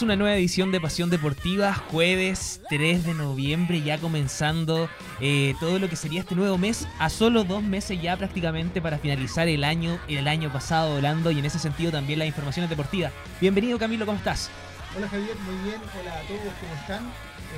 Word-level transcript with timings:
A 0.00 0.04
una 0.04 0.16
nueva 0.16 0.34
edición 0.34 0.72
de 0.72 0.80
Pasión 0.80 1.10
Deportiva, 1.10 1.74
jueves 1.74 2.62
3 2.70 3.04
de 3.04 3.12
noviembre, 3.12 3.82
ya 3.82 3.98
comenzando 3.98 4.88
eh, 5.20 5.54
todo 5.60 5.78
lo 5.78 5.90
que 5.90 5.96
sería 5.96 6.20
este 6.20 6.34
nuevo 6.34 6.56
mes, 6.56 6.88
a 6.98 7.10
solo 7.10 7.44
dos 7.44 7.62
meses 7.62 8.00
ya 8.00 8.16
prácticamente 8.16 8.80
para 8.80 8.96
finalizar 8.98 9.46
el 9.46 9.62
año, 9.62 9.98
el 10.08 10.26
año 10.26 10.50
pasado 10.50 10.94
volando 10.94 11.30
y 11.30 11.38
en 11.38 11.44
ese 11.44 11.58
sentido 11.58 11.92
también 11.92 12.18
las 12.18 12.28
informaciones 12.28 12.70
deportivas. 12.70 13.12
Bienvenido 13.42 13.78
Camilo, 13.78 14.06
¿cómo 14.06 14.16
estás? 14.16 14.48
Hola 14.96 15.06
Javier, 15.06 15.36
muy 15.40 15.56
bien, 15.68 15.80
hola 16.00 16.18
a 16.18 16.22
todos, 16.22 16.54
¿cómo 16.60 16.74
están? 16.80 17.04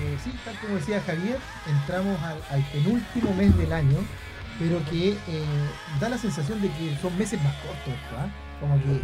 Eh, 0.00 0.18
sí, 0.24 0.32
tal 0.44 0.58
como 0.58 0.74
decía 0.74 1.00
Javier, 1.06 1.38
entramos 1.68 2.18
al, 2.22 2.62
penúltimo 2.72 3.34
mes 3.36 3.56
del 3.56 3.72
año, 3.72 3.98
pero 4.58 4.84
que 4.90 5.10
eh, 5.10 5.44
da 6.00 6.08
la 6.08 6.18
sensación 6.18 6.60
de 6.60 6.68
que 6.70 6.98
son 7.00 7.16
meses 7.16 7.40
más 7.40 7.54
cortos, 7.56 7.94
¿verdad? 8.10 8.28
Como 8.58 8.80
que 8.82 9.00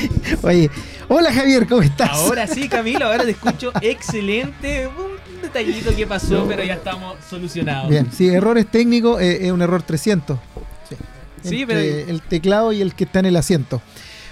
Oye, 0.42 0.70
hola 1.08 1.32
Javier, 1.32 1.66
¿cómo 1.66 1.82
estás? 1.82 2.10
Ahora 2.10 2.46
sí, 2.46 2.68
Camilo, 2.68 3.06
ahora 3.06 3.24
te 3.24 3.30
escucho 3.32 3.72
excelente. 3.80 4.86
Un 4.88 5.42
detallito 5.42 5.94
que 5.94 6.06
pasó, 6.06 6.46
pero 6.48 6.62
ya 6.62 6.74
estamos 6.74 7.16
solucionados. 7.28 7.90
Bien, 7.90 8.08
sí, 8.12 8.28
errores 8.28 8.66
técnicos, 8.66 9.20
eh, 9.20 9.46
es 9.46 9.52
un 9.52 9.62
error 9.62 9.82
300. 9.82 10.38
Sí, 11.42 11.64
pero... 11.66 11.80
El 11.80 12.22
teclado 12.22 12.72
y 12.72 12.80
el 12.80 12.94
que 12.94 13.04
está 13.04 13.18
en 13.18 13.26
el 13.26 13.36
asiento. 13.36 13.82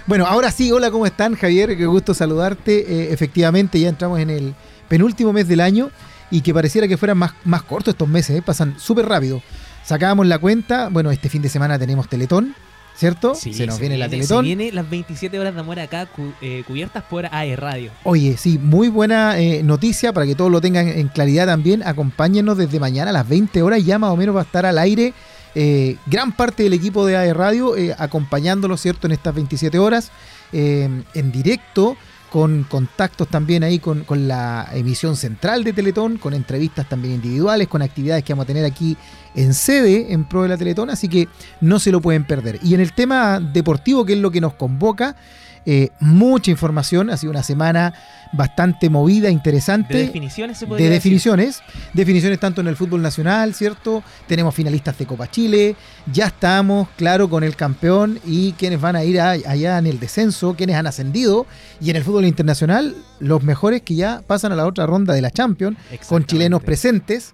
Bueno, 0.07 0.25
ahora 0.25 0.49
sí, 0.51 0.71
hola, 0.71 0.89
¿cómo 0.91 1.05
están, 1.05 1.35
Javier? 1.35 1.77
Qué 1.77 1.85
gusto 1.85 2.13
saludarte. 2.13 2.79
Eh, 2.79 3.13
efectivamente, 3.13 3.79
ya 3.79 3.89
entramos 3.89 4.19
en 4.19 4.29
el 4.29 4.55
penúltimo 4.87 5.33
mes 5.33 5.47
del 5.47 5.59
año 5.59 5.91
y 6.31 6.41
que 6.41 6.53
pareciera 6.53 6.87
que 6.87 6.97
fueran 6.97 7.17
más, 7.17 7.33
más 7.43 7.63
cortos 7.63 7.93
estos 7.93 8.07
meses, 8.07 8.37
¿eh? 8.37 8.41
pasan 8.41 8.79
súper 8.79 9.07
rápido. 9.07 9.43
Sacábamos 9.83 10.25
la 10.27 10.37
cuenta, 10.37 10.87
bueno, 10.89 11.11
este 11.11 11.27
fin 11.27 11.41
de 11.41 11.49
semana 11.49 11.77
tenemos 11.77 12.07
Teletón, 12.07 12.55
¿cierto? 12.95 13.35
se 13.35 13.65
nos 13.65 13.79
viene, 13.79 13.97
la 13.97 14.09
Teletón. 14.09 14.43
Se 14.43 14.47
viene 14.47 14.71
las 14.71 14.89
27 14.89 15.39
horas 15.39 15.53
de 15.53 15.59
amor 15.59 15.79
acá 15.79 16.07
eh, 16.41 16.63
cubiertas 16.67 17.03
por 17.03 17.25
AE 17.25 17.55
Radio. 17.55 17.91
Oye, 18.03 18.37
sí, 18.37 18.57
muy 18.57 18.89
buena 18.89 19.39
eh, 19.39 19.63
noticia 19.63 20.13
para 20.13 20.25
que 20.25 20.35
todos 20.35 20.51
lo 20.51 20.61
tengan 20.61 20.87
en 20.87 21.07
claridad 21.07 21.45
también. 21.45 21.83
Acompáñenos 21.83 22.57
desde 22.57 22.79
mañana 22.79 23.09
a 23.11 23.13
las 23.13 23.27
20 23.27 23.61
horas, 23.61 23.83
ya 23.83 23.99
más 23.99 24.11
o 24.11 24.17
menos 24.17 24.35
va 24.35 24.41
a 24.41 24.43
estar 24.43 24.65
al 24.65 24.77
aire 24.77 25.13
eh, 25.55 25.97
gran 26.05 26.31
parte 26.31 26.63
del 26.63 26.73
equipo 26.73 27.05
de 27.05 27.17
AE 27.17 27.33
Radio 27.33 27.75
acompañándolo, 27.97 28.77
¿cierto?, 28.77 29.07
en 29.07 29.13
estas 29.13 29.35
27 29.35 29.77
horas 29.79 30.11
en 30.53 31.31
directo 31.31 31.95
con 32.31 32.63
contactos 32.63 33.27
también 33.27 33.61
ahí 33.61 33.79
con, 33.79 34.05
la 34.25 34.69
emisión 34.71 35.17
central 35.17 35.65
de 35.65 35.73
Teletón, 35.73 36.17
con 36.17 36.33
entrevistas 36.33 36.87
también 36.87 37.15
individuales, 37.15 37.67
con 37.67 37.81
actividades 37.81 38.23
que 38.23 38.31
vamos 38.31 38.45
a 38.45 38.47
tener 38.47 38.63
aquí 38.63 38.95
en 39.35 39.53
sede 39.53 40.13
en 40.13 40.23
pro 40.23 40.43
de 40.43 40.47
la 40.47 40.57
Teletón, 40.57 40.89
así 40.89 41.09
que 41.09 41.27
no 41.59 41.77
se 41.77 41.91
lo 41.91 41.99
pueden 41.99 42.23
perder. 42.23 42.57
Y 42.63 42.73
en 42.73 42.79
el 42.79 42.93
tema 42.93 43.41
deportivo, 43.41 44.05
que 44.05 44.13
es 44.13 44.19
lo 44.19 44.31
que 44.31 44.39
nos 44.39 44.53
convoca, 44.53 45.17
eh, 45.65 45.89
mucha 45.99 46.51
información, 46.51 47.09
ha 47.09 47.17
sido 47.17 47.31
una 47.31 47.43
semana 47.43 47.93
bastante 48.33 48.89
movida, 48.89 49.29
interesante. 49.29 49.93
De 49.95 50.05
definiciones 50.05 50.57
se 50.57 50.65
De 50.65 50.89
definiciones, 50.89 51.61
definiciones 51.93 52.39
tanto 52.39 52.61
en 52.61 52.67
el 52.67 52.75
fútbol 52.75 53.01
nacional, 53.01 53.53
¿cierto? 53.53 54.03
Tenemos 54.27 54.55
finalistas 54.55 54.97
de 54.97 55.05
Copa 55.05 55.29
Chile, 55.29 55.75
ya 56.11 56.27
estamos, 56.27 56.87
claro, 56.95 57.29
con 57.29 57.43
el 57.43 57.55
campeón 57.55 58.19
y 58.25 58.53
quienes 58.53 58.81
van 58.81 58.95
a 58.95 59.03
ir 59.03 59.19
allá 59.19 59.77
en 59.77 59.87
el 59.87 59.99
descenso, 59.99 60.55
quienes 60.55 60.75
han 60.75 60.87
ascendido, 60.87 61.45
y 61.79 61.89
en 61.89 61.95
el 61.95 62.03
fútbol 62.03 62.25
internacional, 62.25 62.95
los 63.19 63.43
mejores 63.43 63.81
que 63.81 63.95
ya 63.95 64.21
pasan 64.25 64.51
a 64.51 64.55
la 64.55 64.65
otra 64.65 64.85
ronda 64.85 65.13
de 65.13 65.21
la 65.21 65.31
Champions, 65.31 65.77
con 66.07 66.25
chilenos 66.25 66.63
presentes. 66.63 67.33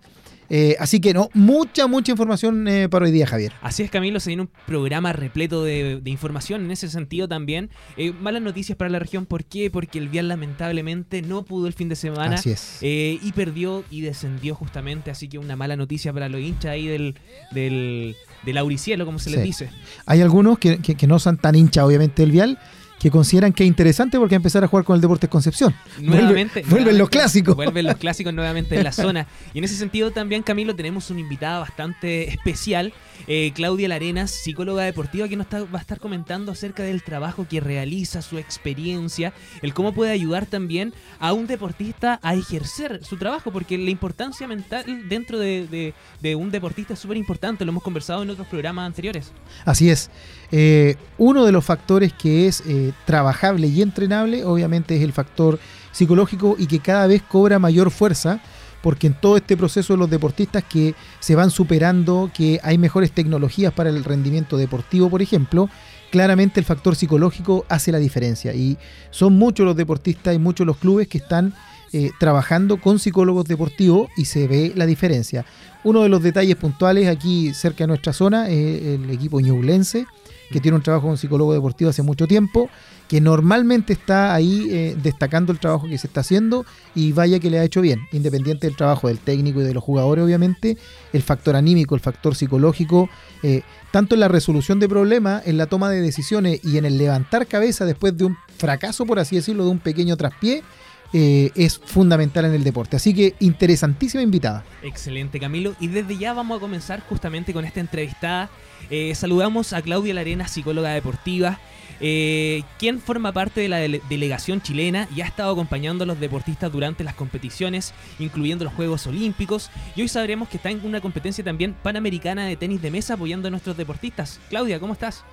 Eh, 0.49 0.75
así 0.79 0.99
que 0.99 1.13
no, 1.13 1.29
mucha, 1.33 1.87
mucha 1.87 2.11
información 2.11 2.67
eh, 2.67 2.89
para 2.89 3.05
hoy 3.05 3.11
día, 3.11 3.27
Javier. 3.27 3.53
Así 3.61 3.83
es, 3.83 3.91
Camilo, 3.91 4.19
se 4.19 4.29
viene 4.29 4.43
un 4.43 4.49
programa 4.65 5.13
repleto 5.13 5.63
de, 5.63 6.01
información 6.05 6.65
en 6.65 6.71
ese 6.71 6.89
sentido 6.89 7.27
también. 7.27 7.69
Eh, 7.97 8.13
malas 8.13 8.41
noticias 8.41 8.77
para 8.77 8.89
la 8.89 8.99
región, 8.99 9.25
¿por 9.25 9.43
qué? 9.43 9.69
Porque 9.69 9.99
el 9.99 10.09
Vial 10.09 10.27
lamentablemente 10.27 11.21
no 11.21 11.43
pudo 11.43 11.67
el 11.67 11.73
fin 11.73 11.89
de 11.89 11.95
semana. 11.95 12.35
Así 12.35 12.51
es. 12.51 12.79
y 12.81 13.31
perdió 13.33 13.83
y 13.89 14.01
descendió 14.01 14.55
justamente, 14.55 15.11
así 15.11 15.27
que 15.27 15.37
una 15.37 15.55
mala 15.55 15.75
noticia 15.75 16.13
para 16.13 16.29
los 16.29 16.41
hinchas 16.41 16.71
ahí 16.71 16.87
del, 16.87 17.15
del, 17.51 18.15
del 18.43 18.57
Auricielo, 18.57 19.05
como 19.05 19.19
se 19.19 19.29
les 19.29 19.43
dice. 19.43 19.69
Hay 20.05 20.21
algunos 20.21 20.59
que, 20.59 20.79
que 20.79 21.07
no 21.07 21.19
son 21.19 21.37
tan 21.37 21.55
hinchas, 21.55 21.83
obviamente, 21.83 22.21
del 22.21 22.31
Vial 22.31 22.59
que 22.99 23.11
consideran 23.11 23.53
que 23.53 23.63
es 23.63 23.67
interesante 23.67 24.17
porque 24.17 24.35
empezar 24.35 24.63
a 24.63 24.67
jugar 24.67 24.83
con 24.83 24.95
el 24.95 25.01
Deportes 25.01 25.29
Concepción. 25.29 25.73
Nuevamente. 25.99 26.63
Vuelven 26.67 26.97
los 26.97 27.09
clásicos. 27.09 27.55
Vuelven 27.55 27.85
los 27.85 27.97
clásicos 27.97 28.33
nuevamente 28.33 28.75
en 28.75 28.83
la 28.83 28.91
zona. 28.93 29.27
Y 29.53 29.59
en 29.59 29.63
ese 29.63 29.75
sentido 29.75 30.11
también, 30.11 30.43
Camilo, 30.43 30.75
tenemos 30.75 31.09
una 31.11 31.19
invitada 31.19 31.59
bastante 31.59 32.29
especial, 32.29 32.93
eh, 33.27 33.51
Claudia 33.53 33.87
Larenas, 33.87 34.31
psicóloga 34.31 34.83
deportiva, 34.83 35.27
que 35.27 35.35
nos 35.35 35.47
va 35.47 35.77
a 35.77 35.81
estar 35.81 35.99
comentando 35.99 36.51
acerca 36.51 36.83
del 36.83 37.03
trabajo 37.03 37.45
que 37.47 37.59
realiza, 37.59 38.21
su 38.21 38.37
experiencia, 38.37 39.33
el 39.61 39.73
cómo 39.73 39.93
puede 39.93 40.11
ayudar 40.11 40.45
también 40.45 40.93
a 41.19 41.33
un 41.33 41.47
deportista 41.47 42.19
a 42.23 42.33
ejercer 42.33 43.03
su 43.03 43.17
trabajo, 43.17 43.51
porque 43.51 43.77
la 43.77 43.89
importancia 43.89 44.47
mental 44.47 45.07
dentro 45.07 45.39
de, 45.39 45.93
un 46.35 46.51
deportista 46.51 46.93
es 46.93 46.99
súper 46.99 47.17
importante, 47.17 47.65
lo 47.65 47.71
hemos 47.71 47.83
conversado 47.83 48.23
en 48.23 48.29
otros 48.29 48.47
programas 48.47 48.85
anteriores. 48.87 49.31
Así 49.65 49.89
es. 49.89 50.09
Eh, 50.51 50.95
uno 51.17 51.45
de 51.45 51.51
los 51.51 51.65
factores 51.65 52.13
que 52.13 52.47
es 52.47 52.63
eh, 52.65 52.86
trabajable 53.05 53.67
y 53.67 53.81
entrenable, 53.81 54.45
obviamente, 54.45 54.95
es 54.95 55.03
el 55.03 55.13
factor 55.13 55.59
psicológico 55.91 56.55
y 56.57 56.67
que 56.67 56.79
cada 56.79 57.07
vez 57.07 57.21
cobra 57.21 57.59
mayor 57.59 57.91
fuerza 57.91 58.39
porque 58.81 59.07
en 59.07 59.13
todo 59.19 59.37
este 59.37 59.57
proceso 59.57 59.93
de 59.93 59.97
los 59.97 60.09
deportistas 60.09 60.63
que 60.63 60.95
se 61.19 61.35
van 61.35 61.51
superando, 61.51 62.31
que 62.33 62.59
hay 62.63 62.77
mejores 62.77 63.11
tecnologías 63.11 63.73
para 63.73 63.89
el 63.89 64.03
rendimiento 64.03 64.55
deportivo, 64.55 65.09
por 65.09 65.21
ejemplo, 65.21 65.69
claramente 66.11 66.59
el 66.59 66.65
factor 66.65 66.95
psicológico 66.95 67.65
hace 67.69 67.91
la 67.91 67.97
diferencia. 67.97 68.53
Y 68.53 68.77
son 69.09 69.33
muchos 69.33 69.65
los 69.65 69.75
deportistas 69.75 70.35
y 70.35 70.39
muchos 70.39 70.65
los 70.65 70.77
clubes 70.77 71.07
que 71.07 71.17
están 71.17 71.53
eh, 71.93 72.11
trabajando 72.19 72.79
con 72.79 72.99
psicólogos 72.99 73.45
deportivos 73.45 74.09
y 74.17 74.25
se 74.25 74.47
ve 74.47 74.73
la 74.75 74.85
diferencia. 74.85 75.45
Uno 75.83 76.03
de 76.03 76.09
los 76.09 76.21
detalles 76.21 76.55
puntuales 76.55 77.07
aquí 77.07 77.53
cerca 77.53 77.83
de 77.83 77.87
nuestra 77.87 78.13
zona 78.13 78.49
es 78.49 78.83
el 78.83 79.09
equipo 79.09 79.39
ñublense, 79.39 80.05
que 80.51 80.59
tiene 80.59 80.77
un 80.77 80.83
trabajo 80.83 81.07
con 81.07 81.17
psicólogo 81.17 81.53
deportivo 81.53 81.89
hace 81.89 82.03
mucho 82.03 82.27
tiempo, 82.27 82.69
que 83.07 83.21
normalmente 83.21 83.93
está 83.93 84.33
ahí 84.33 84.67
eh, 84.69 84.97
destacando 85.01 85.51
el 85.51 85.59
trabajo 85.59 85.87
que 85.87 85.97
se 85.97 86.07
está 86.07 86.21
haciendo 86.21 86.65
y 86.93 87.11
vaya 87.13 87.39
que 87.39 87.49
le 87.49 87.59
ha 87.59 87.63
hecho 87.63 87.81
bien, 87.81 88.01
independiente 88.11 88.67
del 88.67 88.75
trabajo 88.75 89.07
del 89.07 89.19
técnico 89.19 89.61
y 89.61 89.63
de 89.63 89.73
los 89.73 89.83
jugadores, 89.83 90.25
obviamente, 90.25 90.77
el 91.13 91.21
factor 91.21 91.55
anímico, 91.55 91.95
el 91.95 92.01
factor 92.01 92.35
psicológico, 92.35 93.09
eh, 93.43 93.61
tanto 93.91 94.15
en 94.15 94.21
la 94.21 94.27
resolución 94.27 94.79
de 94.79 94.89
problemas, 94.89 95.45
en 95.47 95.57
la 95.57 95.67
toma 95.67 95.89
de 95.89 96.01
decisiones 96.01 96.59
y 96.63 96.77
en 96.77 96.85
el 96.85 96.97
levantar 96.97 97.47
cabeza 97.47 97.85
después 97.85 98.17
de 98.17 98.25
un 98.25 98.37
fracaso, 98.57 99.05
por 99.05 99.19
así 99.19 99.35
decirlo, 99.35 99.65
de 99.65 99.71
un 99.71 99.79
pequeño 99.79 100.17
traspié, 100.17 100.63
eh, 101.13 101.51
es 101.55 101.79
fundamental 101.79 102.45
en 102.45 102.53
el 102.53 102.63
deporte. 102.63 102.95
Así 102.95 103.13
que 103.13 103.35
interesantísima 103.39 104.23
invitada. 104.23 104.63
Excelente 104.83 105.39
Camilo. 105.39 105.75
Y 105.79 105.87
desde 105.87 106.17
ya 106.17 106.33
vamos 106.33 106.57
a 106.57 106.59
comenzar 106.59 107.01
justamente 107.01 107.53
con 107.53 107.65
esta 107.65 107.79
entrevistada. 107.79 108.49
Eh, 108.89 109.15
saludamos 109.15 109.73
a 109.73 109.81
Claudia 109.81 110.13
Larena, 110.13 110.47
psicóloga 110.47 110.91
deportiva, 110.91 111.59
eh, 111.99 112.63
quien 112.77 112.99
forma 112.99 113.31
parte 113.31 113.61
de 113.61 113.69
la 113.69 113.79
delegación 113.79 114.61
chilena 114.61 115.07
y 115.15 115.21
ha 115.21 115.25
estado 115.25 115.51
acompañando 115.51 116.03
a 116.03 116.07
los 116.07 116.19
deportistas 116.19 116.71
durante 116.71 117.03
las 117.03 117.15
competiciones, 117.15 117.93
incluyendo 118.19 118.65
los 118.65 118.73
Juegos 118.73 119.07
Olímpicos. 119.07 119.71
Y 119.95 120.01
hoy 120.01 120.07
sabremos 120.07 120.47
que 120.49 120.57
está 120.57 120.69
en 120.69 120.85
una 120.85 121.01
competencia 121.01 121.43
también 121.43 121.75
panamericana 121.81 122.45
de 122.45 122.55
tenis 122.55 122.81
de 122.81 122.91
mesa 122.91 123.15
apoyando 123.15 123.47
a 123.47 123.51
nuestros 123.51 123.75
deportistas. 123.75 124.39
Claudia, 124.49 124.79
¿cómo 124.79 124.93
estás? 124.93 125.23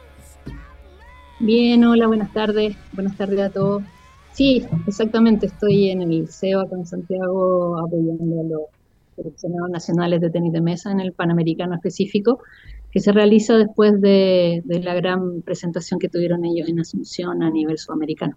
Bien, 1.41 1.85
hola, 1.85 2.07
buenas 2.07 2.33
tardes. 2.33 2.77
Buenas 2.93 3.17
tardes 3.17 3.41
a 3.41 3.51
todos. 3.51 3.83
Sí, 4.35 4.67
exactamente. 4.89 5.47
Estoy 5.47 5.91
en 5.91 6.03
el 6.03 6.29
CEO 6.29 6.63
acá 6.63 6.77
Santiago 6.85 7.79
apoyando 7.79 8.41
a 8.41 8.43
los 8.43 8.63
seleccionados 9.15 9.71
nacionales 9.71 10.21
de 10.21 10.29
tenis 10.29 10.53
de 10.53 10.61
mesa 10.61 10.91
en 10.91 10.99
el 10.99 11.13
Panamericano 11.13 11.77
específico, 11.77 12.41
que 12.91 12.99
se 12.99 13.13
realiza 13.13 13.57
después 13.57 14.01
de, 14.01 14.63
la 14.67 14.95
gran 14.95 15.43
presentación 15.43 16.01
que 16.01 16.09
tuvieron 16.09 16.45
ellos 16.45 16.69
en 16.69 16.81
Asunción 16.81 17.45
a 17.45 17.51
nivel 17.51 17.79
sudamericano. 17.79 18.37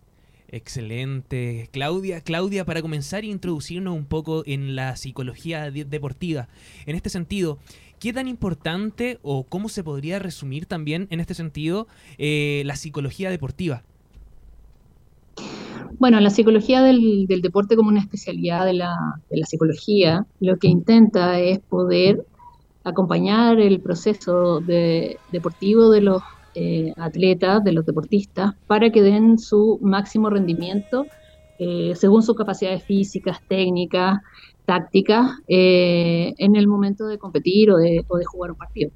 Excelente. 0.49 1.67
Claudia, 1.71 2.21
Claudia, 2.21 2.63
para 2.63 2.83
comenzar 2.83 3.23
a 3.23 3.27
introducirnos 3.27 3.95
un 3.95 4.05
poco 4.05 4.43
en 4.45 4.75
la 4.75 4.95
psicología 4.97 5.71
deportiva. 5.71 6.47
En 6.85 6.95
este 6.95 7.09
sentido, 7.09 7.57
¿qué 7.99 8.13
tan 8.13 8.27
importante 8.27 9.17
o 9.23 9.45
cómo 9.45 9.67
se 9.67 9.83
podría 9.83 10.19
resumir 10.19 10.67
también 10.67 11.07
en 11.09 11.21
este 11.21 11.33
sentido 11.33 11.87
eh, 12.19 12.61
la 12.65 12.75
psicología 12.75 13.31
deportiva? 13.31 13.83
Bueno, 15.99 16.19
la 16.19 16.29
psicología 16.29 16.83
del, 16.83 17.25
deporte 17.27 17.75
como 17.75 17.89
una 17.89 17.99
especialidad 17.99 18.65
de 18.65 18.73
la, 18.73 18.95
psicología, 19.45 20.25
lo 20.39 20.57
que 20.57 20.67
intenta 20.67 21.39
es 21.39 21.59
poder 21.59 22.25
acompañar 22.83 23.59
el 23.59 23.79
proceso 23.81 24.61
deportivo 24.61 25.89
de 25.89 26.01
los 26.01 26.21
eh, 26.53 26.93
atletas, 26.97 27.63
de 27.63 27.71
los 27.71 27.85
deportistas, 27.85 28.53
para 28.67 28.91
que 28.91 29.01
den 29.01 29.39
su 29.39 29.79
máximo 29.81 30.29
rendimiento 30.29 31.05
eh, 31.59 31.93
según 31.95 32.21
sus 32.21 32.35
capacidades 32.35 32.83
físicas, 32.83 33.39
técnicas, 33.47 34.19
tácticas, 34.65 35.39
eh, 35.47 36.33
en 36.37 36.55
el 36.55 36.67
momento 36.67 37.07
de 37.07 37.17
competir 37.17 37.71
o 37.71 37.77
de, 37.77 38.05
o 38.07 38.17
de 38.17 38.25
jugar 38.25 38.51
un 38.51 38.57
partido. 38.57 38.91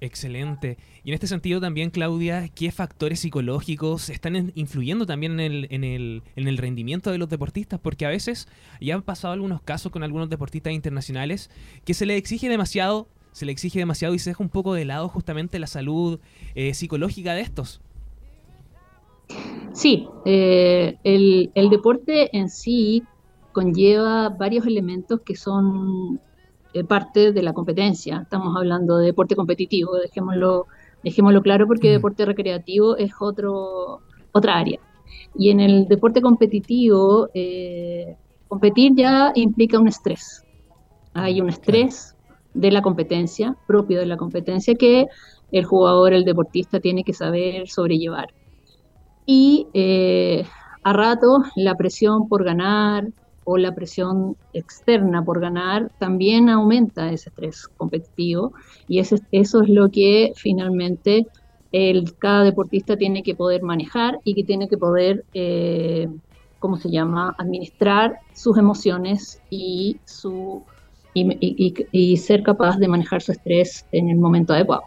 Excelente. 0.00 0.76
Y 1.06 1.10
en 1.10 1.14
este 1.14 1.28
sentido 1.28 1.60
también, 1.60 1.90
Claudia, 1.90 2.48
¿qué 2.48 2.72
factores 2.72 3.20
psicológicos 3.20 4.10
están 4.10 4.50
influyendo 4.56 5.06
también 5.06 5.38
en 5.38 5.52
el, 5.52 5.68
en, 5.70 5.84
el, 5.84 6.24
en 6.34 6.48
el 6.48 6.58
rendimiento 6.58 7.12
de 7.12 7.18
los 7.18 7.28
deportistas? 7.28 7.78
Porque 7.78 8.06
a 8.06 8.08
veces 8.08 8.48
ya 8.80 8.96
han 8.96 9.02
pasado 9.02 9.32
algunos 9.32 9.62
casos 9.62 9.92
con 9.92 10.02
algunos 10.02 10.28
deportistas 10.28 10.72
internacionales 10.72 11.48
que 11.84 11.94
se 11.94 12.06
les 12.06 12.18
exige 12.18 12.48
demasiado, 12.48 13.06
se 13.30 13.46
les 13.46 13.52
exige 13.52 13.78
demasiado 13.78 14.14
y 14.14 14.18
se 14.18 14.30
deja 14.30 14.42
un 14.42 14.50
poco 14.50 14.74
de 14.74 14.84
lado 14.84 15.08
justamente 15.08 15.60
la 15.60 15.68
salud 15.68 16.18
eh, 16.56 16.74
psicológica 16.74 17.34
de 17.34 17.42
estos. 17.42 17.80
Sí, 19.74 20.08
eh, 20.24 20.96
el, 21.04 21.52
el 21.54 21.70
deporte 21.70 22.36
en 22.36 22.48
sí 22.48 23.04
conlleva 23.52 24.30
varios 24.30 24.66
elementos 24.66 25.20
que 25.20 25.36
son 25.36 26.20
eh, 26.74 26.82
parte 26.82 27.30
de 27.30 27.42
la 27.42 27.52
competencia. 27.52 28.22
Estamos 28.22 28.56
hablando 28.56 28.98
de 28.98 29.06
deporte 29.06 29.36
competitivo, 29.36 29.94
dejémoslo, 29.94 30.66
dejémoslo 31.06 31.40
claro 31.40 31.68
porque 31.68 31.88
deporte 31.88 32.24
recreativo 32.24 32.96
es 32.96 33.12
otro, 33.20 34.00
otra 34.32 34.58
área. 34.58 34.80
Y 35.38 35.50
en 35.50 35.60
el 35.60 35.86
deporte 35.86 36.20
competitivo, 36.20 37.28
eh, 37.32 38.16
competir 38.48 38.92
ya 38.96 39.30
implica 39.36 39.78
un 39.78 39.86
estrés. 39.86 40.42
Hay 41.14 41.40
un 41.40 41.48
estrés 41.48 42.16
de 42.54 42.72
la 42.72 42.82
competencia, 42.82 43.56
propio 43.68 44.00
de 44.00 44.06
la 44.06 44.16
competencia, 44.16 44.74
que 44.74 45.06
el 45.52 45.64
jugador, 45.64 46.12
el 46.12 46.24
deportista 46.24 46.80
tiene 46.80 47.04
que 47.04 47.12
saber 47.12 47.68
sobrellevar. 47.68 48.34
Y 49.26 49.68
eh, 49.74 50.44
a 50.82 50.92
rato 50.92 51.44
la 51.54 51.76
presión 51.76 52.28
por 52.28 52.42
ganar, 52.42 53.04
o 53.46 53.56
la 53.56 53.74
presión 53.74 54.36
externa 54.52 55.24
por 55.24 55.40
ganar 55.40 55.90
también 55.98 56.50
aumenta 56.50 57.10
ese 57.10 57.30
estrés 57.30 57.68
competitivo 57.76 58.52
y 58.88 58.98
eso, 58.98 59.16
eso 59.30 59.62
es 59.62 59.68
lo 59.68 59.88
que 59.88 60.32
finalmente 60.36 61.26
el, 61.72 62.16
cada 62.18 62.42
deportista 62.42 62.96
tiene 62.96 63.22
que 63.22 63.34
poder 63.34 63.62
manejar 63.62 64.18
y 64.24 64.34
que 64.34 64.42
tiene 64.42 64.68
que 64.68 64.76
poder, 64.76 65.24
eh, 65.32 66.08
¿cómo 66.58 66.76
se 66.76 66.90
llama?, 66.90 67.34
administrar 67.38 68.18
sus 68.34 68.58
emociones 68.58 69.40
y, 69.48 69.98
su, 70.04 70.64
y, 71.14 72.16
ser 72.16 72.42
capaz 72.42 72.78
de 72.78 72.88
manejar 72.88 73.22
su 73.22 73.32
estrés 73.32 73.86
en 73.92 74.10
el 74.10 74.16
momento 74.16 74.54
adecuado. 74.54 74.82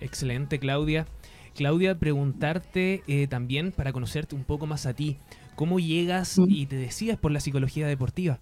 Excelente, 0.00 0.58
Claudia. 0.58 1.06
Claudia, 1.54 1.98
preguntarte 1.98 3.02
eh, 3.06 3.26
también 3.26 3.72
para 3.72 3.92
conocerte 3.92 4.34
un 4.34 4.44
poco 4.44 4.66
más 4.66 4.86
a 4.86 4.94
ti. 4.94 5.16
¿Cómo 5.60 5.78
llegas 5.78 6.38
mm. 6.38 6.46
y 6.48 6.64
te 6.64 6.76
decides 6.76 7.18
por 7.18 7.32
la 7.32 7.38
psicología 7.38 7.86
deportiva? 7.86 8.38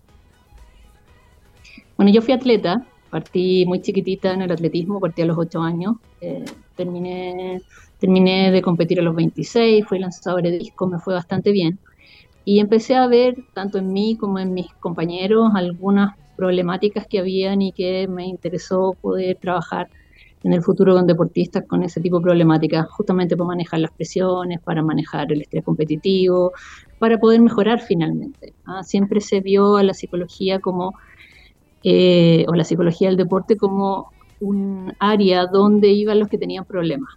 Bueno, 1.97 2.13
yo 2.13 2.23
fui 2.23 2.33
atleta, 2.33 2.87
partí 3.11 3.67
muy 3.67 3.83
chiquitita 3.83 4.35
en 4.35 4.43
el 4.43 4.53
atletismo, 4.53 5.01
partí 5.01 5.23
a 5.23 5.27
los 5.27 5.37
8 5.37 5.61
años, 5.61 5.97
eh, 6.21 6.45
terminé, 6.77 7.61
terminé 7.99 8.53
de 8.53 8.63
competir 8.63 9.01
a 9.01 9.03
los 9.03 9.17
26, 9.17 9.85
fui 9.85 9.99
lanzadora 9.99 10.49
de 10.49 10.59
disco, 10.61 10.87
me 10.87 11.01
fue 11.01 11.13
bastante 11.13 11.51
bien. 11.51 11.81
Y 12.45 12.61
empecé 12.61 12.95
a 12.95 13.09
ver, 13.09 13.35
tanto 13.53 13.79
en 13.79 13.93
mí 13.93 14.17
como 14.17 14.39
en 14.39 14.55
mis 14.55 14.73
compañeros, 14.75 15.51
algunas 15.57 16.17
problemáticas 16.37 17.09
que 17.09 17.19
habían 17.19 17.63
y 17.63 17.73
que 17.73 18.07
me 18.07 18.27
interesó 18.27 18.97
poder 19.03 19.39
trabajar 19.39 19.89
en 20.45 20.53
el 20.53 20.63
futuro 20.63 20.95
con 20.95 21.07
deportistas 21.07 21.65
con 21.67 21.83
ese 21.83 22.01
tipo 22.01 22.19
de 22.19 22.25
problemáticas, 22.25 22.89
justamente 22.91 23.37
para 23.37 23.49
manejar 23.49 23.81
las 23.81 23.91
presiones, 23.91 24.61
para 24.61 24.83
manejar 24.83 25.33
el 25.33 25.43
estrés 25.43 25.65
competitivo, 25.65 26.53
para 26.99 27.19
poder 27.19 27.41
mejorar 27.41 27.81
finalmente. 27.81 28.55
¿ah? 28.67 28.83
Siempre 28.83 29.21
se 29.21 29.41
vio 29.41 29.77
a 29.77 29.83
la 29.83 29.95
psicología 29.95 30.61
como, 30.61 30.95
eh, 31.83 32.45
o 32.49 32.55
la 32.55 32.65
psicología 32.65 33.09
del 33.09 33.17
deporte 33.17 33.57
como 33.57 34.11
un 34.41 34.93
área 35.01 35.47
donde 35.47 35.89
iban 35.89 36.21
los 36.21 36.29
que 36.29 36.39
tenían 36.39 36.65
problemas. 36.65 37.15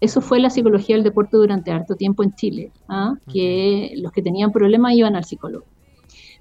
Eso 0.00 0.20
fue 0.20 0.40
la 0.40 0.48
psicología 0.48 0.96
del 0.96 1.04
deporte 1.04 1.36
durante 1.36 1.72
harto 1.72 1.94
tiempo 1.94 2.22
en 2.22 2.34
Chile, 2.34 2.72
¿ah? 2.88 3.14
que 3.32 3.92
los 3.96 4.12
que 4.12 4.22
tenían 4.22 4.52
problemas 4.52 4.94
iban 4.94 5.16
al 5.16 5.24
psicólogo. 5.24 5.66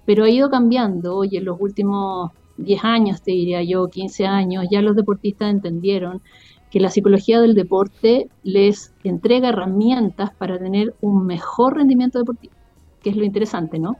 Pero 0.05 0.24
ha 0.24 0.29
ido 0.29 0.50
cambiando 0.50 1.24
y 1.24 1.38
en 1.38 1.45
los 1.45 1.59
últimos 1.59 2.31
10 2.63 2.83
años, 2.83 3.21
te 3.21 3.31
diría 3.31 3.63
yo, 3.63 3.87
15 3.87 4.25
años, 4.25 4.65
ya 4.69 4.81
los 4.81 4.95
deportistas 4.95 5.49
entendieron 5.49 6.21
que 6.69 6.79
la 6.79 6.89
psicología 6.89 7.41
del 7.41 7.55
deporte 7.55 8.27
les 8.43 8.93
entrega 9.03 9.49
herramientas 9.49 10.31
para 10.37 10.59
tener 10.59 10.93
un 11.01 11.25
mejor 11.25 11.77
rendimiento 11.77 12.19
deportivo, 12.19 12.53
que 13.01 13.09
es 13.09 13.15
lo 13.15 13.23
interesante, 13.23 13.79
¿no? 13.79 13.97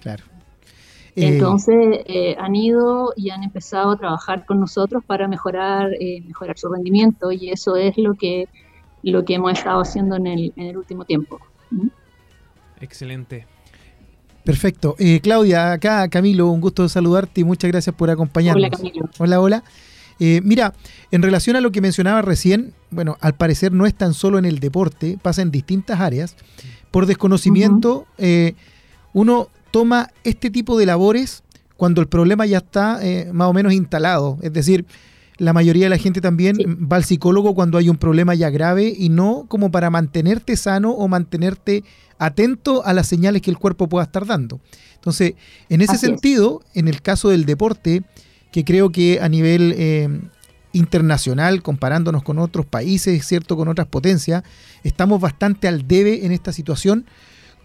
Claro. 0.00 0.24
Entonces 1.16 2.00
eh, 2.06 2.36
han 2.38 2.54
ido 2.54 3.12
y 3.16 3.30
han 3.30 3.42
empezado 3.42 3.90
a 3.90 3.96
trabajar 3.96 4.46
con 4.46 4.60
nosotros 4.60 5.04
para 5.04 5.28
mejorar, 5.28 5.92
eh, 6.00 6.22
mejorar 6.26 6.56
su 6.58 6.68
rendimiento 6.68 7.32
y 7.32 7.50
eso 7.50 7.76
es 7.76 7.96
lo 7.98 8.14
que, 8.14 8.48
lo 9.02 9.24
que 9.24 9.34
hemos 9.34 9.52
estado 9.52 9.80
haciendo 9.80 10.16
en 10.16 10.26
el, 10.26 10.52
en 10.56 10.66
el 10.66 10.76
último 10.76 11.04
tiempo. 11.04 11.38
¿Mm? 11.70 11.88
Excelente. 12.80 13.46
Perfecto. 14.44 14.96
Eh, 14.98 15.20
Claudia, 15.22 15.72
acá 15.72 16.08
Camilo, 16.08 16.48
un 16.48 16.60
gusto 16.60 16.88
saludarte 16.88 17.42
y 17.42 17.44
muchas 17.44 17.70
gracias 17.70 17.94
por 17.94 18.10
acompañarnos. 18.10 18.64
Hola 18.64 18.76
Camilo. 18.76 19.10
Hola, 19.18 19.40
hola. 19.40 19.64
Eh, 20.18 20.40
mira, 20.44 20.74
en 21.10 21.22
relación 21.22 21.56
a 21.56 21.60
lo 21.60 21.72
que 21.72 21.80
mencionaba 21.80 22.22
recién, 22.22 22.74
bueno, 22.90 23.16
al 23.20 23.34
parecer 23.34 23.72
no 23.72 23.86
es 23.86 23.94
tan 23.94 24.12
solo 24.12 24.38
en 24.38 24.44
el 24.44 24.60
deporte, 24.60 25.18
pasa 25.20 25.42
en 25.42 25.50
distintas 25.50 26.00
áreas. 26.00 26.36
Por 26.90 27.06
desconocimiento, 27.06 28.06
eh, 28.18 28.54
uno 29.12 29.48
toma 29.70 30.10
este 30.24 30.50
tipo 30.50 30.78
de 30.78 30.86
labores 30.86 31.42
cuando 31.76 32.00
el 32.00 32.08
problema 32.08 32.44
ya 32.44 32.58
está 32.58 33.00
más 33.32 33.48
o 33.48 33.52
menos 33.52 33.72
instalado. 33.72 34.38
Es 34.42 34.52
decir, 34.52 34.84
la 35.38 35.54
mayoría 35.54 35.86
de 35.86 35.90
la 35.90 35.96
gente 35.96 36.20
también 36.20 36.58
va 36.92 36.96
al 36.96 37.04
psicólogo 37.04 37.54
cuando 37.54 37.78
hay 37.78 37.88
un 37.88 37.96
problema 37.96 38.34
ya 38.34 38.50
grave 38.50 38.92
y 38.94 39.08
no 39.08 39.46
como 39.48 39.70
para 39.70 39.88
mantenerte 39.88 40.54
sano 40.56 40.90
o 40.90 41.08
mantenerte 41.08 41.82
atento 42.20 42.84
a 42.84 42.92
las 42.92 43.08
señales 43.08 43.40
que 43.42 43.50
el 43.50 43.58
cuerpo 43.58 43.88
pueda 43.88 44.04
estar 44.04 44.26
dando. 44.26 44.60
Entonces, 44.94 45.34
en 45.70 45.80
ese 45.80 45.96
sentido, 45.96 46.62
en 46.74 46.86
el 46.86 47.00
caso 47.00 47.30
del 47.30 47.46
deporte, 47.46 48.02
que 48.52 48.62
creo 48.62 48.92
que 48.92 49.20
a 49.22 49.28
nivel 49.30 49.74
eh, 49.74 50.20
internacional, 50.74 51.62
comparándonos 51.62 52.22
con 52.22 52.38
otros 52.38 52.66
países, 52.66 53.26
¿cierto? 53.26 53.56
Con 53.56 53.68
otras 53.68 53.86
potencias, 53.86 54.44
estamos 54.84 55.18
bastante 55.18 55.66
al 55.66 55.88
debe 55.88 56.26
en 56.26 56.32
esta 56.32 56.52
situación. 56.52 57.06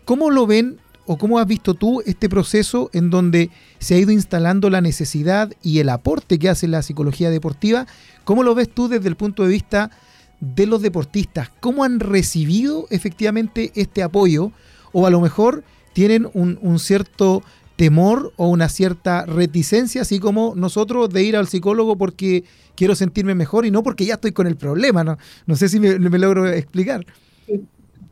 ¿Cómo 0.06 0.32
lo 0.32 0.48
ven 0.48 0.78
o 1.06 1.18
cómo 1.18 1.38
has 1.38 1.48
visto 1.48 1.74
tú 1.74 2.02
este 2.06 2.30
proceso 2.30 2.90
en 2.94 3.10
donde 3.10 3.50
se 3.80 3.96
ha 3.96 3.98
ido 3.98 4.12
instalando 4.12 4.70
la 4.70 4.80
necesidad 4.80 5.52
y 5.62 5.80
el 5.80 5.90
aporte 5.90 6.40
que 6.40 6.48
hace 6.48 6.70
la 6.70 6.82
psicología 6.82 7.30
deportiva? 7.30 7.88
¿Cómo 8.24 8.42
lo 8.42 8.56
ves 8.56 8.70
tú 8.74 8.88
desde 8.88 9.10
el 9.10 9.18
punto 9.18 9.44
de 9.44 9.50
vista 9.50 9.92
de 10.40 10.66
los 10.68 10.82
deportistas? 10.82 11.50
¿Cómo 11.60 11.84
han 11.84 12.00
recibido 12.00 12.88
efectivamente 12.90 13.72
este 13.76 14.04
apoyo? 14.04 14.52
O 14.92 15.06
a 15.06 15.10
lo 15.10 15.22
mejor 15.22 15.64
tienen 15.94 16.30
un, 16.34 16.80
cierto 16.80 17.44
temor 17.76 18.34
o 18.38 18.48
una 18.48 18.70
cierta 18.70 19.26
reticencia, 19.26 20.02
así 20.02 20.20
como 20.20 20.54
nosotros 20.56 21.10
de 21.10 21.24
ir 21.24 21.36
al 21.36 21.48
psicólogo 21.48 21.98
porque 21.98 22.44
quiero 22.76 22.96
sentirme 22.96 23.36
mejor 23.36 23.66
y 23.66 23.72
no 23.72 23.84
porque 23.84 24.06
ya 24.06 24.16
estoy 24.16 24.32
con 24.32 24.48
el 24.48 24.56
problema. 24.56 25.04
No, 25.04 25.18
no 25.46 25.56
sé 25.56 25.70
si 25.70 25.80
me, 25.80 25.98
logro 25.98 26.48
explicar. 26.48 27.06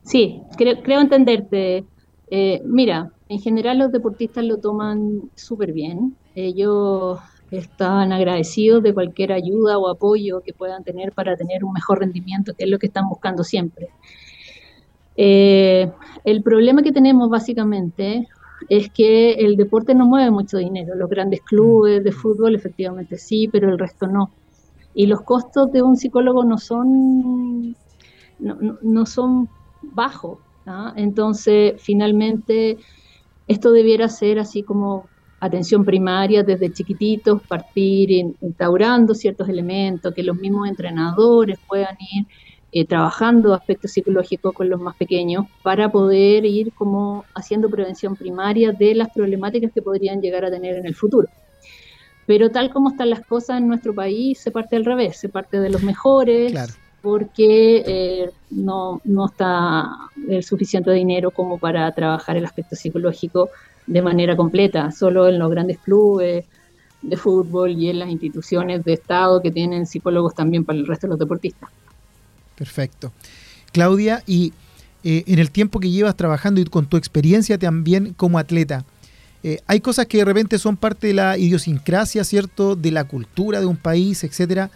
Sí, 0.04 0.42
creo 0.58 1.02
entenderte. 1.02 1.86
Eh, 2.30 2.62
mira, 2.66 3.12
en 3.30 3.40
general 3.40 3.80
los 3.80 3.92
deportistas 3.92 4.44
lo 4.44 4.58
toman 4.58 5.30
súper 5.36 5.74
bien. 5.74 6.16
Ellos 6.36 7.20
están 7.58 8.12
agradecidos 8.12 8.82
de 8.82 8.94
cualquier 8.94 9.32
ayuda 9.32 9.78
o 9.78 9.88
apoyo 9.90 10.42
que 10.42 10.54
puedan 10.54 10.84
tener 10.84 11.12
para 11.12 11.36
tener 11.36 11.64
un 11.64 11.74
mejor 11.74 12.00
rendimiento, 12.00 12.54
que 12.54 12.64
es 12.66 12.70
lo 12.70 12.80
que 12.80 12.88
están 12.88 13.08
buscando 13.08 13.44
siempre. 13.44 13.90
Eh, 15.16 15.92
el 16.24 16.42
problema 16.42 16.82
que 16.82 16.92
tenemos 16.92 17.30
básicamente 17.30 18.28
es 18.70 18.90
que 18.90 19.34
el 19.34 19.56
deporte 19.56 19.94
no 19.94 20.06
mueve 20.06 20.32
mucho 20.32 20.58
dinero. 20.58 20.96
Los 20.96 21.10
grandes 21.10 21.42
clubes 21.42 22.04
de 22.04 22.12
fútbol 22.12 22.56
efectivamente 22.56 23.18
sí, 23.18 23.48
pero 23.48 23.70
el 23.70 23.78
resto 23.78 24.08
no. 24.08 24.32
Y 24.96 25.08
los 25.08 25.22
costos 25.22 25.72
de 25.72 25.82
un 25.82 25.98
psicólogo 25.98 26.44
no 26.44 26.58
son, 26.58 27.76
no 28.40 29.06
son 29.06 29.50
bajos. 29.82 30.40
¿ah? 30.66 30.94
Entonces, 30.96 31.82
finalmente, 31.82 32.78
esto 33.48 33.72
debiera 33.72 34.08
ser 34.08 34.40
así 34.40 34.64
como 34.64 35.08
atención 35.46 35.84
primaria 35.84 36.42
desde 36.42 36.72
chiquititos, 36.72 37.42
partir 37.42 38.12
instaurando 38.42 39.14
ciertos 39.14 39.50
elementos, 39.50 40.14
que 40.14 40.24
los 40.24 40.38
mismos 40.38 40.70
entrenadores 40.70 41.60
puedan 41.68 41.98
ir 42.00 42.26
eh, 42.72 42.86
trabajando 42.86 43.54
aspectos 43.54 43.92
psicológicos 43.92 44.54
con 44.54 44.70
los 44.70 44.80
más 44.80 44.96
pequeños 44.96 45.46
para 45.62 45.92
poder 45.92 46.46
ir 46.46 46.72
como 46.74 47.26
haciendo 47.36 47.70
prevención 47.70 48.16
primaria 48.16 48.72
de 48.72 48.96
las 48.96 49.10
problemáticas 49.10 49.72
que 49.74 49.82
podrían 49.82 50.22
llegar 50.22 50.46
a 50.46 50.50
tener 50.50 50.78
en 50.78 50.86
el 50.86 50.96
futuro. 50.96 51.28
Pero 52.26 52.50
tal 52.50 52.70
como 52.72 52.92
están 52.92 53.10
las 53.10 53.26
cosas 53.26 53.58
en 53.58 53.68
nuestro 53.68 53.94
país, 53.94 54.40
se 54.40 54.50
parte 54.50 54.78
al 54.78 54.86
revés, 54.86 55.18
se 55.18 55.28
parte 55.28 55.60
de 55.60 55.70
los 55.70 55.84
mejores, 55.84 56.54
porque 57.02 57.84
eh, 57.86 58.30
no, 58.50 59.02
no 59.04 59.26
está 59.26 59.90
el 60.30 60.42
suficiente 60.42 60.90
dinero 60.92 61.32
como 61.32 61.58
para 61.58 61.92
trabajar 61.92 62.38
el 62.38 62.46
aspecto 62.46 62.78
psicológico 62.78 63.50
de 63.88 64.02
manera 64.02 64.36
completa, 64.36 64.92
solo 64.92 65.28
en 65.28 65.40
los 65.40 65.50
grandes 65.50 65.78
clubes 65.80 66.46
de 67.02 67.18
fútbol 67.18 67.72
y 67.72 67.90
en 67.90 68.00
las 68.00 68.10
instituciones 68.10 68.84
de 68.84 68.94
Estado 68.94 69.42
que 69.42 69.52
tienen 69.52 69.86
psicólogos 69.86 70.34
también 70.34 70.64
para 70.64 70.80
el 70.80 70.88
resto 70.88 71.08
de 71.08 71.12
los 71.12 71.20
deportistas. 71.20 71.70
Perfecto. 72.56 73.12
Claudia, 73.72 74.24
y 74.26 74.54
eh, 75.04 75.24
en 75.28 75.40
el 75.40 75.52
tiempo 75.52 75.80
que 75.80 75.90
llevas 75.90 76.16
trabajando 76.16 76.62
y 76.62 76.66
con 76.66 76.86
tu 76.86 76.96
experiencia 76.96 77.58
también 77.58 78.14
como 78.14 78.40
atleta, 78.40 78.86
eh, 79.44 79.60
hay 79.68 79.82
cosas 79.82 80.06
que 80.06 80.20
de 80.20 80.26
repente 80.26 80.58
son 80.58 80.78
parte 80.78 81.08
de 81.08 81.14
la 81.14 81.38
idiosincrasia, 81.38 82.24
¿cierto? 82.24 82.78
De 82.78 82.92
la 82.92 83.04
cultura 83.04 83.60
de 83.60 83.66
un 83.66 83.76
país, 83.76 84.24
etcétera. 84.24 84.72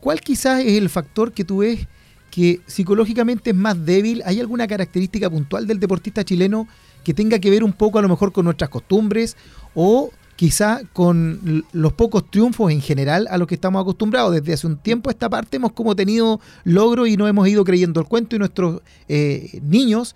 ¿Cuál 0.00 0.20
quizás 0.20 0.60
es 0.60 0.72
el 0.72 0.88
factor 0.88 1.32
que 1.32 1.44
tú 1.44 1.58
ves 1.58 1.86
que 2.30 2.60
psicológicamente 2.66 3.50
es 3.50 3.56
más 3.56 3.84
débil? 3.84 4.22
¿Hay 4.24 4.40
alguna 4.40 4.66
característica 4.66 5.30
puntual 5.30 5.66
del 5.66 5.78
deportista 5.78 6.24
chileno 6.24 6.66
que 7.10 7.14
tenga 7.14 7.40
que 7.40 7.50
ver 7.50 7.64
un 7.64 7.72
poco 7.72 7.98
a 7.98 8.02
lo 8.02 8.08
mejor 8.08 8.30
con 8.30 8.44
nuestras 8.44 8.70
costumbres 8.70 9.36
o 9.74 10.10
quizá 10.36 10.80
con 10.92 11.64
los 11.72 11.92
pocos 11.94 12.30
triunfos 12.30 12.70
en 12.70 12.80
general 12.80 13.26
a 13.32 13.36
los 13.36 13.48
que 13.48 13.56
estamos 13.56 13.82
acostumbrados. 13.82 14.32
Desde 14.32 14.52
hace 14.52 14.68
un 14.68 14.76
tiempo 14.76 15.10
esta 15.10 15.28
parte 15.28 15.56
hemos 15.56 15.72
como 15.72 15.96
tenido 15.96 16.40
logros 16.62 17.08
y 17.08 17.16
no 17.16 17.26
hemos 17.26 17.48
ido 17.48 17.64
creyendo 17.64 17.98
el 17.98 18.06
cuento 18.06 18.36
y 18.36 18.38
nuestros 18.38 18.80
eh, 19.08 19.60
niños 19.60 20.14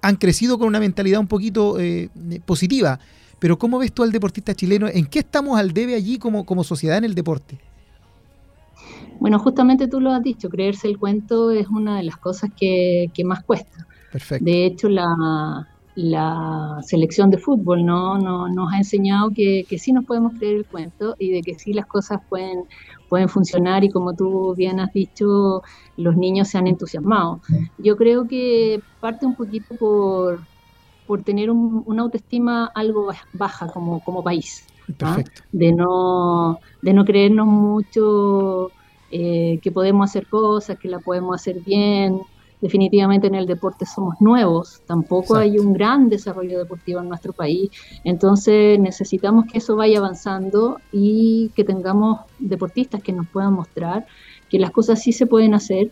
han 0.00 0.14
crecido 0.14 0.60
con 0.60 0.68
una 0.68 0.78
mentalidad 0.78 1.18
un 1.18 1.26
poquito 1.26 1.80
eh, 1.80 2.08
positiva. 2.46 3.00
Pero 3.40 3.58
¿cómo 3.58 3.80
ves 3.80 3.92
tú 3.92 4.04
al 4.04 4.12
deportista 4.12 4.54
chileno? 4.54 4.86
¿En 4.86 5.06
qué 5.06 5.18
estamos 5.18 5.58
al 5.58 5.72
debe 5.72 5.96
allí 5.96 6.18
como, 6.18 6.46
como 6.46 6.62
sociedad 6.62 6.98
en 6.98 7.04
el 7.04 7.16
deporte? 7.16 7.58
Bueno, 9.18 9.40
justamente 9.40 9.88
tú 9.88 10.00
lo 10.00 10.12
has 10.12 10.22
dicho, 10.22 10.48
creerse 10.48 10.86
el 10.86 10.98
cuento 10.98 11.50
es 11.50 11.66
una 11.66 11.96
de 11.96 12.04
las 12.04 12.16
cosas 12.16 12.48
que, 12.56 13.10
que 13.12 13.24
más 13.24 13.42
cuesta. 13.42 13.88
Perfecto. 14.12 14.44
De 14.44 14.66
hecho, 14.66 14.88
la, 14.88 15.66
la 15.98 16.78
selección 16.82 17.28
de 17.28 17.38
fútbol 17.38 17.84
¿no? 17.84 18.18
nos 18.18 18.72
ha 18.72 18.76
enseñado 18.76 19.30
que, 19.30 19.66
que, 19.68 19.78
sí 19.78 19.92
nos 19.92 20.04
podemos 20.04 20.32
creer 20.38 20.58
el 20.58 20.64
cuento 20.64 21.16
y 21.18 21.32
de 21.32 21.42
que 21.42 21.58
sí 21.58 21.72
las 21.72 21.86
cosas 21.86 22.20
pueden, 22.28 22.66
pueden 23.08 23.28
funcionar 23.28 23.82
y 23.82 23.90
como 23.90 24.14
tú 24.14 24.54
bien 24.54 24.78
has 24.78 24.92
dicho, 24.92 25.60
los 25.96 26.16
niños 26.16 26.46
se 26.46 26.58
han 26.58 26.68
entusiasmado. 26.68 27.40
Yo 27.78 27.96
creo 27.96 28.28
que 28.28 28.80
parte 29.00 29.26
un 29.26 29.34
poquito 29.34 29.74
por, 29.74 30.38
por 31.04 31.24
tener 31.24 31.50
una 31.50 32.02
autoestima 32.02 32.70
algo 32.76 33.08
baja 33.32 33.66
como, 33.66 33.98
como 34.04 34.22
país. 34.22 34.64
¿ah? 35.02 35.18
De, 35.50 35.72
no, 35.72 36.60
de 36.80 36.92
no 36.92 37.04
creernos 37.04 37.48
mucho 37.48 38.70
eh, 39.10 39.58
que 39.64 39.72
podemos 39.72 40.08
hacer 40.08 40.28
cosas, 40.28 40.78
que 40.78 40.88
la 40.88 41.00
podemos 41.00 41.34
hacer 41.34 41.58
bien, 41.58 42.20
definitivamente 42.60 43.26
en 43.26 43.34
el 43.34 43.46
deporte 43.46 43.86
somos 43.86 44.20
nuevos, 44.20 44.82
tampoco 44.86 45.36
hay 45.36 45.58
un 45.58 45.72
gran 45.72 46.08
desarrollo 46.08 46.58
deportivo 46.58 47.00
en 47.00 47.08
nuestro 47.08 47.32
país, 47.32 47.70
entonces 48.04 48.78
necesitamos 48.78 49.46
que 49.46 49.58
eso 49.58 49.76
vaya 49.76 49.98
avanzando 49.98 50.80
y 50.92 51.50
que 51.54 51.64
tengamos 51.64 52.20
deportistas 52.38 53.02
que 53.02 53.12
nos 53.12 53.28
puedan 53.28 53.52
mostrar 53.52 54.06
que 54.48 54.58
las 54.58 54.70
cosas 54.70 55.02
sí 55.02 55.12
se 55.12 55.26
pueden 55.26 55.54
hacer, 55.54 55.90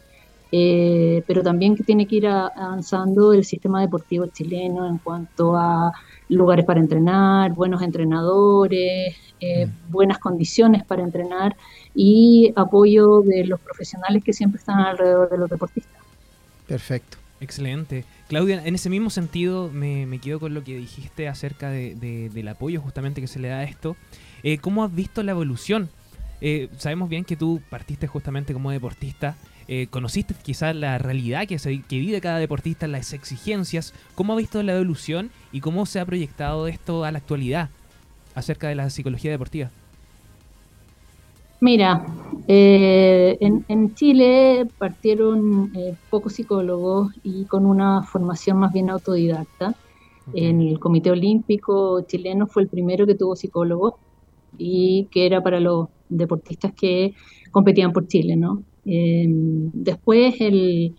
eh, 0.52 1.22
pero 1.26 1.42
también 1.42 1.74
que 1.74 1.82
tiene 1.82 2.06
que 2.06 2.16
ir 2.16 2.26
avanzando 2.26 3.32
el 3.32 3.44
sistema 3.44 3.80
deportivo 3.80 4.26
chileno 4.26 4.88
en 4.88 4.98
cuanto 4.98 5.56
a 5.56 5.92
lugares 6.28 6.64
para 6.64 6.80
entrenar, 6.80 7.52
buenos 7.52 7.82
entrenadores, 7.82 9.16
eh, 9.40 9.66
mm. 9.66 9.90
buenas 9.90 10.18
condiciones 10.18 10.84
para 10.84 11.02
entrenar 11.02 11.56
y 11.94 12.52
apoyo 12.56 13.22
de 13.22 13.44
los 13.44 13.60
profesionales 13.60 14.24
que 14.24 14.32
siempre 14.32 14.58
están 14.58 14.78
alrededor 14.78 15.28
de 15.30 15.38
los 15.38 15.50
deportistas. 15.50 16.05
Perfecto. 16.66 17.18
Excelente. 17.40 18.04
Claudia, 18.28 18.64
en 18.64 18.74
ese 18.74 18.88
mismo 18.88 19.10
sentido 19.10 19.70
me, 19.70 20.18
quedo 20.20 20.40
con 20.40 20.54
lo 20.54 20.64
que 20.64 20.76
dijiste 20.76 21.28
acerca 21.28 21.70
de, 21.70 22.30
del 22.32 22.48
apoyo 22.48 22.80
justamente 22.80 23.20
que 23.20 23.26
se 23.26 23.38
le 23.38 23.48
da 23.48 23.58
a 23.58 23.64
esto. 23.64 23.96
Eh, 24.42 24.58
¿Cómo 24.58 24.84
has 24.84 24.94
visto 24.94 25.22
la 25.22 25.32
evolución? 25.32 25.90
Eh, 26.40 26.68
sabemos 26.78 27.08
bien 27.08 27.24
que 27.24 27.36
tú 27.36 27.60
partiste 27.70 28.06
justamente 28.06 28.52
como 28.52 28.70
deportista, 28.70 29.36
eh, 29.68 29.88
conociste 29.90 30.34
quizás 30.40 30.76
la 30.76 30.98
realidad 30.98 31.46
que, 31.46 31.58
se, 31.58 31.82
que 31.82 31.98
vive 31.98 32.20
cada 32.20 32.38
deportista, 32.38 32.86
las 32.86 33.12
exigencias. 33.12 33.94
¿Cómo 34.14 34.32
has 34.34 34.38
visto 34.38 34.62
la 34.62 34.74
evolución 34.74 35.30
y 35.52 35.60
cómo 35.60 35.86
se 35.86 36.00
ha 36.00 36.06
proyectado 36.06 36.68
esto 36.68 37.04
a 37.04 37.12
la 37.12 37.18
actualidad 37.18 37.70
acerca 38.34 38.68
de 38.68 38.76
la 38.76 38.90
psicología 38.90 39.30
deportiva? 39.30 39.70
Mira, 41.60 42.04
eh, 42.48 43.38
en, 43.40 43.94
Chile 43.94 44.68
partieron 44.78 45.72
eh, 45.74 45.96
pocos 46.10 46.34
psicólogos 46.34 47.12
y 47.22 47.46
con 47.46 47.64
una 47.66 48.02
formación 48.02 48.58
más 48.58 48.72
bien 48.72 48.90
autodidacta. 48.90 49.74
En 50.34 50.60
el 50.60 50.78
Comité 50.78 51.10
Olímpico 51.10 52.02
chileno 52.02 52.46
fue 52.46 52.62
el 52.64 52.68
primero 52.68 53.06
que 53.06 53.14
tuvo 53.14 53.36
psicólogo 53.36 53.98
y 54.58 55.08
que 55.10 55.26
era 55.26 55.42
para 55.42 55.60
los 55.60 55.88
deportistas 56.08 56.72
que 56.74 57.14
competían 57.52 57.92
por 57.92 58.06
Chile, 58.06 58.36
¿no? 58.36 58.62
Em, 58.84 59.70
después 59.72 60.40
el, 60.40 60.94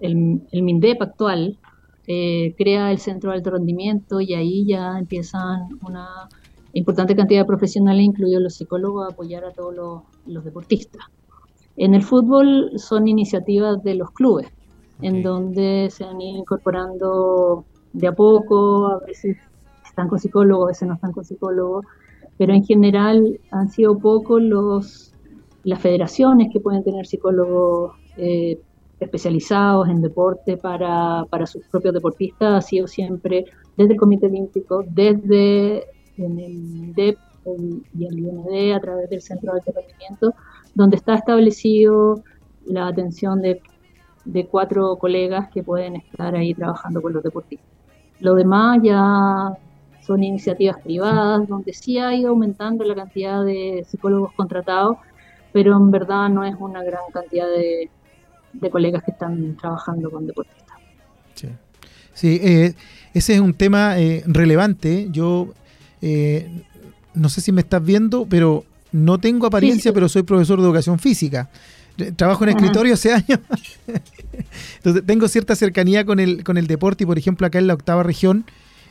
el, 0.00 0.42
el, 0.52 0.62
MINDEP 0.62 1.02
actual 1.02 1.58
eh, 2.06 2.54
crea 2.56 2.92
el 2.92 2.98
Centro 2.98 3.30
de 3.30 3.38
Alto 3.38 3.50
Rendimiento 3.50 4.20
y 4.20 4.34
ahí 4.34 4.66
ya 4.66 4.98
empiezan 4.98 5.68
una 5.82 6.28
importante 6.78 7.16
cantidad 7.16 7.40
de 7.40 7.46
profesionales, 7.46 8.04
incluidos 8.04 8.42
los 8.42 8.54
psicólogos, 8.54 9.06
a 9.06 9.12
apoyar 9.12 9.44
a 9.44 9.50
todos 9.50 10.02
los, 10.26 10.44
deportistas. 10.44 11.04
En 11.76 11.94
el 11.94 12.02
fútbol 12.02 12.72
son 12.76 13.08
iniciativas 13.08 13.82
de 13.82 13.94
los 13.94 14.10
clubes, 14.10 14.48
en 15.00 15.22
donde 15.22 15.88
se 15.90 16.04
han 16.04 16.20
ido 16.20 16.38
incorporando 16.38 17.64
de 17.92 18.06
a 18.06 18.12
poco, 18.12 18.88
a 18.88 19.00
veces 19.06 19.36
están 19.86 20.08
con 20.08 20.18
psicólogos, 20.18 20.66
a 20.66 20.68
veces 20.68 20.88
no 20.88 20.94
están 20.94 21.12
con 21.12 21.24
psicólogos, 21.24 21.86
pero 22.36 22.52
en 22.52 22.64
general 22.64 23.40
han 23.50 23.68
sido 23.70 23.98
pocos 23.98 24.42
los 24.42 25.12
las 25.64 25.80
federaciones 25.80 26.48
que 26.52 26.60
pueden 26.60 26.84
tener 26.84 27.06
psicólogos 27.06 27.96
eh, 28.16 28.60
especializados 29.00 29.88
en 29.88 30.00
deporte 30.00 30.56
para, 30.56 31.24
para 31.28 31.44
sus 31.44 31.66
propios 31.66 31.92
deportistas, 31.92 32.54
ha 32.54 32.60
sido 32.60 32.86
siempre 32.86 33.46
desde 33.76 33.94
el 33.94 33.98
Comité 33.98 34.26
Olímpico, 34.26 34.84
desde 34.86 35.95
en 36.16 36.38
el 36.38 36.94
DEP 36.94 37.18
y 37.94 38.06
el 38.06 38.18
IND 38.18 38.74
a 38.74 38.80
través 38.80 39.08
del 39.08 39.22
Centro 39.22 39.52
de 39.54 39.60
Alto 40.10 40.34
donde 40.74 40.96
está 40.96 41.14
establecido 41.14 42.22
la 42.66 42.88
atención 42.88 43.40
de, 43.40 43.62
de 44.24 44.46
cuatro 44.46 44.96
colegas 44.96 45.48
que 45.52 45.62
pueden 45.62 45.96
estar 45.96 46.34
ahí 46.34 46.54
trabajando 46.54 47.00
con 47.00 47.12
los 47.12 47.22
deportistas. 47.22 47.66
Lo 48.20 48.34
demás 48.34 48.80
ya 48.82 49.56
son 50.06 50.22
iniciativas 50.22 50.76
privadas, 50.82 51.48
donde 51.48 51.72
sí 51.72 51.98
ha 51.98 52.14
ido 52.14 52.30
aumentando 52.30 52.84
la 52.84 52.94
cantidad 52.94 53.44
de 53.44 53.84
psicólogos 53.88 54.32
contratados, 54.34 54.98
pero 55.52 55.76
en 55.76 55.90
verdad 55.90 56.28
no 56.28 56.44
es 56.44 56.54
una 56.58 56.82
gran 56.84 57.02
cantidad 57.12 57.46
de, 57.46 57.90
colegas 58.70 59.02
que 59.04 59.10
están 59.10 59.56
trabajando 59.56 60.10
con 60.10 60.26
deportistas. 60.26 60.76
Sí, 61.34 61.48
sí 62.14 62.40
eh, 62.42 62.74
ese 63.12 63.34
es 63.34 63.40
un 63.40 63.54
tema 63.54 63.98
eh, 63.98 64.22
relevante. 64.26 65.08
Yo 65.10 65.48
eh, 66.02 66.62
no 67.14 67.28
sé 67.28 67.40
si 67.40 67.52
me 67.52 67.62
estás 67.62 67.84
viendo, 67.84 68.26
pero 68.28 68.64
no 68.92 69.18
tengo 69.18 69.46
apariencia, 69.46 69.92
pero 69.92 70.08
soy 70.08 70.22
profesor 70.22 70.58
de 70.58 70.66
educación 70.66 70.98
física. 70.98 71.50
Trabajo 72.16 72.44
en 72.44 72.50
escritorio 72.50 72.94
hace 72.94 73.12
años. 73.12 73.40
Entonces 74.76 75.02
tengo 75.06 75.28
cierta 75.28 75.56
cercanía 75.56 76.04
con 76.04 76.20
el, 76.20 76.44
con 76.44 76.58
el 76.58 76.66
deporte 76.66 77.04
y 77.04 77.06
por 77.06 77.18
ejemplo 77.18 77.46
acá 77.46 77.58
en 77.58 77.66
la 77.66 77.74
octava 77.74 78.02
región, 78.02 78.44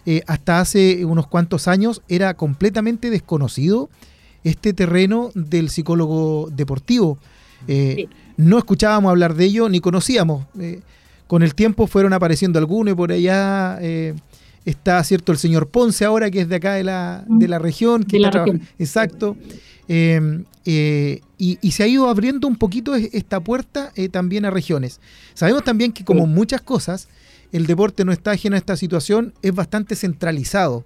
eh, 0.08 0.22
hasta 0.28 0.60
hace 0.60 1.06
unos 1.06 1.28
cuantos 1.28 1.68
años 1.68 2.02
era 2.08 2.34
completamente 2.34 3.10
desconocido 3.10 3.90
este 4.44 4.74
terreno 4.74 5.32
del 5.36 5.70
psicólogo 5.70 6.50
deportivo. 6.52 7.18
Eh, 7.68 8.08
no 8.38 8.58
escuchábamos 8.58 9.10
hablar 9.10 9.36
de 9.36 9.46
ello 9.46 9.70
ni 9.70 9.80
conocíamos. 9.80 10.46
con 11.28 11.42
el 11.42 11.56
tiempo 11.56 11.88
fueron 11.88 12.14
apareciendo 12.14 12.60
algunos 12.60 12.92
y 12.94 12.96
por 12.96 13.12
allá 13.12 13.80
Está, 14.66 15.04
¿cierto? 15.04 15.32
El 15.32 15.38
señor 15.38 15.68
Ponce 15.68 16.06
ahora, 16.06 16.32
que 16.32 16.42
es 16.42 16.50
de 16.50 16.56
acá 16.56 16.74
de 16.74 16.84
la, 16.84 17.24
de 17.28 17.48
la 17.48 17.60
región. 17.60 18.04
Que 18.04 18.18
Exacto. 18.80 19.38
Eh, 19.88 20.44
eh, 20.66 21.22
y, 21.38 21.72
se 21.72 21.84
ha 21.84 21.88
ido 21.88 22.10
abriendo 22.10 22.48
un 22.48 22.56
poquito 22.56 22.96
esta 22.96 23.40
puerta 23.40 23.92
eh, 23.96 24.10
también 24.10 24.46
a 24.46 24.50
regiones. 24.50 25.00
Sabemos 25.36 25.64
también 25.64 25.92
que 25.92 26.04
como 26.04 26.26
muchas 26.26 26.62
cosas, 26.62 27.08
el 27.52 27.68
deporte 27.68 28.04
no 28.06 28.12
está 28.12 28.32
ajeno 28.32 28.56
a 28.56 28.60
esta 28.60 28.76
situación, 28.76 29.34
es 29.44 29.54
bastante 29.54 29.96
centralizado. 29.96 30.84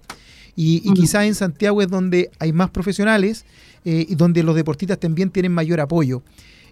Y, 0.56 0.82
y 0.84 0.92
quizás 0.92 1.24
en 1.24 1.34
Santiago 1.34 1.80
es 1.80 1.88
donde 1.88 2.30
hay 2.38 2.52
más 2.52 2.70
profesionales 2.70 3.46
y 3.84 4.14
donde 4.14 4.42
los 4.42 4.54
deportistas 4.54 4.98
también 4.98 5.30
tienen 5.30 5.52
mayor 5.52 5.80
apoyo. 5.80 6.22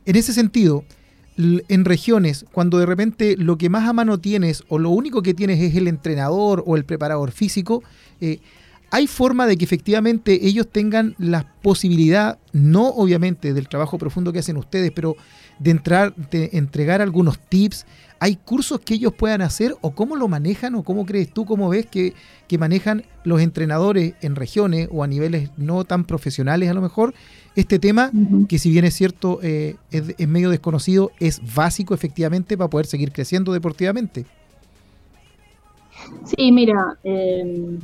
En 0.04 0.16
ese 0.16 0.34
sentido, 0.34 0.84
en 1.38 1.84
regiones, 1.84 2.44
cuando 2.52 2.78
de 2.78 2.86
repente 2.86 3.36
lo 3.36 3.56
que 3.56 3.68
más 3.68 3.88
a 3.88 3.92
mano 3.92 4.18
tienes 4.18 4.64
o 4.68 4.78
lo 4.78 4.90
único 4.90 5.22
que 5.22 5.34
tienes 5.34 5.60
es 5.60 5.74
el 5.76 5.86
entrenador 5.86 6.64
o 6.66 6.76
el 6.76 6.84
preparador 6.84 7.30
físico, 7.30 7.82
eh, 8.20 8.40
hay 8.90 9.06
forma 9.06 9.46
de 9.46 9.56
que 9.56 9.64
efectivamente 9.64 10.46
ellos 10.46 10.66
tengan 10.68 11.14
la 11.18 11.52
posibilidad, 11.62 12.38
no 12.52 12.88
obviamente 12.88 13.52
del 13.52 13.68
trabajo 13.68 13.98
profundo 13.98 14.32
que 14.32 14.38
hacen 14.38 14.56
ustedes, 14.56 14.90
pero 14.92 15.16
de 15.58 15.70
entrar, 15.70 16.14
de 16.14 16.50
entregar 16.54 17.02
algunos 17.02 17.38
tips. 17.38 17.86
¿Hay 18.18 18.36
cursos 18.36 18.80
que 18.80 18.94
ellos 18.94 19.12
puedan 19.12 19.42
hacer 19.42 19.76
o 19.80 19.94
cómo 19.94 20.16
lo 20.16 20.26
manejan 20.26 20.74
o 20.74 20.82
cómo 20.82 21.06
crees 21.06 21.32
tú, 21.32 21.44
cómo 21.44 21.68
ves 21.68 21.86
que, 21.86 22.14
manejan 22.58 23.04
los 23.24 23.42
entrenadores 23.42 24.14
en 24.22 24.34
regiones 24.34 24.88
o 24.90 25.04
a 25.04 25.06
niveles 25.06 25.50
no 25.56 25.84
tan 25.84 26.04
profesionales 26.04 26.70
a 26.70 26.74
lo 26.74 26.80
mejor? 26.80 27.14
Este 27.56 27.78
tema, 27.78 28.10
que 28.48 28.58
si 28.58 28.70
bien 28.70 28.84
es 28.84 28.94
cierto, 28.94 29.40
eh, 29.42 29.76
es, 29.90 30.28
medio 30.28 30.50
desconocido, 30.50 31.10
es 31.18 31.40
básico 31.54 31.92
efectivamente 31.92 32.56
para 32.56 32.70
poder 32.70 32.86
seguir 32.86 33.12
creciendo 33.12 33.52
deportivamente. 33.52 34.26
Sí, 36.24 36.52
mira, 36.52 36.96
eh, 37.02 37.78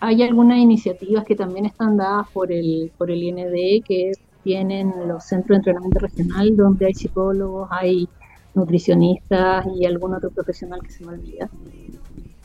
hay 0.00 0.22
algunas 0.22 0.58
iniciativas 0.58 1.24
que 1.24 1.34
también 1.34 1.64
están 1.64 1.96
dadas 1.96 2.26
por 2.32 2.52
el, 2.52 2.92
por 2.98 3.10
el 3.10 3.22
IND, 3.22 3.82
que 3.86 4.12
tienen 4.42 4.92
los 5.08 5.24
centros 5.24 5.48
de 5.48 5.56
entrenamiento 5.56 6.00
regional, 6.00 6.54
donde 6.54 6.86
hay 6.86 6.94
psicólogos, 6.94 7.68
hay 7.72 8.08
nutricionistas 8.54 9.66
y 9.74 9.86
algún 9.86 10.14
otro 10.14 10.30
profesional 10.30 10.80
que 10.82 10.90
se 10.90 11.04
me 11.04 11.12
olvida. 11.12 11.48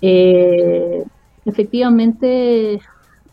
Eh, 0.02 1.04
efectivamente, 1.46 2.80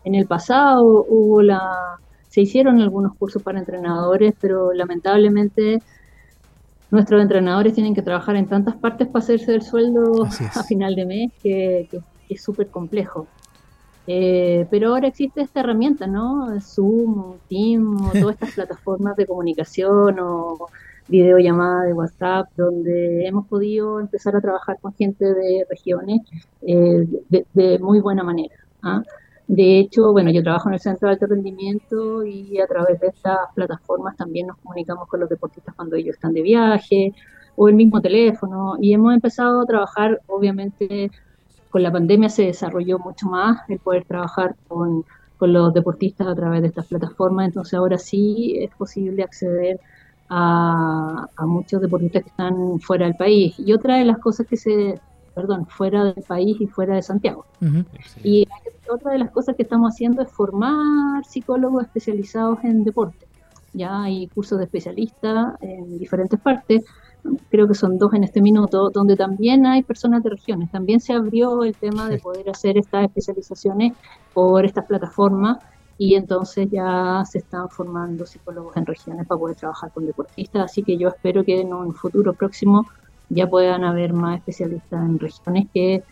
en 0.05 0.15
el 0.15 0.27
pasado 0.27 1.07
hubo 1.09 1.43
la, 1.43 1.99
se 2.37 2.43
hicieron 2.43 2.83
algunos 2.83 3.15
cursos 3.15 3.43
para 3.43 3.59
entrenadores, 3.59 4.35
pero 4.39 4.75
lamentablemente 4.75 5.83
nuestros 6.91 7.23
entrenadores 7.23 7.73
tienen 7.73 7.95
que 7.95 8.03
trabajar 8.03 8.37
en 8.37 8.47
tantas 8.47 8.77
partes 8.77 9.09
para 9.09 9.25
hacerse 9.25 9.55
el 9.55 9.63
sueldo 9.63 10.23
a 10.25 10.63
final 10.65 10.95
de 10.95 11.07
mes 11.07 11.33
que 11.43 11.89
es 12.29 12.43
súper 12.43 12.67
complejo. 12.67 13.27
Eh, 14.07 14.67
pero 14.71 14.91
ahora 14.91 15.09
existe 15.09 15.41
esta 15.41 15.61
herramienta, 15.61 16.07
¿no? 16.07 16.61
Zoom, 16.61 17.39
Team, 17.49 17.97
todas 18.21 18.35
estas 18.35 18.53
plataformas 18.53 19.17
de 19.17 19.27
comunicación 19.27 20.19
o 20.21 20.59
videollamada 21.09 21.85
de 21.85 21.95
WhatsApp, 21.95 22.51
donde 22.55 23.27
hemos 23.27 23.47
podido 23.47 23.99
empezar 23.99 24.37
a 24.37 24.43
trabajar 24.43 24.77
con 24.83 24.93
gente 24.93 25.25
de 25.25 25.65
regiones 25.71 26.21
eh, 26.61 27.09
de, 27.55 27.79
muy 27.79 28.01
buena 28.01 28.23
manera. 28.23 28.57
¿ah? 28.83 29.03
De 29.49 29.79
hecho, 29.79 30.11
bueno, 30.13 30.31
yo 30.31 30.43
trabajo 30.43 30.69
en 30.69 30.75
el 30.75 30.81
Centro 30.81 31.09
de 31.09 31.15
Alto 31.15 31.27
Rendimiento 31.27 32.25
y 32.25 32.59
a 32.61 32.67
través 32.67 32.99
de 33.01 33.09
estas 33.09 33.39
plataformas 33.55 34.17
también 34.17 34.49
nos 34.49 34.57
comunicamos 34.59 35.09
con 35.09 35.21
los 35.21 35.29
deportistas 35.29 35.75
cuando 35.75 35.95
ellos 35.97 36.17
están 36.17 36.33
de 36.33 36.43
viaje 36.43 37.15
o 37.55 37.69
el 37.69 37.75
mismo 37.75 38.01
teléfono 38.01 38.77
y 38.81 38.93
hemos 38.93 39.15
empezado 39.15 39.61
a 39.61 39.67
trabajar, 39.67 40.21
obviamente, 40.27 41.11
con 41.71 41.83
la 41.83 41.93
pandemia 41.93 42.29
se 42.29 42.45
desarrolló 42.45 42.99
mucho 42.99 43.29
más 43.29 43.61
el 43.69 43.79
poder 43.79 44.05
trabajar 44.05 44.57
con, 44.69 45.05
los 45.39 45.75
deportistas 45.75 46.27
a 46.27 46.35
través 46.35 46.63
de 46.63 46.69
estas 46.69 46.87
plataformas, 46.87 47.49
entonces 47.49 47.75
ahora 47.75 47.99
sí 47.99 48.57
es 48.59 48.71
posible 48.75 49.23
acceder 49.23 49.79
a, 50.31 51.29
muchos 51.41 51.83
deportistas 51.83 52.23
que 52.23 52.31
están 52.31 52.81
fuera 52.81 53.05
del 53.05 53.17
país. 53.17 53.55
Y 53.59 53.75
otra 53.75 53.97
de 53.97 54.07
las 54.07 54.19
cosas 54.19 54.47
que 54.47 54.57
se, 54.57 54.99
perdón, 55.37 55.67
fuera 55.67 56.03
del 56.03 56.25
país 56.25 56.57
y 56.59 56.67
fuera 56.67 56.97
de 56.97 57.03
Santiago. 57.03 57.45
Y 58.25 58.49
otra 58.91 59.13
de 59.13 59.19
las 59.19 59.31
cosas 59.31 59.55
que 59.55 59.63
estamos 59.63 59.93
haciendo 59.93 60.23
es 60.23 60.31
formar 60.31 61.25
psicólogos 61.25 61.85
especializados 61.85 62.65
en 62.65 62.83
deporte. 62.83 63.27
Ya 63.75 64.03
hay 64.03 64.27
cursos 64.29 64.59
de 64.59 64.65
especialistas 64.65 65.55
en 65.61 65.99
diferentes 65.99 66.41
partes 66.41 66.85
creo 67.51 67.67
que 67.67 67.75
son 67.75 67.99
dos 67.99 68.15
en 68.15 68.25
este 68.25 68.41
minuto, 68.41 68.91
donde 68.91 69.17
también 69.17 69.67
hay 69.67 69.83
personas 69.83 70.23
de 70.23 70.31
regiones. 70.31 70.71
También 70.71 71.01
se 71.01 71.13
abrió 71.13 71.65
el 71.65 71.75
tema 71.75 72.09
de 72.09 72.19
poder 72.19 72.49
hacer 72.49 72.79
estas 72.79 73.05
especializaciones 73.05 73.95
por 74.33 74.65
estas 74.65 74.87
plataformas 74.87 75.59
y 75.99 76.15
entonces 76.15 76.69
ya 76.71 77.23
se 77.29 77.39
están 77.39 77.69
formando 77.69 78.27
psicólogos 78.27 78.77
en 78.77 78.87
regiones 78.87 79.27
para 79.27 79.39
poder 79.39 79.57
trabajar 79.57 79.91
con 79.93 80.07
deportistas. 80.07 80.71
Así 80.71 80.83
que 80.83 80.97
yo 80.97 81.09
espero 81.09 81.45
que 81.45 81.61
en 81.61 81.73
un 81.73 81.95
futuro 81.95 82.33
próximo 82.33 82.87
ya 83.29 83.49
puedan 83.49 83.85
haber 83.85 84.13
más 84.13 84.39
especialistas 84.39 85.05
en 85.05 85.19
regiones, 85.19 85.67
que, 85.73 86.03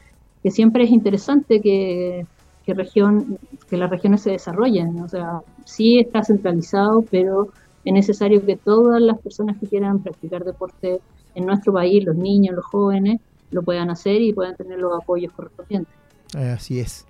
que 0.43 0.51
siempre 0.51 0.85
es 0.85 0.91
interesante 0.91 1.61
que, 1.61 2.27
que, 2.65 2.75
región, 2.75 3.39
que 3.69 3.77
las 3.77 3.91
regiones 3.91 4.23
se 4.23 4.31
desarrollen. 4.31 5.01
O 5.01 5.09
sea, 5.09 5.41
sí 5.65 5.99
está 5.99 6.25
centralizado, 6.25 7.03
pero 7.11 7.49
es 7.85 7.93
necesario 7.93 8.45
que 8.45 8.57
todas 8.57 9.01
las 9.01 9.19
personas 9.19 9.57
que 9.59 9.67
quieran 9.67 10.03
practicar 10.03 10.45
deporte 10.45 11.01
en 11.35 11.47
nuestro 11.47 11.73
país, 11.73 12.05
los 12.05 12.17
niños, 12.17 12.55
los 12.55 12.65
jóvenes, 12.65 13.21
lo 13.51 13.63
puedan 13.63 13.91
hacer 13.91 14.21
y 14.21 14.33
puedan 14.33 14.57
tener 14.57 14.79
los 14.79 14.93
apoyos 15.01 15.33
correspondientes. 15.33 15.95
Así 16.35 16.81
es. 16.81 17.07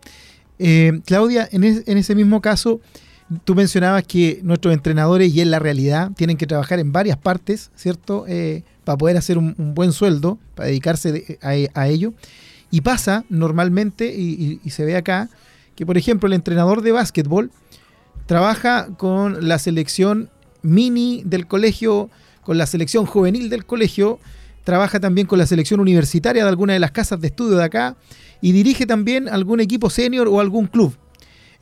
Eh, 0.58 1.00
Claudia, 1.04 1.48
en, 1.50 1.64
ese 1.64 2.14
mismo 2.14 2.40
caso, 2.40 2.80
tú 3.44 3.54
mencionabas 3.54 4.04
que 4.04 4.40
nuestros 4.42 4.74
entrenadores 4.74 5.34
y 5.34 5.40
en 5.40 5.50
la 5.50 5.58
realidad 5.58 6.12
tienen 6.16 6.36
que 6.36 6.46
trabajar 6.46 6.78
en 6.78 6.92
varias 6.92 7.16
partes, 7.16 7.70
¿cierto? 7.74 8.24
Eh, 8.28 8.62
para 8.84 8.98
poder 8.98 9.16
hacer 9.16 9.38
un, 9.38 9.54
buen 9.74 9.92
sueldo, 9.92 10.38
para 10.54 10.68
dedicarse 10.68 11.38
a, 11.40 11.88
ello. 11.88 12.12
Y 12.70 12.82
pasa 12.82 13.24
normalmente, 13.28 14.14
y, 14.14 14.60
y, 14.62 14.70
se 14.70 14.84
ve 14.84 14.96
acá, 14.96 15.28
que 15.74 15.86
por 15.86 15.96
ejemplo 15.96 16.26
el 16.26 16.34
entrenador 16.34 16.82
de 16.82 16.92
básquetbol 16.92 17.50
trabaja 18.26 18.88
con 18.96 19.48
la 19.48 19.58
selección 19.58 20.30
mini 20.62 21.22
del 21.24 21.46
colegio, 21.46 22.10
con 22.42 22.58
la 22.58 22.66
selección 22.66 23.06
juvenil 23.06 23.48
del 23.48 23.64
colegio, 23.64 24.18
trabaja 24.64 24.98
también 25.00 25.26
con 25.26 25.38
la 25.38 25.46
selección 25.46 25.80
universitaria 25.80 26.42
de 26.42 26.48
alguna 26.48 26.72
de 26.72 26.78
las 26.78 26.90
casas 26.90 27.20
de 27.20 27.28
estudio 27.28 27.56
de 27.56 27.64
acá 27.64 27.96
y 28.40 28.52
dirige 28.52 28.86
también 28.86 29.28
algún 29.28 29.60
equipo 29.60 29.90
senior 29.90 30.28
o 30.28 30.40
algún 30.40 30.66
club. 30.66 30.96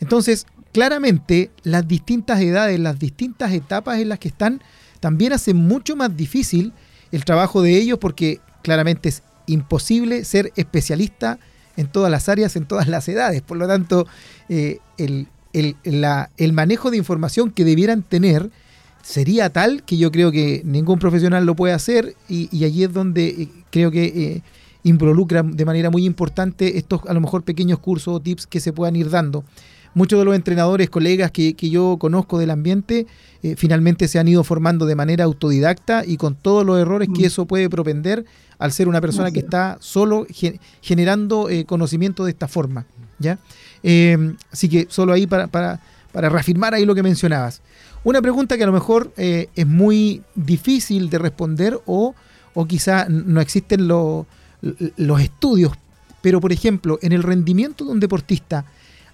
Entonces, 0.00 0.46
claramente 0.72 1.50
las 1.62 1.86
distintas 1.86 2.40
edades, 2.40 2.78
las 2.80 2.98
distintas 2.98 3.52
etapas 3.52 4.00
en 4.00 4.08
las 4.08 4.18
que 4.18 4.28
están, 4.28 4.62
también 5.00 5.32
hacen 5.32 5.56
mucho 5.56 5.96
más 5.96 6.16
difícil 6.16 6.72
el 7.10 7.24
trabajo 7.24 7.62
de 7.62 7.76
ellos 7.76 7.98
porque 7.98 8.40
claramente 8.62 9.10
es 9.10 9.22
imposible 9.46 10.24
ser 10.24 10.52
especialista 10.56 11.38
en 11.76 11.86
todas 11.86 12.10
las 12.10 12.28
áreas, 12.28 12.56
en 12.56 12.66
todas 12.66 12.88
las 12.88 13.08
edades. 13.08 13.42
Por 13.42 13.56
lo 13.56 13.66
tanto, 13.66 14.06
eh, 14.48 14.78
el, 14.98 15.26
el, 15.52 16.52
manejo 16.52 16.90
de 16.90 16.96
información 16.96 17.50
que 17.50 17.64
debieran 17.64 18.02
tener 18.02 18.50
sería 19.02 19.50
tal 19.50 19.82
que 19.82 19.96
yo 19.96 20.12
creo 20.12 20.30
que 20.30 20.62
ningún 20.64 20.98
profesional 20.98 21.44
lo 21.44 21.56
puede 21.56 21.74
hacer 21.74 22.14
y, 22.28 22.64
allí 22.64 22.84
es 22.84 22.92
donde 22.92 23.28
eh, 23.28 23.48
creo 23.70 23.90
que 23.90 24.04
eh, 24.04 24.42
involucra 24.84 25.42
de 25.42 25.64
manera 25.64 25.90
muy 25.90 26.04
importante 26.04 26.78
estos 26.78 27.00
a 27.08 27.12
lo 27.12 27.20
mejor 27.20 27.42
pequeños 27.42 27.78
cursos 27.78 28.14
o 28.14 28.20
tips 28.20 28.46
que 28.46 28.60
se 28.60 28.72
puedan 28.72 28.96
ir 28.96 29.10
dando. 29.10 29.44
Muchos 29.94 30.18
de 30.18 30.24
los 30.24 30.34
entrenadores, 30.34 30.88
colegas 30.88 31.30
que, 31.30 31.54
yo 31.54 31.96
conozco 31.98 32.38
del 32.38 32.50
ambiente, 32.50 33.06
eh, 33.42 33.54
finalmente 33.56 34.08
se 34.08 34.18
han 34.18 34.28
ido 34.28 34.42
formando 34.44 34.86
de 34.86 34.94
manera 34.94 35.24
autodidacta 35.24 36.04
y 36.06 36.16
con 36.16 36.34
todos 36.34 36.64
los 36.64 36.78
errores 36.78 37.08
que 37.14 37.22
mm. 37.22 37.26
eso 37.26 37.46
puede 37.46 37.68
propender 37.68 38.24
al 38.58 38.72
ser 38.72 38.88
una 38.88 39.00
persona 39.00 39.30
que 39.30 39.40
está 39.40 39.76
solo 39.80 40.26
generando 40.80 41.48
conocimiento 41.66 42.24
de 42.24 42.30
esta 42.30 42.48
forma. 42.48 42.86
¿ya? 43.18 43.38
así 44.52 44.68
que 44.68 44.86
solo 44.88 45.12
ahí 45.12 45.26
para, 45.26 45.48
para, 45.48 45.80
para 46.12 46.28
reafirmar 46.28 46.74
ahí 46.74 46.84
lo 46.84 46.94
que 46.94 47.02
mencionabas. 47.02 47.60
Una 48.04 48.20
pregunta 48.20 48.56
que 48.56 48.64
a 48.64 48.66
lo 48.66 48.72
mejor 48.72 49.12
eh, 49.16 49.48
es 49.54 49.66
muy 49.66 50.22
difícil 50.34 51.08
de 51.08 51.18
responder 51.18 51.80
o, 51.86 52.14
o 52.54 52.66
quizá 52.66 53.06
no 53.08 53.40
existen 53.40 53.86
los 53.86 54.26
estudios, 55.20 55.72
pero 56.20 56.40
por 56.40 56.52
ejemplo, 56.52 56.98
en 57.02 57.12
el 57.12 57.22
rendimiento 57.22 57.84
de 57.84 57.92
un 57.92 58.00
deportista, 58.00 58.64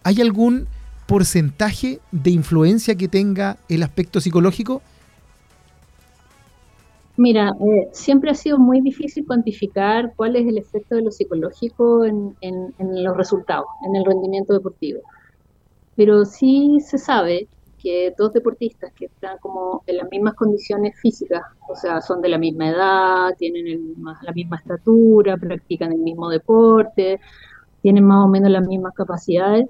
¿hay 0.08 0.22
algún 0.22 0.66
porcentaje 1.06 2.00
de 2.12 2.30
influencia 2.30 2.94
que 2.94 3.08
tenga 3.08 3.58
el 3.68 3.82
aspecto 3.82 4.22
psicológico? 4.22 4.80
Mira, 7.18 7.50
eh, 7.60 7.88
siempre 7.92 8.30
ha 8.30 8.34
sido 8.34 8.58
muy 8.58 8.80
difícil 8.80 9.26
cuantificar 9.26 10.14
cuál 10.16 10.36
es 10.36 10.46
el 10.46 10.56
efecto 10.56 10.94
de 10.94 11.02
lo 11.02 11.10
psicológico 11.10 12.06
en, 12.06 12.34
los 12.78 13.16
resultados, 13.18 13.66
en 13.86 13.96
el 13.96 14.04
rendimiento 14.06 14.54
deportivo. 14.54 15.00
Pero 15.94 16.24
sí 16.24 16.78
se 16.80 16.96
sabe 16.96 17.46
que 17.78 18.14
dos 18.16 18.32
deportistas 18.32 18.90
que 18.94 19.06
están 19.06 19.36
como 19.40 19.82
en 19.86 19.98
las 19.98 20.08
mismas 20.10 20.34
condiciones 20.34 20.98
físicas, 20.98 21.42
o 21.68 21.74
sea, 21.74 22.00
son 22.00 22.22
de 22.22 22.30
la 22.30 22.38
misma 22.38 22.70
edad, 22.70 23.36
tienen 23.36 23.94
la 24.22 24.32
misma 24.32 24.56
estatura, 24.56 25.36
practican 25.36 25.92
el 25.92 25.98
mismo 25.98 26.30
deporte, 26.30 27.20
tienen 27.82 28.04
más 28.04 28.24
o 28.24 28.28
menos 28.28 28.50
las 28.50 28.66
mismas 28.66 28.94
capacidades, 28.94 29.68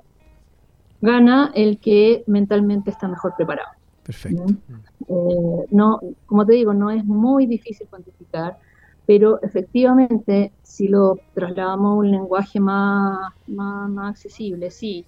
gana 1.00 1.50
el 1.54 1.78
que 1.78 2.24
mentalmente 2.26 2.90
está 2.90 3.08
mejor 3.08 3.34
preparado. 3.36 3.70
Perfecto. 4.02 4.46
Eh, 5.08 5.66
no, 5.70 6.00
como 6.26 6.46
te 6.46 6.54
digo, 6.54 6.72
no 6.72 6.90
es 6.90 7.04
muy 7.04 7.46
difícil 7.46 7.86
cuantificar, 7.88 8.58
pero 9.06 9.40
efectivamente, 9.42 10.52
si 10.62 10.88
lo 10.88 11.18
trasladamos 11.34 11.92
a 11.92 11.94
un 11.94 12.10
lenguaje 12.10 12.60
más, 12.60 13.32
más, 13.46 13.90
más 13.90 14.10
accesible, 14.10 14.70
sí, 14.70 15.04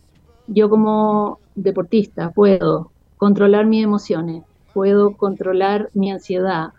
yo 0.46 0.68
como 0.68 1.38
deportista 1.54 2.30
puedo 2.30 2.90
controlar 3.16 3.66
mis 3.66 3.84
emociones, 3.84 4.42
puedo 4.72 5.16
controlar 5.16 5.90
mi 5.94 6.10
ansiedad, 6.10 6.70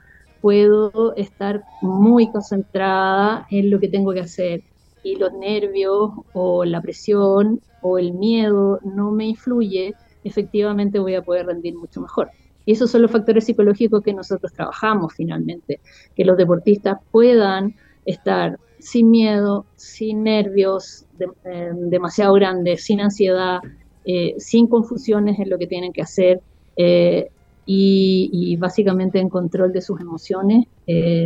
puedo 0.41 1.15
estar 1.15 1.63
muy 1.81 2.31
concentrada 2.31 3.45
en 3.49 3.69
lo 3.69 3.79
que 3.79 3.87
tengo 3.87 4.13
que 4.13 4.21
hacer, 4.21 4.63
y 5.03 5.15
los 5.15 5.33
nervios 5.33 6.11
o 6.33 6.65
la 6.65 6.81
presión 6.81 7.59
o 7.81 7.97
el 7.97 8.13
miedo 8.13 8.79
no 8.83 9.11
me 9.11 9.25
influye, 9.27 9.93
efectivamente 10.23 10.99
voy 10.99 11.15
a 11.15 11.21
poder 11.21 11.47
rendir 11.47 11.75
mucho 11.75 12.01
mejor. 12.01 12.29
Y 12.65 12.73
esos 12.73 12.91
son 12.91 13.01
los 13.01 13.11
factores 13.11 13.45
psicológicos 13.45 14.03
que 14.03 14.13
nosotros 14.13 14.53
trabajamos 14.53 15.13
finalmente, 15.15 15.79
que 16.15 16.25
los 16.25 16.37
deportistas 16.37 16.97
puedan 17.11 17.75
estar 18.05 18.59
sin 18.79 19.09
miedo, 19.09 19.65
sin 19.75 20.23
nervios 20.23 21.05
eh, 21.45 21.71
demasiado 21.73 22.33
grandes, 22.33 22.83
sin 22.83 22.99
ansiedad, 23.01 23.59
eh, 24.05 24.35
sin 24.37 24.67
confusiones 24.67 25.39
en 25.39 25.49
lo 25.49 25.57
que 25.57 25.67
tienen 25.67 25.93
que 25.93 26.01
hacer 26.01 26.41
eh, 26.75 27.29
y, 27.65 28.55
básicamente 28.57 29.19
en 29.19 29.29
control 29.29 29.71
de 29.71 29.81
sus 29.81 29.99
emociones, 30.01 30.65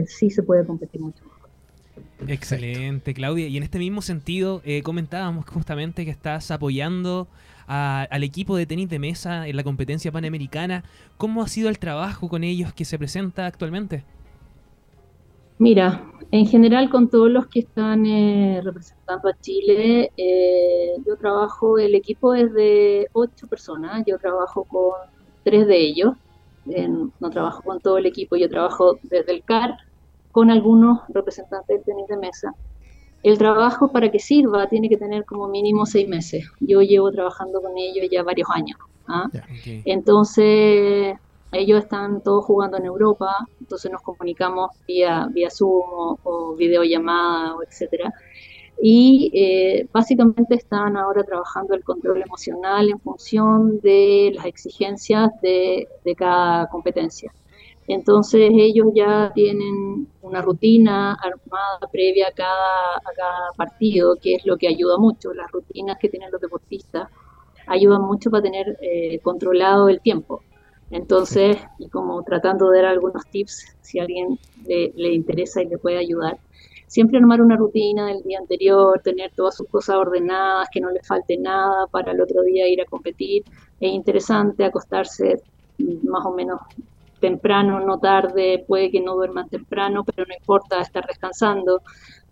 sí 0.05 0.29
se 0.29 0.43
puede 0.43 0.65
competir 0.65 1.01
mucho 1.01 1.23
Excelente, 2.27 3.13
Claudia. 3.13 3.47
Y 3.47 3.57
en 3.57 3.63
este 3.63 3.79
mismo 3.79 4.01
sentido, 4.01 4.61
comentábamos 4.83 5.45
justamente 5.45 6.05
que 6.05 6.11
estás 6.11 6.49
apoyando 6.51 7.27
al 7.67 8.23
equipo 8.23 8.55
de 8.55 8.65
tenis 8.65 8.89
de 8.89 8.99
mesa 8.99 9.47
en 9.47 9.55
la 9.55 9.63
competencia 9.63 10.11
panamericana. 10.11 10.83
¿Cómo 11.17 11.41
ha 11.41 11.47
sido 11.47 11.69
el 11.69 11.79
trabajo 11.79 12.29
con 12.29 12.43
ellos 12.43 12.73
que 12.73 12.85
se 12.85 12.97
presenta 12.97 13.45
actualmente? 13.45 14.03
Mira, 15.57 16.03
en 16.31 16.45
general 16.47 16.89
con 16.89 17.09
todos 17.09 17.29
los 17.29 17.47
que 17.47 17.59
están 17.61 18.05
eh, 18.05 18.59
representando 18.61 19.29
a 19.29 19.39
Chile, 19.39 20.11
eh, 20.17 20.95
yo 21.07 21.15
trabajo, 21.15 21.79
el 21.79 21.95
equipo 21.95 22.33
es 22.33 22.53
de 22.53 23.07
ocho 23.13 23.47
personas, 23.47 24.03
yo 24.05 24.17
trabajo 24.17 24.65
con 24.65 24.93
tres 25.43 25.65
de 25.65 25.77
ellos, 25.77 26.13
no 26.65 27.29
trabajo 27.29 27.61
con 27.61 27.79
todo 27.79 27.97
el 27.99 28.05
equipo, 28.05 28.35
yo 28.35 28.49
trabajo 28.49 28.99
desde 29.03 29.31
el 29.31 29.43
CAR 29.43 29.77
con 30.35 30.51
algunos 30.51 30.99
representantes 31.07 31.77
del 31.77 31.85
tenis 31.85 32.07
de 32.09 32.17
mesa. 32.17 32.53
El 33.23 33.37
trabajo 33.37 33.89
para 33.93 34.11
que 34.11 34.19
sirva 34.19 34.67
tiene 34.67 34.89
que 34.89 34.97
tener 34.97 35.23
como 35.23 35.47
mínimo 35.47 35.85
seis 35.85 36.09
meses. 36.09 36.43
Yo 36.59 36.81
llevo 36.81 37.09
trabajando 37.09 37.61
con 37.61 37.77
ellos 37.77 38.05
ya 38.11 38.21
varios 38.21 38.49
años. 38.53 38.77
¿ah? 39.07 39.29
Entonces, 39.85 41.15
ellos 41.53 41.83
están 41.83 42.19
todos 42.21 42.43
jugando 42.43 42.75
en 42.75 42.83
Europa, 42.83 43.47
entonces 43.61 43.89
nos 43.89 44.01
comunicamos 44.01 44.71
vía, 44.85 45.29
vía 45.31 45.49
Zoom 45.49 46.17
o, 46.21 46.53
videollamada 46.57 47.55
o 47.55 47.63
etcétera. 47.63 48.13
Y 48.81 49.31
eh, 49.33 49.87
básicamente 49.93 50.55
están 50.55 50.97
ahora 50.97 51.23
trabajando 51.23 51.75
el 51.75 51.83
control 51.85 52.23
emocional 52.23 52.89
en 52.89 52.99
función 52.99 53.79
de 53.79 54.33
las 54.35 54.47
exigencias 54.47 55.29
de, 55.41 55.87
de 56.03 56.13
cada 56.13 56.67
competencia. 56.67 57.31
Entonces 57.87 58.49
ellos 58.51 58.87
ya 58.95 59.31
tienen 59.35 60.07
una 60.21 60.41
rutina 60.41 61.13
armada 61.13 61.79
previa 61.91 62.29
a 62.29 62.31
cada, 62.31 62.97
a 62.97 63.13
cada 63.15 63.51
partido, 63.55 64.15
que 64.15 64.35
es 64.35 64.45
lo 64.45 64.57
que 64.57 64.67
ayuda 64.67 64.97
mucho. 64.97 65.33
Las 65.33 65.51
rutinas 65.51 65.97
que 65.99 66.09
tienen 66.09 66.31
los 66.31 66.41
deportistas 66.41 67.09
ayudan 67.67 68.01
mucho 68.01 68.31
para 68.31 68.43
tener 68.43 68.77
eh, 68.81 69.19
controlado 69.19 69.89
el 69.89 70.01
tiempo. 70.01 70.41
Entonces, 70.89 71.57
y 71.79 71.89
como 71.89 72.23
tratando 72.23 72.69
de 72.69 72.81
dar 72.81 72.91
algunos 72.91 73.25
tips, 73.27 73.75
si 73.81 73.99
a 73.99 74.03
alguien 74.03 74.39
le, 74.65 74.91
le, 74.95 75.13
interesa 75.13 75.61
y 75.61 75.67
le 75.67 75.77
puede 75.77 75.97
ayudar, 75.97 76.37
siempre 76.87 77.17
armar 77.17 77.41
una 77.41 77.57
rutina 77.57 78.07
del 78.07 78.23
día 78.23 78.39
anterior, 78.39 79.01
tener 79.03 79.31
todas 79.35 79.55
sus 79.55 79.67
cosas 79.67 79.95
ordenadas, 79.95 80.69
que 80.71 80.79
no 80.79 80.91
le 80.91 81.01
falte 81.01 81.37
nada 81.37 81.87
para 81.87 82.11
el 82.11 82.21
otro 82.21 82.41
día 82.43 82.67
ir 82.67 82.81
a 82.81 82.85
competir. 82.85 83.43
Es 83.79 83.91
interesante 83.91 84.63
acostarse 84.63 85.41
más 86.03 86.25
o 86.25 86.33
menos 86.33 86.59
temprano, 87.19 87.79
no 87.79 87.99
tarde, 87.99 88.63
puede 88.67 88.91
que 88.91 89.01
no 89.01 89.15
duerman 89.15 89.49
temprano, 89.49 90.03
pero 90.03 90.25
no 90.27 90.33
importa 90.33 90.81
estar 90.81 91.05
descansando, 91.05 91.81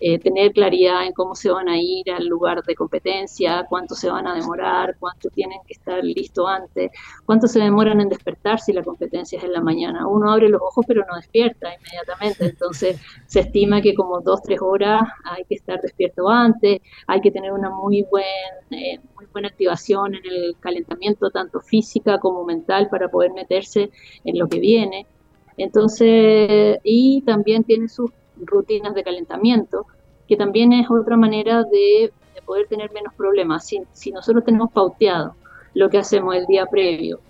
eh, 0.05 0.19
tener 0.19 0.51
claridad 0.51 1.05
en 1.05 1.13
cómo 1.13 1.33
se 1.33 1.49
van 1.49 1.69
a 1.69 1.77
ir 1.79 2.11
al 2.11 2.27
lugar 2.27 2.61
de 2.61 2.75
competencia, 2.75 3.65
cuánto 3.69 3.95
se 3.95 4.09
van 4.09 4.27
a 4.27 4.35
demorar, 4.35 4.97
cuánto 4.99 5.29
tienen 5.29 5.59
que 5.65 5.75
estar 5.75 6.03
listos 6.03 6.45
antes, 6.45 6.91
cuánto 7.25 7.47
se 7.47 7.59
demoran 7.59 8.01
en 8.01 8.09
despertar 8.09 8.59
si 8.59 8.73
la 8.73 8.83
competencia 8.83 9.37
es 9.37 9.45
en 9.45 9.53
la 9.53 9.61
mañana. 9.61 10.05
Uno 10.05 10.29
abre 10.29 10.49
los 10.49 10.61
ojos 10.61 10.83
pero 10.85 11.05
no 11.09 11.15
despierta 11.15 11.69
inmediatamente, 11.73 12.47
entonces 12.47 12.99
se 13.27 13.39
estima 13.39 13.81
que 13.81 13.93
como 13.93 14.19
dos, 14.19 14.41
tres 14.43 14.59
horas 14.61 15.03
hay 15.23 15.45
que 15.45 15.55
estar 15.55 15.79
despierto 15.79 16.27
antes, 16.27 16.81
hay 17.07 17.21
que 17.21 17.31
tener 17.31 17.53
una 17.53 17.69
muy, 17.69 18.05
buen, 18.11 18.25
eh, 18.71 18.99
muy 19.15 19.25
buena 19.31 19.47
activación 19.47 20.15
en 20.15 20.25
el 20.25 20.57
calentamiento, 20.59 21.31
tanto 21.31 21.61
física 21.61 22.19
como 22.19 22.43
mental, 22.43 22.89
para 22.89 23.07
poder 23.07 23.31
meterse 23.31 23.89
en 24.25 24.37
lo 24.37 24.49
que 24.49 24.59
viene. 24.59 25.07
Entonces, 25.55 26.79
y 26.83 27.21
también 27.21 27.63
tiene 27.63 27.87
sus 27.87 28.11
rutinas 28.37 28.93
de 28.95 29.03
calentamiento, 29.03 29.85
que 30.27 30.37
también 30.37 30.73
es 30.73 30.89
otra 30.89 31.17
manera 31.17 31.63
de, 31.63 32.11
poder 32.45 32.67
tener 32.67 32.91
menos 32.91 33.13
problemas. 33.13 33.65
Si, 33.65 33.81
si, 33.93 34.11
nosotros 34.11 34.43
tenemos 34.43 34.71
pauteado 34.71 35.35
lo 35.73 35.89
que 35.89 35.97
hacemos 35.97 36.35
el 36.35 36.45
día 36.45 36.65
previo, 36.65 37.21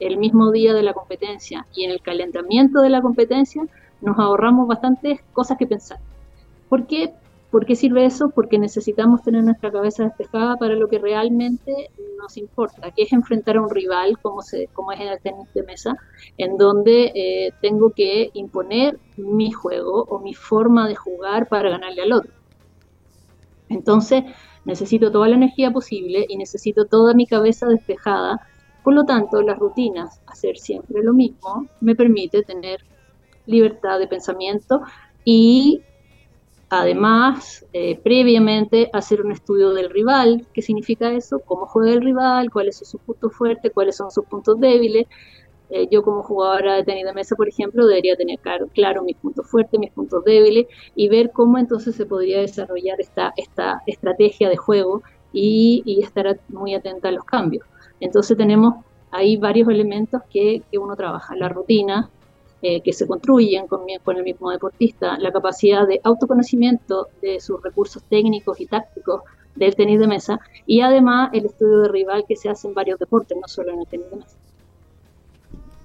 el 0.00 0.16
mismo 0.16 0.50
día 0.50 0.72
de 0.72 0.82
la 0.82 0.94
competencia 0.94 1.66
y 1.74 1.84
en 1.84 1.90
el 1.90 2.00
calentamiento 2.00 2.80
de 2.80 2.88
la 2.88 3.02
competencia, 3.02 3.66
nos 4.00 4.18
ahorramos 4.18 4.66
bastantes 4.66 5.20
cosas 5.32 5.58
que 5.58 5.66
pensar. 5.66 5.98
¿Por 6.68 6.86
qué? 6.86 7.12
¿Por 7.54 7.66
qué 7.66 7.76
sirve 7.76 8.04
eso? 8.04 8.30
Porque 8.30 8.58
necesitamos 8.58 9.22
tener 9.22 9.44
nuestra 9.44 9.70
cabeza 9.70 10.02
despejada 10.02 10.56
para 10.56 10.74
lo 10.74 10.88
que 10.88 10.98
realmente 10.98 11.88
nos 12.18 12.36
importa, 12.36 12.90
que 12.90 13.04
es 13.04 13.12
enfrentar 13.12 13.56
a 13.56 13.62
un 13.62 13.70
rival 13.70 14.18
como, 14.20 14.42
se, 14.42 14.66
como 14.72 14.90
es 14.90 14.98
en 14.98 15.06
el 15.06 15.20
tenis 15.20 15.46
de 15.54 15.62
mesa, 15.62 15.94
en 16.36 16.56
donde 16.56 17.12
eh, 17.14 17.52
tengo 17.62 17.90
que 17.90 18.30
imponer 18.34 18.98
mi 19.16 19.52
juego 19.52 20.02
o 20.02 20.18
mi 20.18 20.34
forma 20.34 20.88
de 20.88 20.96
jugar 20.96 21.46
para 21.46 21.70
ganarle 21.70 22.02
al 22.02 22.12
otro. 22.14 22.32
Entonces, 23.68 24.24
necesito 24.64 25.12
toda 25.12 25.28
la 25.28 25.36
energía 25.36 25.70
posible 25.70 26.26
y 26.28 26.36
necesito 26.36 26.86
toda 26.86 27.14
mi 27.14 27.24
cabeza 27.24 27.68
despejada. 27.68 28.40
Por 28.82 28.94
lo 28.94 29.04
tanto, 29.04 29.42
las 29.42 29.60
rutinas, 29.60 30.20
hacer 30.26 30.58
siempre 30.58 31.04
lo 31.04 31.12
mismo, 31.12 31.68
me 31.80 31.94
permite 31.94 32.42
tener 32.42 32.80
libertad 33.46 34.00
de 34.00 34.08
pensamiento 34.08 34.82
y 35.24 35.82
Además, 36.80 37.64
eh, 37.72 38.00
previamente 38.02 38.90
hacer 38.92 39.22
un 39.22 39.30
estudio 39.30 39.72
del 39.72 39.90
rival, 39.90 40.44
¿qué 40.52 40.60
significa 40.60 41.12
eso? 41.12 41.38
¿Cómo 41.38 41.66
juega 41.66 41.92
el 41.92 42.02
rival? 42.02 42.50
¿Cuáles 42.50 42.78
son 42.78 42.86
sus 42.86 43.00
puntos 43.00 43.32
fuertes? 43.32 43.70
¿Cuáles 43.72 43.96
son 43.96 44.10
sus 44.10 44.24
puntos 44.24 44.58
débiles? 44.58 45.06
Eh, 45.70 45.86
yo 45.88 46.02
como 46.02 46.24
jugadora 46.24 46.74
de 46.74 46.82
tenis 46.82 47.04
de 47.04 47.12
mesa, 47.12 47.36
por 47.36 47.48
ejemplo, 47.48 47.86
debería 47.86 48.16
tener 48.16 48.40
claro, 48.72 49.04
mis 49.04 49.16
puntos 49.16 49.48
fuertes, 49.48 49.78
mis 49.78 49.92
puntos 49.92 50.24
débiles 50.24 50.66
y 50.96 51.08
ver 51.08 51.30
cómo 51.30 51.58
entonces 51.58 51.94
se 51.94 52.06
podría 52.06 52.40
desarrollar 52.40 53.00
esta, 53.00 53.32
estrategia 53.86 54.48
de 54.48 54.56
juego 54.56 55.02
y, 55.32 55.82
y 55.86 56.02
estar 56.02 56.40
muy 56.48 56.74
atenta 56.74 57.08
a 57.08 57.12
los 57.12 57.24
cambios. 57.24 57.64
Entonces 58.00 58.36
tenemos 58.36 58.74
ahí 59.12 59.36
varios 59.36 59.68
elementos 59.68 60.22
que, 60.28 60.62
que 60.72 60.78
uno 60.78 60.96
trabaja, 60.96 61.36
la 61.36 61.48
rutina, 61.48 62.10
eh, 62.66 62.80
que 62.80 62.94
se 62.94 63.06
construyen 63.06 63.66
con, 63.66 63.82
con, 64.02 64.16
el 64.16 64.24
mismo 64.24 64.50
deportista, 64.50 65.18
la 65.18 65.30
capacidad 65.30 65.86
de 65.86 66.00
autoconocimiento 66.02 67.08
de 67.20 67.38
sus 67.38 67.62
recursos 67.62 68.02
técnicos 68.04 68.58
y 68.58 68.64
tácticos 68.64 69.20
del 69.54 69.74
tenis 69.74 70.00
de 70.00 70.06
mesa 70.06 70.40
y 70.64 70.80
además 70.80 71.28
el 71.34 71.44
estudio 71.44 71.80
de 71.80 71.88
rival 71.88 72.24
que 72.26 72.36
se 72.36 72.48
hace 72.48 72.66
en 72.66 72.72
varios 72.72 72.98
deportes, 72.98 73.36
no 73.38 73.46
solo 73.48 73.74
en 73.74 73.80
el 73.80 73.86
tenis 73.86 74.06
de 74.10 74.16
mesa. 74.16 74.36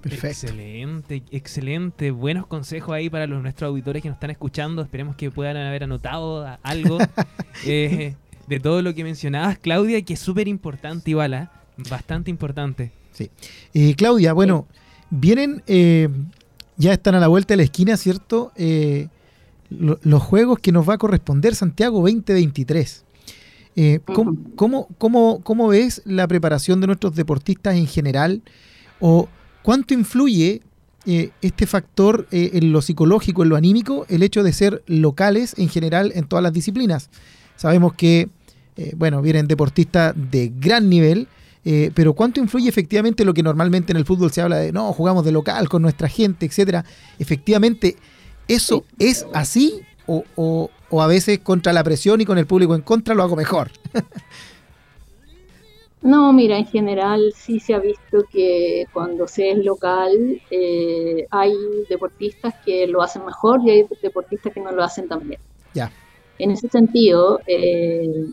Excelente, 0.06 1.22
excelente. 1.32 2.12
Buenos 2.12 2.48
consejos 2.48 2.96
ahí 2.96 3.10
para 3.10 3.28
los 3.28 3.42
nuestros 3.42 3.68
auditores 3.68 4.02
que 4.02 4.08
nos 4.08 4.16
están 4.16 4.32
escuchando. 4.32 4.82
Esperemos 4.82 5.18
que 5.18 5.30
puedan 5.30 5.58
haber 5.58 5.84
anotado 5.84 6.48
algo 6.64 6.98
eh, 7.68 8.16
de 8.48 8.60
todo 8.62 8.82
lo 8.82 8.96
que 8.96 9.04
mencionabas, 9.04 9.58
Claudia, 9.58 10.02
que 10.04 10.14
es 10.14 10.20
súper 10.22 10.48
importante 10.48 11.12
igual, 11.12 11.34
¿eh? 11.34 11.50
bastante 11.90 12.32
importante. 12.32 12.94
Sí. 13.12 13.30
Claudia, 13.98 14.32
bueno, 14.32 14.66
vienen 15.10 15.62
ya 16.80 16.94
están 16.94 17.14
a 17.14 17.20
la 17.20 17.28
vuelta 17.28 17.54
de 17.54 17.58
la 17.58 17.64
esquina, 17.64 17.98
¿cierto? 17.98 18.52
Eh, 18.56 19.10
los 19.70 20.24
juegos 20.24 20.60
que 20.60 20.72
nos 20.72 20.88
va 20.90 20.96
a 20.96 20.98
corresponder 20.98 21.54
Santiago 21.54 22.00
2023. 22.00 23.04
Eh, 23.76 24.00
¿cómo, 24.56 24.88
cómo, 24.98 25.68
ves 25.68 26.02
la 26.06 26.28
preparación 26.28 26.82
de 26.82 26.88
nuestros 26.88 27.14
deportistas 27.16 27.76
en 27.76 27.86
general? 27.86 28.42
¿O 29.02 29.28
cuánto 29.62 29.94
influye 29.94 30.62
eh, 31.06 31.32
este 31.42 31.68
factor 31.68 32.28
en 32.32 32.72
lo 32.72 32.82
psicológico, 32.82 33.44
en 33.44 33.50
lo 33.50 33.58
anímico, 33.58 34.06
el 34.08 34.24
hecho 34.24 34.42
de 34.42 34.54
ser 34.54 34.82
locales 34.88 35.56
en 35.58 35.68
general 35.68 36.14
en 36.16 36.28
todas 36.28 36.42
las 36.42 36.54
disciplinas? 36.54 37.10
Sabemos 37.58 37.94
que, 37.94 38.30
bueno, 38.96 39.22
vienen 39.22 39.48
deportistas 39.48 40.16
de 40.16 40.54
gran 40.58 40.90
nivel, 40.90 41.28
eh, 41.66 41.92
pero 41.94 42.14
¿cuánto 42.14 42.40
influye 42.40 42.70
efectivamente 42.70 43.26
lo 43.26 43.34
que 43.34 43.44
normalmente 43.44 43.92
en 43.92 43.98
el 43.98 44.06
fútbol 44.06 44.32
se 44.32 44.42
habla 44.42 44.58
de, 44.58 44.72
no, 44.72 44.92
jugamos 44.94 45.26
de 45.26 45.32
local 45.32 45.68
con 45.68 45.82
nuestra 45.82 46.08
gente, 46.08 46.46
etcétera? 46.46 46.86
Efectivamente, 47.20 47.98
¿eso 48.48 48.86
es 48.98 49.26
así 49.34 49.82
o, 50.06 50.70
a 50.92 51.08
veces 51.08 51.40
contra 51.40 51.74
la 51.74 51.84
presión 51.84 52.22
y 52.22 52.26
con 52.26 52.38
el 52.38 52.48
público 52.48 52.76
en 52.76 52.82
contra 52.82 53.14
lo 53.14 53.24
hago 53.24 53.36
mejor? 53.36 53.72
No, 56.02 56.32
mira, 56.32 56.58
en 56.58 56.66
general 56.66 57.34
sí 57.36 57.60
se 57.60 57.74
ha 57.74 57.80
visto 57.80 58.24
que 58.32 58.86
cuando 58.94 59.28
se 59.28 59.52
es 59.52 59.58
local 59.66 60.42
eh, 60.50 61.28
hay 61.30 61.54
deportistas 61.90 62.56
que 62.66 62.88
lo 62.88 63.02
hacen 63.02 63.26
mejor 63.26 63.60
y 63.66 63.72
hay 63.72 63.86
deportistas 64.02 64.54
que 64.54 64.62
no 64.62 64.72
lo 64.72 64.82
hacen 64.82 65.10
tan 65.10 65.28
bien. 65.28 65.42
Ya. 65.74 65.92
En 66.38 66.52
ese 66.52 66.70
sentido, 66.70 67.42
eh, 67.48 68.28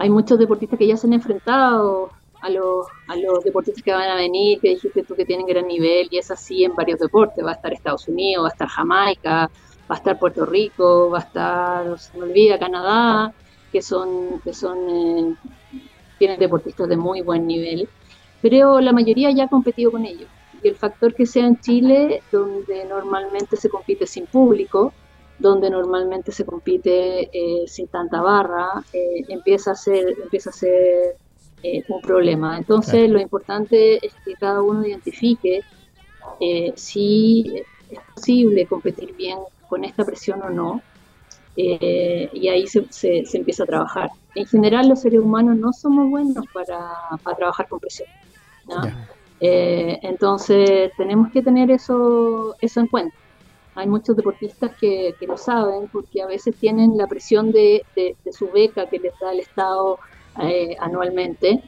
hay 0.00 0.08
muchos 0.08 0.38
deportistas 0.38 0.78
que 0.78 0.86
ya 0.86 0.96
se 0.96 1.06
han 1.06 1.12
enfrentado 1.12 2.10
a 2.40 2.48
los, 2.48 2.86
a 3.06 3.16
los 3.16 3.44
deportistas 3.44 3.84
que 3.84 3.92
van 3.92 4.08
a 4.08 4.14
venir, 4.14 4.58
que 4.58 4.70
dijiste 4.70 5.02
tú 5.02 5.14
que 5.14 5.26
tienen 5.26 5.44
gran 5.44 5.66
nivel, 5.66 6.08
y 6.10 6.16
es 6.16 6.30
así 6.30 6.64
en 6.64 6.74
varios 6.74 6.98
deportes. 7.00 7.44
Va 7.44 7.50
a 7.50 7.54
estar 7.54 7.70
Estados 7.70 8.08
Unidos, 8.08 8.44
va 8.44 8.48
a 8.48 8.52
estar 8.52 8.66
Jamaica, 8.66 9.50
va 9.90 9.94
a 9.94 9.98
estar 9.98 10.18
Puerto 10.18 10.46
Rico, 10.46 11.10
va 11.10 11.18
a 11.18 11.20
estar, 11.20 11.98
se 11.98 12.16
me 12.16 12.24
olvida, 12.24 12.58
Canadá, 12.58 13.34
que 13.70 13.82
son, 13.82 14.40
que 14.42 14.54
son 14.54 14.78
eh, 14.88 15.34
tienen 16.18 16.40
deportistas 16.40 16.88
de 16.88 16.96
muy 16.96 17.20
buen 17.20 17.46
nivel. 17.46 17.86
Pero 18.40 18.80
la 18.80 18.94
mayoría 18.94 19.30
ya 19.32 19.44
ha 19.44 19.48
competido 19.48 19.90
con 19.90 20.06
ellos. 20.06 20.30
Y 20.62 20.68
el 20.68 20.76
factor 20.76 21.14
que 21.14 21.26
sea 21.26 21.44
en 21.44 21.60
Chile, 21.60 22.22
donde 22.32 22.86
normalmente 22.86 23.54
se 23.58 23.68
compite 23.68 24.06
sin 24.06 24.24
público, 24.24 24.94
donde 25.40 25.70
normalmente 25.70 26.32
se 26.32 26.44
compite 26.44 27.30
eh, 27.32 27.66
sin 27.66 27.88
tanta 27.88 28.20
barra, 28.20 28.84
eh, 28.92 29.24
empieza 29.28 29.72
a 29.72 29.74
ser, 29.74 30.14
empieza 30.22 30.50
a 30.50 30.52
ser 30.52 31.16
eh, 31.62 31.82
un 31.88 32.00
problema. 32.02 32.58
Entonces, 32.58 33.08
lo 33.08 33.18
importante 33.18 34.04
es 34.06 34.12
que 34.24 34.34
cada 34.34 34.62
uno 34.62 34.86
identifique 34.86 35.62
si 36.76 37.62
es 37.90 37.98
posible 38.14 38.66
competir 38.66 39.14
bien 39.16 39.38
con 39.68 39.84
esta 39.84 40.04
presión 40.04 40.42
o 40.42 40.50
no, 40.50 40.82
y 41.56 42.48
ahí 42.48 42.66
se, 42.66 42.86
se, 42.90 43.24
empieza 43.36 43.64
a 43.64 43.66
trabajar. 43.66 44.10
En 44.34 44.46
general, 44.46 44.88
los 44.88 45.00
seres 45.00 45.20
humanos 45.20 45.56
no 45.56 45.72
somos 45.72 46.08
buenos 46.08 46.46
para, 46.52 46.78
para 47.22 47.36
trabajar 47.36 47.68
con 47.68 47.80
presión. 47.80 48.08
entonces, 49.40 50.92
tenemos 50.96 51.30
que 51.32 51.42
tener 51.42 51.70
eso, 51.70 52.56
eso 52.60 52.80
en 52.80 52.86
cuenta 52.86 53.16
hay 53.80 53.86
muchos 53.86 54.16
deportistas 54.16 54.72
que, 54.78 55.14
lo 55.26 55.36
saben 55.36 55.88
porque 55.90 56.22
a 56.22 56.26
veces 56.26 56.54
tienen 56.56 56.96
la 56.96 57.06
presión 57.06 57.50
de, 57.50 57.84
su 58.30 58.48
beca 58.50 58.86
que 58.86 58.98
les 58.98 59.12
da 59.18 59.32
el 59.32 59.40
Estado 59.40 59.98
eh, 60.42 60.76
anualmente 60.78 61.62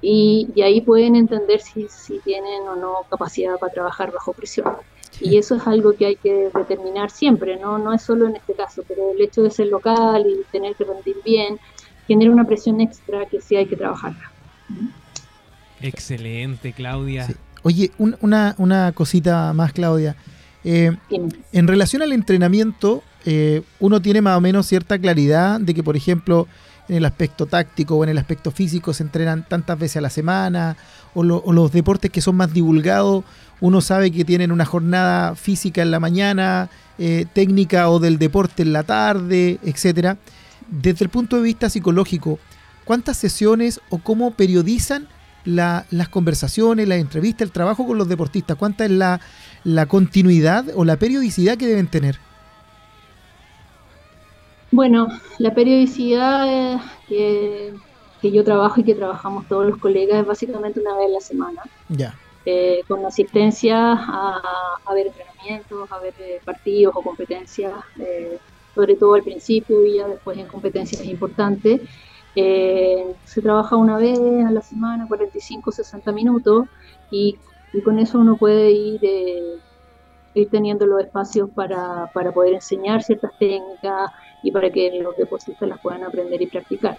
y, 0.00 0.48
ahí 0.62 0.80
pueden 0.82 1.16
entender 1.16 1.60
si, 1.60 1.88
tienen 2.24 2.68
o 2.68 2.76
no 2.76 2.96
capacidad 3.10 3.58
para 3.58 3.72
trabajar 3.72 4.12
bajo 4.12 4.32
presión. 4.32 4.74
Y 5.20 5.38
eso 5.38 5.54
es 5.54 5.66
algo 5.66 5.92
que 5.92 6.06
hay 6.06 6.16
que 6.16 6.50
determinar 6.52 7.10
siempre, 7.10 7.56
¿no? 7.56 7.78
no 7.78 7.92
es 7.92 8.02
solo 8.02 8.26
en 8.26 8.36
este 8.36 8.52
caso, 8.52 8.82
pero 8.86 9.12
el 9.12 9.22
hecho 9.22 9.42
de 9.42 9.50
ser 9.50 9.68
local 9.68 10.26
y 10.26 10.44
tener 10.50 10.74
que 10.74 10.84
rendir 10.84 11.16
bien 11.24 11.58
genera 12.06 12.32
una 12.32 12.44
presión 12.44 12.80
extra 12.80 13.24
que 13.26 13.40
sí 13.40 13.56
hay 13.56 13.66
que 13.66 13.76
trabajar. 13.76 14.12
Excelente, 15.80 16.72
Claudia. 16.72 17.28
Oye, 17.62 17.92
una, 17.98 18.54
una 18.58 18.92
cosita 18.92 19.52
más, 19.54 19.72
Claudia. 19.72 20.16
Eh, 20.64 20.96
en 21.52 21.68
relación 21.68 22.02
al 22.02 22.12
entrenamiento, 22.12 23.02
eh, 23.26 23.62
uno 23.80 24.00
tiene 24.00 24.22
más 24.22 24.36
o 24.36 24.40
menos 24.40 24.66
cierta 24.66 24.98
claridad 24.98 25.60
de 25.60 25.74
que, 25.74 25.82
por 25.82 25.96
ejemplo, 25.96 26.46
en 26.88 26.96
el 26.96 27.04
aspecto 27.04 27.46
táctico 27.46 27.96
o 27.96 28.04
en 28.04 28.10
el 28.10 28.18
aspecto 28.18 28.50
físico 28.50 28.92
se 28.92 29.02
entrenan 29.02 29.46
tantas 29.48 29.78
veces 29.78 29.98
a 29.98 30.00
la 30.02 30.10
semana, 30.10 30.76
o, 31.14 31.22
los 31.22 31.72
deportes 31.72 32.10
que 32.10 32.20
son 32.20 32.36
más 32.36 32.52
divulgados, 32.52 33.24
uno 33.60 33.80
sabe 33.80 34.10
que 34.10 34.24
tienen 34.24 34.52
una 34.52 34.64
jornada 34.64 35.34
física 35.34 35.80
en 35.82 35.90
la 35.90 36.00
mañana, 36.00 36.68
eh, 36.98 37.26
técnica 37.32 37.88
o 37.88 37.98
del 37.98 38.18
deporte 38.18 38.62
en 38.62 38.72
la 38.72 38.82
tarde, 38.82 39.58
etcétera. 39.62 40.18
Desde 40.68 41.04
el 41.04 41.10
punto 41.10 41.36
de 41.36 41.42
vista 41.42 41.70
psicológico, 41.70 42.38
¿cuántas 42.84 43.16
sesiones 43.16 43.80
o 43.90 43.98
cómo 43.98 44.32
periodizan 44.32 45.08
las 45.44 46.08
conversaciones, 46.10 46.88
las 46.88 46.98
entrevistas, 46.98 47.42
el 47.42 47.52
trabajo 47.52 47.86
con 47.86 47.98
los 47.98 48.08
deportistas? 48.08 48.56
¿Cuánta 48.56 48.84
es 48.84 48.90
la, 48.90 49.20
la 49.64 49.86
continuidad 49.86 50.66
o 50.74 50.84
la 50.84 50.96
periodicidad 50.96 51.56
que 51.56 51.66
deben 51.66 51.88
tener? 51.88 52.18
Bueno, 54.74 55.06
la 55.38 55.54
periodicidad 55.54 56.80
que, 57.08 57.72
yo 58.22 58.42
trabajo 58.42 58.80
y 58.80 58.84
que 58.84 58.96
trabajamos 58.96 59.46
todos 59.46 59.66
los 59.66 59.78
colegas 59.78 60.18
es 60.18 60.26
básicamente 60.26 60.80
una 60.80 60.96
vez 60.96 61.06
a 61.06 61.10
la 61.10 61.20
semana. 61.20 61.62
Ya. 61.88 62.16
Eh, 62.44 62.82
con 62.88 63.06
asistencia 63.06 63.92
a, 63.92 64.42
ver 64.92 65.06
entrenamientos, 65.06 65.92
a 65.92 65.98
ver 66.00 66.14
eh, 66.18 66.40
partidos 66.44 66.94
o 66.96 67.02
competencias, 67.02 67.72
eh, 68.00 68.38
sobre 68.74 68.96
todo 68.96 69.14
al 69.14 69.22
principio 69.22 69.86
y 69.86 69.98
ya 69.98 70.08
después 70.08 70.36
en 70.38 70.46
competencias 70.46 71.04
importantes. 71.04 71.80
Se 72.34 73.42
trabaja 73.42 73.76
una 73.76 73.96
vez 73.96 74.18
a 74.18 74.50
la 74.50 74.60
semana, 74.60 75.06
45, 75.06 75.70
60 75.70 76.12
minutos, 76.12 76.66
y 77.10 77.38
y 77.74 77.82
con 77.82 77.98
eso 77.98 78.18
uno 78.18 78.36
puede 78.36 78.70
ir, 78.70 79.00
eh, 79.02 79.56
ir 80.34 80.48
teniendo 80.48 80.86
los 80.86 81.00
espacios 81.00 81.50
para, 81.50 82.08
para, 82.14 82.32
poder 82.32 82.54
enseñar 82.54 83.02
ciertas 83.02 83.32
técnicas 83.38 84.12
y 84.44 84.52
para 84.52 84.70
que 84.70 85.00
los 85.02 85.16
deportistas 85.16 85.68
las 85.68 85.80
puedan 85.80 86.04
aprender 86.04 86.40
y 86.40 86.46
practicar. 86.46 86.96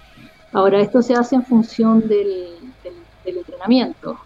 Ahora, 0.52 0.82
esto 0.82 1.02
se 1.02 1.14
hace 1.14 1.36
en 1.36 1.46
función 1.46 2.02
del, 2.02 2.56
del, 3.24 3.38
entrenamiento. 3.38 4.20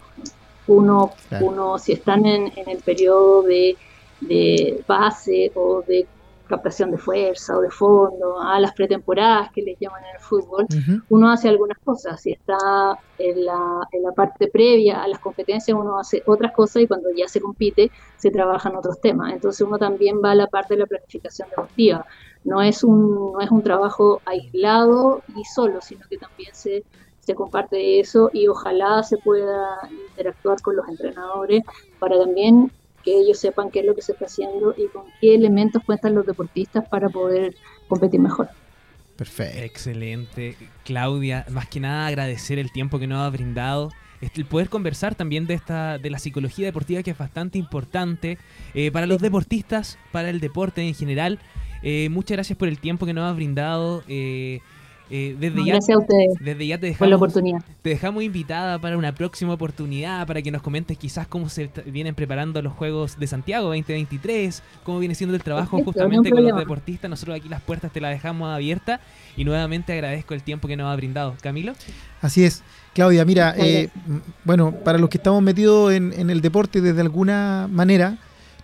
Uno, 0.66 1.12
uno, 1.40 1.78
si 1.78 1.92
están 1.92 2.26
en, 2.26 2.52
en 2.56 2.68
el 2.68 2.78
periodo 2.78 3.42
de, 3.42 3.76
de 4.20 4.84
base 4.86 5.52
o 5.54 5.82
de 5.82 6.06
captación 6.50 6.90
de 6.90 6.98
fuerza 6.98 7.56
o 7.56 7.60
de 7.60 7.70
fondo, 7.70 8.40
a 8.40 8.60
las 8.60 8.74
pretemporadas 8.74 9.50
que 9.52 9.62
les 9.62 9.78
llaman 9.78 10.02
en 10.04 10.16
el 10.16 10.20
fútbol, 10.20 10.66
uno 11.08 11.30
hace 11.30 11.48
algunas 11.48 11.78
cosas. 11.78 12.20
Si 12.20 12.32
está 12.32 12.58
en 13.18 13.44
la, 13.44 13.88
en 13.92 14.02
la 14.02 14.12
parte 14.12 14.48
previa 14.48 15.02
a 15.02 15.08
las 15.08 15.20
competencias, 15.20 15.76
uno 15.78 15.98
hace 15.98 16.22
otras 16.26 16.52
cosas 16.52 16.82
y 16.82 16.86
cuando 16.86 17.08
ya 17.16 17.28
se 17.28 17.40
compite, 17.40 17.90
se 18.16 18.30
trabajan 18.30 18.76
otros 18.76 19.00
temas. 19.00 19.32
Entonces 19.32 19.66
uno 19.66 19.78
también 19.78 20.20
va 20.22 20.32
a 20.32 20.34
la 20.34 20.48
parte 20.48 20.74
de 20.74 20.80
la 20.80 20.86
planificación 20.86 21.48
deportiva. 21.48 22.04
No 22.44 22.60
es 22.60 22.82
un, 22.82 23.32
no 23.32 23.40
es 23.40 23.50
un 23.50 23.62
trabajo 23.62 24.20
aislado 24.26 25.22
y 25.36 25.44
solo, 25.44 25.80
sino 25.80 26.06
que 26.08 26.18
también 26.18 26.54
se, 26.54 26.84
se 27.20 27.34
comparte 27.34 28.00
eso 28.00 28.30
y 28.32 28.48
ojalá 28.48 29.02
se 29.02 29.18
pueda 29.18 29.78
interactuar 30.08 30.60
con 30.62 30.76
los 30.76 30.88
entrenadores 30.88 31.62
para 31.98 32.18
también 32.18 32.72
que 33.04 33.18
ellos 33.18 33.38
sepan 33.38 33.70
qué 33.70 33.80
es 33.80 33.86
lo 33.86 33.94
que 33.94 34.02
se 34.02 34.12
está 34.12 34.26
haciendo 34.26 34.74
y 34.76 34.86
con 34.88 35.04
qué 35.20 35.34
elementos 35.34 35.82
cuentan 35.84 36.14
los 36.14 36.26
deportistas 36.26 36.88
para 36.88 37.08
poder 37.08 37.54
competir 37.88 38.20
mejor. 38.20 38.48
Perfecto. 39.16 39.58
Excelente. 39.58 40.56
Claudia, 40.84 41.44
más 41.50 41.68
que 41.68 41.80
nada 41.80 42.06
agradecer 42.06 42.58
el 42.58 42.72
tiempo 42.72 42.98
que 42.98 43.06
nos 43.06 43.18
ha 43.18 43.28
brindado. 43.28 43.90
El 44.20 44.44
poder 44.44 44.68
conversar 44.68 45.14
también 45.14 45.46
de 45.46 45.54
esta 45.54 45.98
de 45.98 46.10
la 46.10 46.18
psicología 46.18 46.66
deportiva 46.66 47.02
que 47.02 47.10
es 47.10 47.18
bastante 47.18 47.58
importante 47.58 48.38
eh, 48.74 48.90
para 48.90 49.06
los 49.06 49.20
deportistas, 49.20 49.98
para 50.12 50.28
el 50.28 50.40
deporte 50.40 50.82
en 50.82 50.94
general. 50.94 51.38
Eh, 51.82 52.08
muchas 52.10 52.36
gracias 52.36 52.58
por 52.58 52.68
el 52.68 52.78
tiempo 52.78 53.06
que 53.06 53.14
nos 53.14 53.30
ha 53.30 53.32
brindado. 53.34 54.02
Eh, 54.08 54.60
eh, 55.12 55.36
desde 55.38 55.64
ya, 55.64 55.72
gracias 55.72 55.96
a 55.96 56.00
ustedes 56.00 56.34
desde 56.40 56.66
ya 56.68 56.78
te 56.78 56.86
dejamos, 56.86 56.98
por 56.98 57.08
la 57.08 57.16
oportunidad. 57.16 57.64
Te 57.82 57.90
dejamos 57.90 58.22
invitada 58.22 58.78
para 58.78 58.96
una 58.96 59.12
próxima 59.12 59.54
oportunidad, 59.54 60.24
para 60.24 60.40
que 60.40 60.52
nos 60.52 60.62
comentes 60.62 60.96
quizás 60.96 61.26
cómo 61.26 61.48
se 61.48 61.68
vienen 61.86 62.14
preparando 62.14 62.62
los 62.62 62.72
Juegos 62.72 63.18
de 63.18 63.26
Santiago 63.26 63.66
2023, 63.68 64.62
cómo 64.84 65.00
viene 65.00 65.16
siendo 65.16 65.34
el 65.34 65.42
trabajo 65.42 65.82
justamente 65.82 66.30
con 66.30 66.44
los 66.44 66.56
deportistas. 66.56 67.10
Nosotros 67.10 67.36
aquí 67.36 67.48
las 67.48 67.60
puertas 67.60 67.92
te 67.92 68.00
las 68.00 68.12
dejamos 68.12 68.50
abiertas 68.50 69.00
y 69.36 69.44
nuevamente 69.44 69.92
agradezco 69.92 70.34
el 70.34 70.44
tiempo 70.44 70.68
que 70.68 70.76
nos 70.76 70.86
ha 70.86 70.94
brindado. 70.94 71.34
Camilo. 71.40 71.72
Así 72.22 72.44
es. 72.44 72.62
Claudia, 72.94 73.24
mira, 73.24 73.54
eh, 73.58 73.88
bueno, 74.44 74.72
para 74.72 74.98
los 74.98 75.10
que 75.10 75.18
estamos 75.18 75.42
metidos 75.42 75.92
en, 75.92 76.30
el 76.30 76.40
deporte 76.40 76.80
desde 76.80 77.00
alguna 77.00 77.66
manera, 77.68 78.18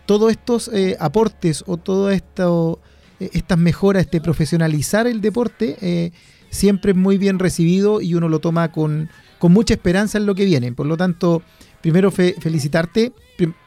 todos 0.04 0.30
estos 0.30 0.68
eh, 0.72 0.96
aportes 1.00 1.64
o 1.66 1.76
todo 1.76 2.11
esto, 2.11 2.78
estas 3.18 3.59
mejoras, 3.59 4.02
este 4.04 4.20
profesionalizar 4.20 5.09
el 5.09 5.20
deporte, 5.20 6.12
siempre 6.56 6.92
es 6.92 6.96
muy 6.96 7.18
bien 7.18 7.38
recibido 7.38 8.00
y 8.00 8.14
uno 8.14 8.28
lo 8.28 8.40
toma 8.40 8.72
con, 8.72 9.08
mucha 9.42 9.74
esperanza 9.74 10.18
en 10.18 10.26
lo 10.26 10.34
que 10.34 10.44
viene. 10.44 10.72
Por 10.72 10.86
lo 10.86 10.96
tanto, 10.96 11.40
primero 11.80 12.10
felicitarte 12.10 13.12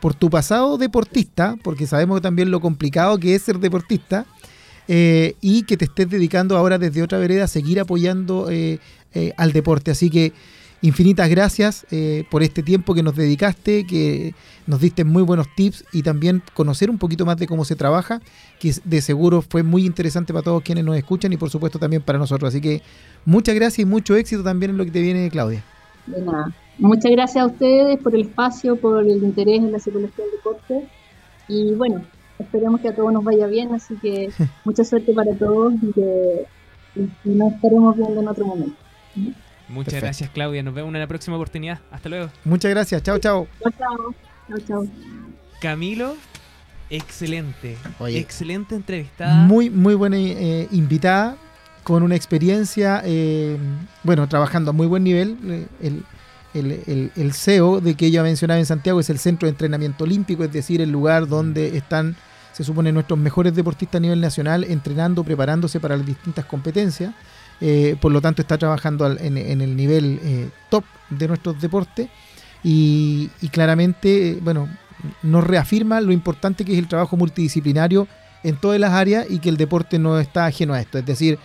por 0.01 0.13
tu 0.13 0.29
pasado 0.29 0.77
deportista, 0.77 1.55
porque 1.63 1.87
sabemos 1.87 2.21
también 2.21 2.51
lo 2.51 2.59
complicado 2.59 3.17
que 3.17 3.35
es 3.35 3.43
ser 3.43 3.59
deportista, 3.59 4.25
eh, 4.91 5.35
y 5.39 5.63
que 5.63 5.77
te 5.77 5.85
estés 5.85 6.09
dedicando 6.09 6.57
ahora 6.57 6.79
desde 6.79 7.03
otra 7.03 7.19
vereda 7.19 7.43
a 7.43 7.47
seguir 7.47 7.79
apoyando 7.79 8.49
eh, 8.49 8.79
eh, 9.13 9.33
al 9.37 9.53
deporte. 9.53 9.91
Así 9.91 10.09
que 10.09 10.33
infinitas 10.81 11.29
gracias 11.29 11.85
eh, 11.91 12.25
por 12.29 12.43
este 12.43 12.63
tiempo 12.63 12.93
que 12.93 13.03
nos 13.03 13.15
dedicaste, 13.15 13.85
que 13.85 14.33
nos 14.67 14.79
diste 14.79 15.03
muy 15.03 15.23
buenos 15.23 15.47
tips 15.55 15.85
y 15.91 16.03
también 16.03 16.41
conocer 16.53 16.89
un 16.89 16.97
poquito 16.97 17.25
más 17.25 17.37
de 17.37 17.47
cómo 17.47 17.65
se 17.65 17.75
trabaja, 17.75 18.21
que 18.59 18.73
de 18.83 19.01
seguro 19.01 19.41
fue 19.41 19.63
muy 19.63 19.85
interesante 19.85 20.33
para 20.33 20.43
todos 20.43 20.63
quienes 20.63 20.85
nos 20.85 20.97
escuchan 20.97 21.33
y 21.33 21.37
por 21.37 21.49
supuesto 21.49 21.79
también 21.79 22.01
para 22.01 22.19
nosotros. 22.19 22.49
Así 22.49 22.61
que 22.61 22.81
muchas 23.25 23.55
gracias 23.55 23.79
y 23.79 23.85
mucho 23.85 24.15
éxito 24.15 24.43
también 24.43 24.71
en 24.71 24.77
lo 24.77 24.85
que 24.85 24.91
te 24.91 25.01
viene, 25.01 25.29
Claudia. 25.29 25.63
De 26.05 26.21
nada. 26.21 26.53
Muchas 26.77 27.11
gracias 27.11 27.43
a 27.43 27.47
ustedes 27.47 27.99
por 27.99 28.15
el 28.15 28.21
espacio, 28.21 28.75
por 28.77 29.03
el 29.03 29.23
interés 29.23 29.57
en 29.57 29.71
la 29.71 29.79
psicología 29.79 30.23
del 30.23 30.31
deporte 30.35 30.87
y 31.49 31.73
bueno, 31.73 32.03
esperemos 32.37 32.79
que 32.79 32.89
a 32.89 32.95
todos 32.95 33.11
nos 33.11 33.23
vaya 33.23 33.47
bien, 33.47 33.73
así 33.73 33.95
que 33.95 34.29
mucha 34.63 34.83
suerte 34.83 35.13
para 35.13 35.33
todos 35.35 35.73
y 35.81 35.91
que 35.91 36.45
nos 37.25 37.53
estaremos 37.53 37.97
viendo 37.97 38.21
en 38.21 38.27
otro 38.27 38.45
momento. 38.45 38.75
Muchas 39.69 40.01
gracias, 40.01 40.29
Claudia. 40.31 40.63
Nos 40.63 40.73
vemos 40.73 40.93
en 40.93 40.99
la 40.99 41.07
próxima 41.07 41.35
oportunidad. 41.37 41.79
Hasta 41.91 42.09
luego. 42.09 42.29
Muchas 42.43 42.71
gracias. 42.71 43.01
Chao, 43.03 43.17
chao. 43.19 43.47
Chao, 43.61 43.71
chao. 43.77 44.15
Chao, 44.49 44.59
chao. 44.67 44.87
Camilo, 45.61 46.15
Excelente. 46.89 47.77
Oye. 47.99 48.17
Excelente 48.19 48.75
entrevistada. 48.75 49.35
Muy, 49.35 49.69
muy 49.69 49.93
buena 49.93 50.17
eh, 50.17 50.67
invitada, 50.71 51.37
con 51.83 52.01
una 52.03 52.15
experiencia, 52.15 53.01
eh, 53.05 53.57
bueno, 54.03 54.27
trabajando 54.27 54.71
a 54.71 54.73
muy 54.73 54.87
buen 54.87 55.03
nivel. 55.03 55.37
Eh, 55.45 55.67
El, 55.81 56.03
el- 56.55 56.83
el- 56.87 57.11
el 57.15 57.33
CEO 57.33 57.79
de 57.79 57.93
que 57.93 58.07
ella 58.07 58.23
mencionaba 58.23 58.59
en 58.59 58.65
Santiago 58.65 58.99
es 58.99 59.09
el 59.11 59.19
Centro 59.19 59.45
de 59.45 59.51
Entrenamiento 59.51 60.03
Olímpico, 60.03 60.43
es 60.43 60.51
decir, 60.51 60.81
el 60.81 60.89
lugar 60.89 61.27
donde 61.27 61.77
están, 61.77 62.15
se 62.53 62.63
supone, 62.63 62.91
nuestros 62.91 63.19
mejores 63.19 63.53
deportistas 63.53 63.99
a 63.99 64.01
nivel 64.01 64.19
nacional 64.19 64.63
entrenando, 64.63 65.23
preparándose 65.23 65.79
para 65.79 65.95
las 65.95 66.07
distintas 66.07 66.45
competencias. 66.45 67.13
Eh, 67.61 67.95
por 67.99 68.11
lo 68.11 68.21
tanto, 68.21 68.41
está 68.41 68.57
trabajando 68.57 69.05
al- 69.05 69.19
en, 69.19 69.37
el 69.37 69.75
nivel 69.75 70.19
eh, 70.23 70.49
top 70.69 70.83
de 71.09 71.27
nuestros 71.27 71.59
deportes 71.61 72.07
y, 72.63 73.29
y 73.41 73.49
claramente, 73.49 74.37
bueno, 74.41 74.69
nos 75.23 75.43
reafirma 75.45 76.01
lo 76.01 76.11
importante 76.11 76.63
que 76.65 76.73
es 76.73 76.79
el 76.79 76.87
trabajo 76.87 77.17
multidisciplinario 77.17 78.07
en 78.43 78.55
todas 78.55 78.79
las 78.79 78.93
áreas 78.93 79.25
y 79.29 79.39
que 79.39 79.49
el 79.49 79.57
deporte 79.57 79.99
no 79.99 80.19
está 80.19 80.45
ajeno 80.45 80.73
a 80.73 80.79
esto. 80.81 80.97
Es 80.97 81.05
decir, 81.05 81.37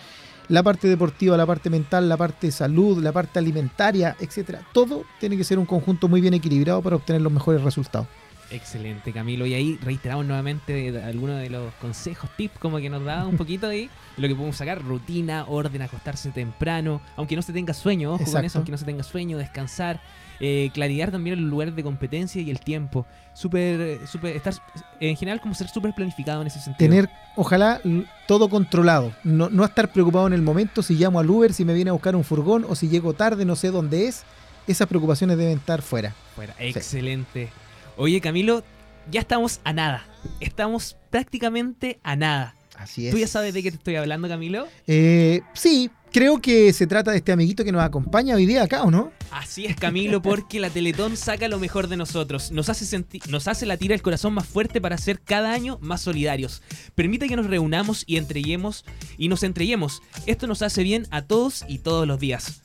la 0.47 0.61
parte 0.63 0.87
deportiva, 0.87 1.35
la 1.37 1.45
parte 1.45 1.69
mental, 1.69 2.07
la 2.07 2.17
parte 2.17 2.47
de 2.47 2.51
salud, 2.51 3.01
la 3.03 3.11
parte 3.11 3.39
alimentaria, 3.39 4.15
etcétera. 4.19 4.61
Todo 4.73 5.03
tiene 5.19 5.35
que 5.37 5.43
ser 5.43 5.57
un 5.59 5.65
conjunto 5.65 6.07
muy 6.07 6.21
bien 6.21 6.33
equilibrado 6.33 6.81
para 6.81 6.95
obtener 6.97 7.21
los 7.21 7.31
mejores 7.33 7.61
resultados. 7.63 8.07
Excelente, 8.51 9.11
Camilo. 9.11 9.45
Y 9.45 9.53
ahí 9.53 9.79
reiteramos 9.81 10.25
nuevamente 10.25 11.01
algunos 11.03 11.39
de 11.39 11.49
los 11.49 11.73
consejos, 11.75 12.29
tips 12.37 12.57
como 12.59 12.77
que 12.77 12.89
nos 12.89 13.03
da 13.03 13.25
un 13.25 13.37
poquito 13.37 13.67
ahí. 13.67 13.89
Lo 14.17 14.27
que 14.27 14.35
podemos 14.35 14.55
sacar, 14.55 14.81
rutina, 14.81 15.45
orden, 15.47 15.81
acostarse 15.81 16.31
temprano, 16.31 17.01
aunque 17.15 17.35
no 17.35 17.41
se 17.41 17.53
tenga 17.53 17.73
sueño, 17.73 18.13
ojo 18.13 18.23
con 18.23 18.45
eso, 18.45 18.59
aunque 18.59 18.71
no 18.71 18.77
se 18.77 18.85
tenga 18.85 19.03
sueño, 19.03 19.37
descansar, 19.37 19.99
eh, 20.39 20.69
claridad 20.73 21.11
también 21.11 21.37
en 21.37 21.43
los 21.43 21.51
lugares 21.51 21.75
de 21.75 21.83
competencia 21.83 22.41
y 22.41 22.49
el 22.49 22.59
tiempo. 22.59 23.05
Súper, 23.33 24.07
súper, 24.07 24.35
estar, 24.37 24.53
en 24.99 25.17
general 25.17 25.41
como 25.41 25.53
ser 25.53 25.67
súper 25.67 25.93
planificado 25.93 26.41
en 26.41 26.47
ese 26.47 26.59
sentido. 26.59 26.89
Tener, 26.89 27.09
ojalá, 27.35 27.81
todo 28.27 28.47
controlado. 28.49 29.13
No, 29.23 29.49
no 29.49 29.65
estar 29.65 29.91
preocupado 29.91 30.27
en 30.27 30.33
el 30.33 30.41
momento 30.41 30.81
si 30.81 30.95
llamo 30.95 31.19
al 31.19 31.29
Uber, 31.29 31.53
si 31.53 31.65
me 31.65 31.73
viene 31.73 31.89
a 31.89 31.93
buscar 31.93 32.15
un 32.15 32.23
furgón 32.23 32.65
o 32.69 32.75
si 32.75 32.87
llego 32.87 33.13
tarde, 33.13 33.43
no 33.43 33.55
sé 33.55 33.71
dónde 33.71 34.07
es. 34.07 34.23
Esas 34.67 34.87
preocupaciones 34.87 35.37
deben 35.37 35.57
estar 35.57 35.81
fuera. 35.81 36.13
Fuera. 36.35 36.55
Excelente. 36.57 37.49
Oye, 37.97 38.19
Camilo, 38.21 38.63
ya 39.11 39.19
estamos 39.21 39.59
a 39.63 39.73
nada. 39.73 40.05
Estamos 40.39 40.97
prácticamente 41.09 41.99
a 42.03 42.15
nada. 42.15 42.55
Así 42.77 43.09
¿Tú 43.09 43.17
ya 43.17 43.27
sabes 43.27 43.53
de 43.53 43.63
qué 43.63 43.71
te 43.71 43.77
estoy 43.77 43.95
hablando, 43.95 44.27
Camilo? 44.27 44.67
Eh, 44.85 45.39
sí, 45.53 45.89
creo 46.11 46.41
que 46.41 46.73
se 46.73 46.87
trata 46.87 47.11
de 47.11 47.17
este 47.17 47.31
amiguito 47.31 47.63
que 47.63 47.71
nos 47.71 47.81
acompaña 47.81 48.35
hoy 48.35 48.45
día 48.45 48.63
acá, 48.63 48.83
¿o 48.83 48.91
no? 48.91 49.13
Así 49.31 49.65
es, 49.65 49.77
Camilo, 49.77 50.21
porque 50.21 50.59
la 50.59 50.69
Teletón 50.69 51.15
saca 51.15 51.47
lo 51.47 51.57
mejor 51.57 51.87
de 51.87 51.95
nosotros. 51.95 52.51
Nos 52.51 52.67
hace, 52.67 52.83
senti- 52.85 53.21
nos 53.29 53.47
hace 53.47 53.65
latir 53.65 53.93
el 53.93 54.01
corazón 54.01 54.33
más 54.33 54.45
fuerte 54.45 54.81
para 54.81 54.97
ser 54.97 55.21
cada 55.21 55.53
año 55.53 55.77
más 55.81 56.01
solidarios. 56.01 56.61
Permite 56.95 57.29
que 57.29 57.37
nos 57.37 57.47
reunamos 57.47 58.03
y 58.07 58.17
entreguemos 58.17 58.83
y 59.17 59.29
nos 59.29 59.43
entreguemos. 59.43 60.01
Esto 60.25 60.45
nos 60.45 60.61
hace 60.61 60.83
bien 60.83 61.07
a 61.11 61.21
todos 61.21 61.63
y 61.69 61.79
todos 61.79 62.05
los 62.05 62.19
días. 62.19 62.61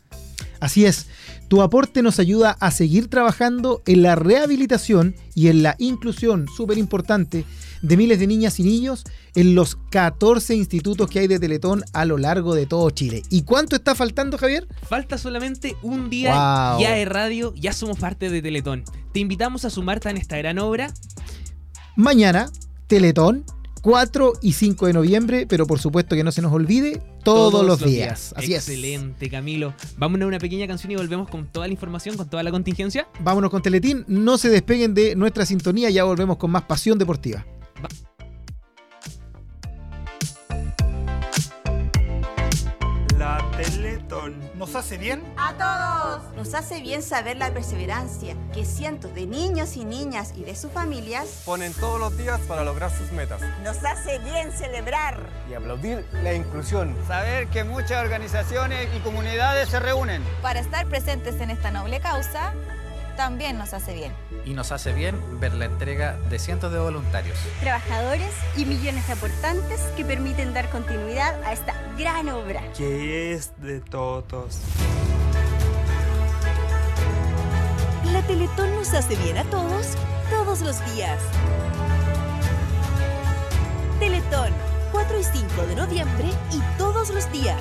Así 0.60 0.84
es, 0.84 1.06
tu 1.48 1.62
aporte 1.62 2.02
nos 2.02 2.18
ayuda 2.18 2.50
a 2.60 2.70
seguir 2.70 3.08
trabajando 3.08 3.82
en 3.86 4.02
la 4.02 4.14
rehabilitación 4.14 5.14
y 5.34 5.48
en 5.48 5.62
la 5.62 5.74
inclusión, 5.78 6.46
súper 6.54 6.76
importante, 6.78 7.44
de 7.82 7.96
miles 7.96 8.18
de 8.18 8.26
niñas 8.26 8.60
y 8.60 8.62
niños 8.62 9.04
en 9.34 9.54
los 9.54 9.76
14 9.90 10.54
institutos 10.54 11.08
que 11.08 11.20
hay 11.20 11.28
de 11.28 11.38
Teletón 11.38 11.82
a 11.94 12.04
lo 12.04 12.18
largo 12.18 12.54
de 12.54 12.66
todo 12.66 12.90
Chile. 12.90 13.22
¿Y 13.30 13.42
cuánto 13.42 13.74
está 13.74 13.94
faltando, 13.94 14.36
Javier? 14.36 14.68
Falta 14.86 15.16
solamente 15.16 15.76
un 15.82 16.10
día 16.10 16.32
Wow. 16.34 16.80
ya 16.82 16.90
de 16.92 17.04
radio, 17.06 17.54
ya 17.56 17.72
somos 17.72 17.98
parte 17.98 18.28
de 18.28 18.42
Teletón. 18.42 18.84
Te 19.14 19.20
invitamos 19.20 19.64
a 19.64 19.70
sumarte 19.70 20.10
en 20.10 20.18
esta 20.18 20.36
gran 20.36 20.58
obra. 20.58 20.92
Mañana, 21.96 22.50
Teletón, 22.86 23.44
4 23.82 24.32
y 24.42 24.52
5 24.52 24.86
de 24.86 24.92
noviembre, 24.92 25.46
pero 25.48 25.66
por 25.66 25.78
supuesto 25.78 26.16
que 26.16 26.24
no 26.24 26.32
se 26.32 26.42
nos 26.42 26.52
olvide, 26.52 27.02
todos, 27.24 27.64
los 27.64 27.82
días. 27.84 28.32
Así 28.36 28.54
es. 28.54 28.68
Excelente, 28.68 29.30
Camilo. 29.30 29.74
Vamos 29.96 30.20
a 30.20 30.26
una 30.26 30.38
pequeña 30.38 30.66
canción 30.66 30.92
y 30.92 30.96
volvemos 30.96 31.28
con 31.28 31.46
toda 31.46 31.66
la 31.66 31.72
información, 31.72 32.16
con 32.16 32.28
toda 32.28 32.42
la 32.42 32.50
contingencia. 32.50 33.08
Vámonos 33.20 33.50
con 33.50 33.62
Teletín, 33.62 34.04
no 34.08 34.38
se 34.38 34.48
despeguen 34.48 34.94
de 34.94 35.14
nuestra 35.16 35.46
sintonía, 35.46 35.90
ya 35.90 36.04
volvemos 36.04 36.36
con 36.36 36.50
más 36.50 36.62
pasión 36.62 36.98
deportiva. 36.98 37.44
¿Nos 44.60 44.74
hace 44.74 44.98
bien? 44.98 45.22
A 45.38 45.54
todos. 45.54 46.36
Nos 46.36 46.52
hace 46.52 46.82
bien 46.82 47.02
saber 47.02 47.38
la 47.38 47.50
perseverancia 47.50 48.36
que 48.52 48.66
cientos 48.66 49.14
de 49.14 49.24
niños 49.24 49.74
y 49.78 49.86
niñas 49.86 50.34
y 50.36 50.44
de 50.44 50.54
sus 50.54 50.70
familias 50.70 51.44
Ponen 51.46 51.72
todos 51.72 51.98
los 51.98 52.14
días 52.18 52.38
para 52.42 52.62
lograr 52.62 52.90
sus 52.90 53.10
metas. 53.10 53.40
nos 53.64 53.82
hace 53.82 54.18
bien 54.18 54.52
celebrar. 54.52 55.18
y 55.50 55.54
aplaudir 55.54 56.06
la 56.22 56.34
inclusión. 56.34 56.94
Saber 57.08 57.46
que 57.48 57.64
muchas 57.64 58.02
organizaciones 58.02 58.86
y 58.94 58.98
comunidades 59.00 59.70
se 59.70 59.80
reúnen. 59.80 60.22
Para 60.42 60.60
estar 60.60 60.86
presentes 60.88 61.40
en 61.40 61.48
esta 61.48 61.70
noble 61.70 61.98
causa, 62.00 62.52
también 63.20 63.58
nos 63.58 63.74
hace 63.74 63.92
bien. 63.92 64.14
y 64.46 64.54
nos 64.54 64.72
hace 64.72 64.94
bien 64.94 65.14
ver 65.40 65.52
la 65.52 65.66
entrega 65.66 66.16
de 66.30 66.38
cientos 66.38 66.72
de 66.72 66.78
voluntarios. 66.78 67.36
trabajadores 67.60 68.32
y 68.56 68.64
millones 68.64 69.06
de 69.06 69.12
aportantes 69.12 69.78
que 69.94 70.06
permiten 70.06 70.54
dar 70.54 70.70
continuidad 70.70 71.38
a 71.42 71.52
esta 71.52 71.74
gran 71.98 72.30
obra. 72.30 72.62
Que 72.72 73.34
es 73.34 73.52
de 73.60 73.80
todos. 73.82 74.60
La 78.10 78.22
Teletón 78.22 78.74
nos 78.74 78.94
hace 78.94 79.14
bien 79.16 79.36
a 79.36 79.44
todos, 79.44 79.88
todos 80.30 80.62
los 80.62 80.82
días. 80.94 81.20
Teletón, 83.98 84.50
4 84.92 85.20
y 85.20 85.24
5 85.24 85.66
de 85.66 85.76
noviembre 85.76 86.28
y 86.52 86.78
todos 86.78 87.10
los 87.10 87.30
días. 87.30 87.60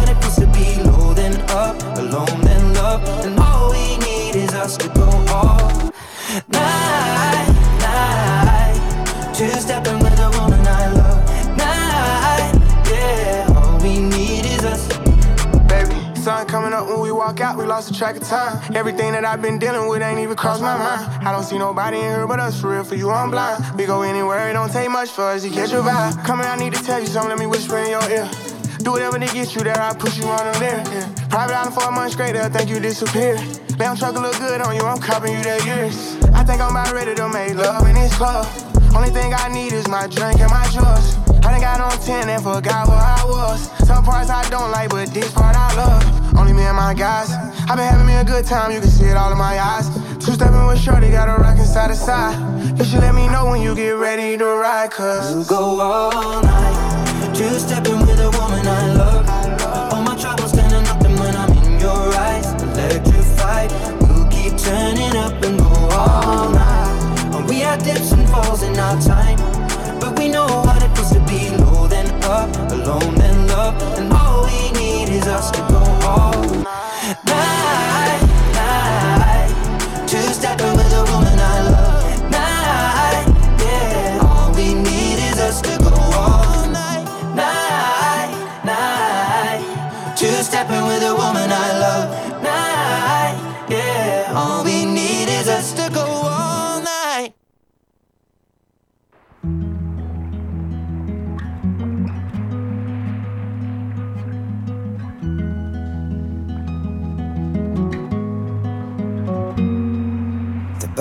alone 2.01 2.41
then 2.41 2.73
love, 2.73 3.01
and 3.25 3.39
all 3.39 3.71
we 3.71 3.97
need 3.97 4.35
is 4.35 4.53
us 4.53 4.75
to 4.77 4.87
go 4.89 5.07
all 5.29 5.57
night, 6.47 7.49
night. 7.85 9.33
Two 9.35 9.49
stepping 9.49 9.99
with 9.99 10.19
a 10.19 10.29
woman 10.37 10.65
I 10.65 10.91
love, 10.99 11.21
night, 11.57 12.53
yeah. 12.89 13.53
All 13.55 13.77
we 13.79 13.99
need 13.99 14.45
is 14.45 14.63
us. 14.65 14.87
Baby, 15.67 15.95
sun 16.15 16.47
coming 16.47 16.73
up 16.73 16.87
when 16.87 16.99
we 17.01 17.11
walk 17.11 17.39
out, 17.39 17.57
we 17.57 17.65
lost 17.65 17.89
the 17.89 17.93
track 17.93 18.15
of 18.15 18.23
time. 18.23 18.59
Everything 18.75 19.11
that 19.11 19.23
I've 19.23 19.41
been 19.41 19.59
dealing 19.59 19.87
with 19.87 20.01
ain't 20.01 20.19
even 20.19 20.35
crossed 20.35 20.61
my 20.61 20.77
mind. 20.77 21.27
I 21.27 21.31
don't 21.31 21.43
see 21.43 21.59
nobody 21.59 21.97
in 21.97 22.03
here 22.03 22.27
but 22.27 22.39
us, 22.39 22.59
for 22.59 22.71
real, 22.71 22.83
for 22.83 22.95
you, 22.95 23.11
I'm 23.11 23.29
blind. 23.29 23.63
We 23.77 23.85
go 23.85 24.01
anywhere, 24.01 24.49
it 24.49 24.53
don't 24.53 24.71
take 24.71 24.89
much 24.89 25.09
for 25.09 25.25
us 25.25 25.43
to 25.43 25.49
catch 25.49 25.71
your 25.71 25.83
vibe. 25.83 26.13
Here, 26.25 26.49
I 26.49 26.55
need 26.57 26.73
to 26.73 26.83
tell 26.83 26.99
you 26.99 27.07
something, 27.07 27.29
let 27.29 27.39
me 27.39 27.45
whisper 27.45 27.77
in 27.77 27.91
your 27.91 28.09
ear. 28.09 28.29
Do 28.83 28.93
whatever 28.93 29.19
to 29.19 29.25
get 29.25 29.53
you 29.53 29.61
there, 29.61 29.79
I 29.79 29.93
put 29.93 30.17
you 30.17 30.25
on 30.25 30.51
the 30.51 30.59
mirror. 30.59 30.81
Yeah. 30.89 31.27
Private 31.29 31.53
island 31.53 31.75
for 31.75 31.83
a 31.83 31.91
month 31.91 32.13
straight, 32.13 32.33
they'll 32.33 32.49
think 32.49 32.69
you 32.69 32.79
disappear. 32.79 33.37
Lamb 33.77 33.95
truck 33.95 34.15
look 34.15 34.37
good 34.37 34.61
on 34.61 34.75
you, 34.75 34.81
I'm 34.81 34.99
copying 34.99 35.37
you 35.37 35.43
that 35.43 35.65
years. 35.65 36.17
I 36.33 36.43
think 36.43 36.61
I'm 36.61 36.71
about 36.71 36.91
ready 36.91 37.13
to 37.13 37.29
make 37.29 37.53
love 37.55 37.85
in 37.87 37.93
this 37.93 38.15
club. 38.17 38.47
Only 38.95 39.09
thing 39.09 39.33
I 39.33 39.49
need 39.53 39.71
is 39.73 39.87
my 39.87 40.07
drink 40.07 40.41
and 40.41 40.49
my 40.49 40.65
drugs. 40.73 41.15
I 41.45 41.51
done 41.53 41.61
got 41.61 41.81
on 41.81 41.97
10 42.01 42.29
and 42.29 42.43
forgot 42.43 42.87
where 42.87 42.97
I 42.97 43.23
was. 43.25 43.69
Some 43.87 44.03
parts 44.03 44.29
I 44.29 44.47
don't 44.49 44.71
like, 44.71 44.89
but 44.89 45.13
this 45.13 45.31
part 45.31 45.55
I 45.55 45.75
love. 45.75 46.35
Only 46.37 46.53
me 46.53 46.63
and 46.63 46.75
my 46.75 46.93
guys. 46.93 47.31
i 47.31 47.75
been 47.75 47.85
having 47.85 48.07
me 48.07 48.15
a 48.15 48.23
good 48.23 48.45
time, 48.45 48.71
you 48.71 48.79
can 48.79 48.89
see 48.89 49.05
it 49.05 49.15
all 49.15 49.31
in 49.31 49.37
my 49.37 49.59
eyes. 49.59 49.89
Two 50.23 50.33
stepping 50.33 50.65
with 50.65 50.79
Shorty, 50.79 51.09
got 51.09 51.29
a 51.29 51.41
rockin' 51.41 51.65
side 51.65 51.89
to 51.89 51.95
side. 51.95 52.37
You 52.77 52.85
should 52.85 53.01
let 53.01 53.13
me 53.13 53.27
know 53.27 53.45
when 53.45 53.61
you 53.61 53.75
get 53.75 53.91
ready 53.91 54.37
to 54.37 54.45
ride, 54.45 54.91
cause. 54.91 55.35
You 55.35 55.45
go 55.45 55.79
all 55.79 56.41
night, 56.41 57.35
two 57.35 57.59
stepping 57.59 58.00
moment 58.41 58.67
I 58.67 58.93
look. 59.01 59.25
All 59.93 60.01
my 60.01 60.15
troubles 60.17 60.51
turn 60.51 60.69
to 60.69 60.81
nothing 60.81 61.15
when 61.21 61.35
I'm 61.35 61.51
in 61.61 61.79
your 61.79 62.03
eyes. 62.27 62.47
Electrified, 62.63 63.71
we'll 64.01 64.27
keep 64.35 64.53
turning 64.57 65.15
up 65.25 65.35
and 65.47 65.59
go 65.59 65.73
all 65.99 66.49
night. 66.49 67.35
And 67.35 67.47
we 67.47 67.57
had 67.59 67.83
dips 67.83 68.11
and 68.11 68.27
falls 68.29 68.63
in 68.63 68.75
our 68.77 68.99
time, 69.01 69.37
but 69.99 70.17
we 70.17 70.27
know 70.27 70.47
what 70.67 70.81
it 70.81 70.91
feels 70.95 71.11
to 71.13 71.21
be 71.31 71.41
low 71.63 71.87
then 71.87 72.09
up, 72.23 72.49
alone 72.71 73.13
then 73.15 73.47
love, 73.47 73.75
and 73.99 74.11
all 74.11 74.45
we 74.45 74.71
need 74.79 75.09
is 75.09 75.27
us 75.27 75.51
to. 75.51 75.70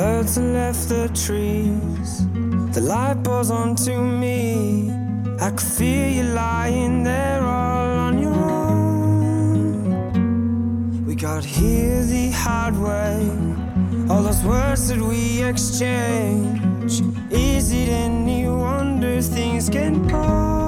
Birds 0.01 0.37
have 0.37 0.47
left 0.47 0.89
the 0.89 1.09
trees. 1.09 2.25
The 2.73 2.81
light 2.81 3.23
pours 3.23 3.51
onto 3.51 4.01
me. 4.01 4.91
I 5.39 5.51
could 5.51 5.61
feel 5.61 6.09
you 6.09 6.23
lying 6.23 7.05
there 7.05 7.43
all 7.43 7.99
on 8.07 8.19
your 8.19 8.33
own. 8.33 9.85
We 11.05 11.15
got 11.15 11.45
here 11.45 12.03
the 12.03 12.31
hard 12.31 12.79
way. 12.79 13.31
All 14.09 14.23
those 14.23 14.43
words 14.43 14.89
that 14.89 15.03
we 15.03 15.43
exchange. 15.43 17.03
Is 17.31 17.71
it 17.71 17.91
any 17.91 18.49
wonder 18.49 19.21
things 19.21 19.69
can 19.69 20.09
go? 20.09 20.60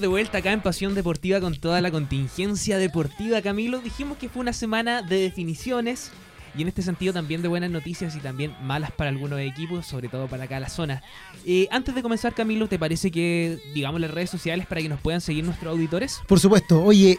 De 0.00 0.06
vuelta 0.06 0.38
acá 0.38 0.52
en 0.52 0.60
Pasión 0.60 0.94
Deportiva 0.94 1.40
con 1.40 1.56
toda 1.56 1.80
la 1.80 1.90
contingencia 1.90 2.78
deportiva, 2.78 3.42
Camilo. 3.42 3.80
Dijimos 3.80 4.18
que 4.18 4.28
fue 4.28 4.40
una 4.40 4.52
semana 4.52 5.02
de 5.02 5.16
definiciones 5.16 6.10
y 6.56 6.62
en 6.62 6.68
este 6.68 6.82
sentido 6.82 7.12
también 7.12 7.42
de 7.42 7.48
buenas 7.48 7.70
noticias 7.70 8.14
y 8.16 8.20
también 8.20 8.54
malas 8.62 8.90
para 8.92 9.10
algunos 9.10 9.40
equipos, 9.40 9.86
sobre 9.86 10.08
todo 10.08 10.28
para 10.28 10.44
acá 10.44 10.60
la 10.60 10.68
zona. 10.68 11.02
Eh, 11.44 11.68
antes 11.70 11.94
de 11.94 12.02
comenzar, 12.02 12.34
Camilo, 12.34 12.68
¿te 12.68 12.78
parece 12.78 13.10
que 13.10 13.58
digamos 13.74 14.00
las 14.00 14.10
redes 14.10 14.30
sociales 14.30 14.66
para 14.66 14.80
que 14.80 14.88
nos 14.88 15.00
puedan 15.00 15.20
seguir 15.20 15.44
nuestros 15.44 15.72
auditores? 15.72 16.20
Por 16.26 16.38
supuesto. 16.38 16.82
Oye, 16.82 17.18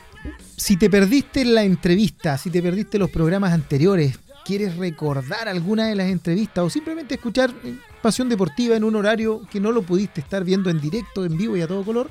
si 0.55 0.77
te 0.77 0.89
perdiste 0.89 1.45
la 1.45 1.63
entrevista, 1.63 2.37
si 2.37 2.49
te 2.49 2.61
perdiste 2.61 2.97
los 2.97 3.09
programas 3.09 3.53
anteriores, 3.53 4.19
quieres 4.45 4.77
recordar 4.77 5.47
alguna 5.47 5.87
de 5.87 5.95
las 5.95 6.09
entrevistas 6.09 6.63
o 6.63 6.69
simplemente 6.69 7.15
escuchar 7.15 7.53
eh, 7.63 7.75
Pasión 8.01 8.29
Deportiva 8.29 8.75
en 8.75 8.83
un 8.83 8.95
horario 8.95 9.41
que 9.51 9.59
no 9.59 9.71
lo 9.71 9.81
pudiste 9.81 10.21
estar 10.21 10.43
viendo 10.43 10.69
en 10.69 10.79
directo, 10.79 11.25
en 11.25 11.37
vivo 11.37 11.57
y 11.57 11.61
a 11.61 11.67
todo 11.67 11.83
color, 11.83 12.09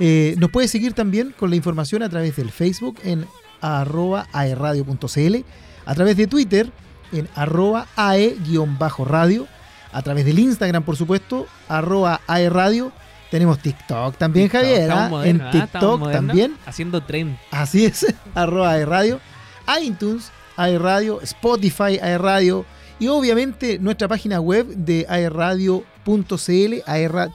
eh, 0.00 0.34
nos 0.38 0.50
puedes 0.50 0.70
seguir 0.70 0.92
también 0.92 1.34
con 1.38 1.50
la 1.50 1.56
información 1.56 2.02
a 2.02 2.08
través 2.08 2.36
del 2.36 2.50
Facebook 2.50 2.98
en 3.04 3.26
arroba 3.60 4.26
aerradio.cl, 4.32 5.36
a 5.86 5.94
través 5.94 6.16
de 6.16 6.26
Twitter 6.26 6.70
en 7.12 7.28
arroba 7.34 7.86
ae-radio, 7.96 9.46
a 9.92 10.02
través 10.02 10.24
del 10.24 10.38
Instagram, 10.38 10.82
por 10.82 10.96
supuesto, 10.96 11.46
arroba 11.68 12.20
aerradio. 12.26 12.92
Tenemos 13.30 13.58
TikTok 13.58 14.16
también, 14.16 14.46
TikTok, 14.46 14.60
Javier. 14.62 14.90
¿ah? 14.90 15.10
en 15.24 15.40
¿ah? 15.40 15.50
TikTok 15.50 16.12
también. 16.12 16.56
Haciendo 16.66 17.02
tren. 17.02 17.38
Así 17.50 17.84
es, 17.84 18.06
arroba 18.34 18.72
aerradio, 18.72 19.20
iTunes, 19.82 20.30
aerradio, 20.56 21.20
Spotify, 21.22 21.98
aerradio 22.00 22.64
y 22.98 23.08
obviamente 23.08 23.78
nuestra 23.78 24.08
página 24.08 24.40
web 24.40 24.66
de 24.68 25.06
aerradio.cl, 25.08 26.82
aerra- 26.86 27.28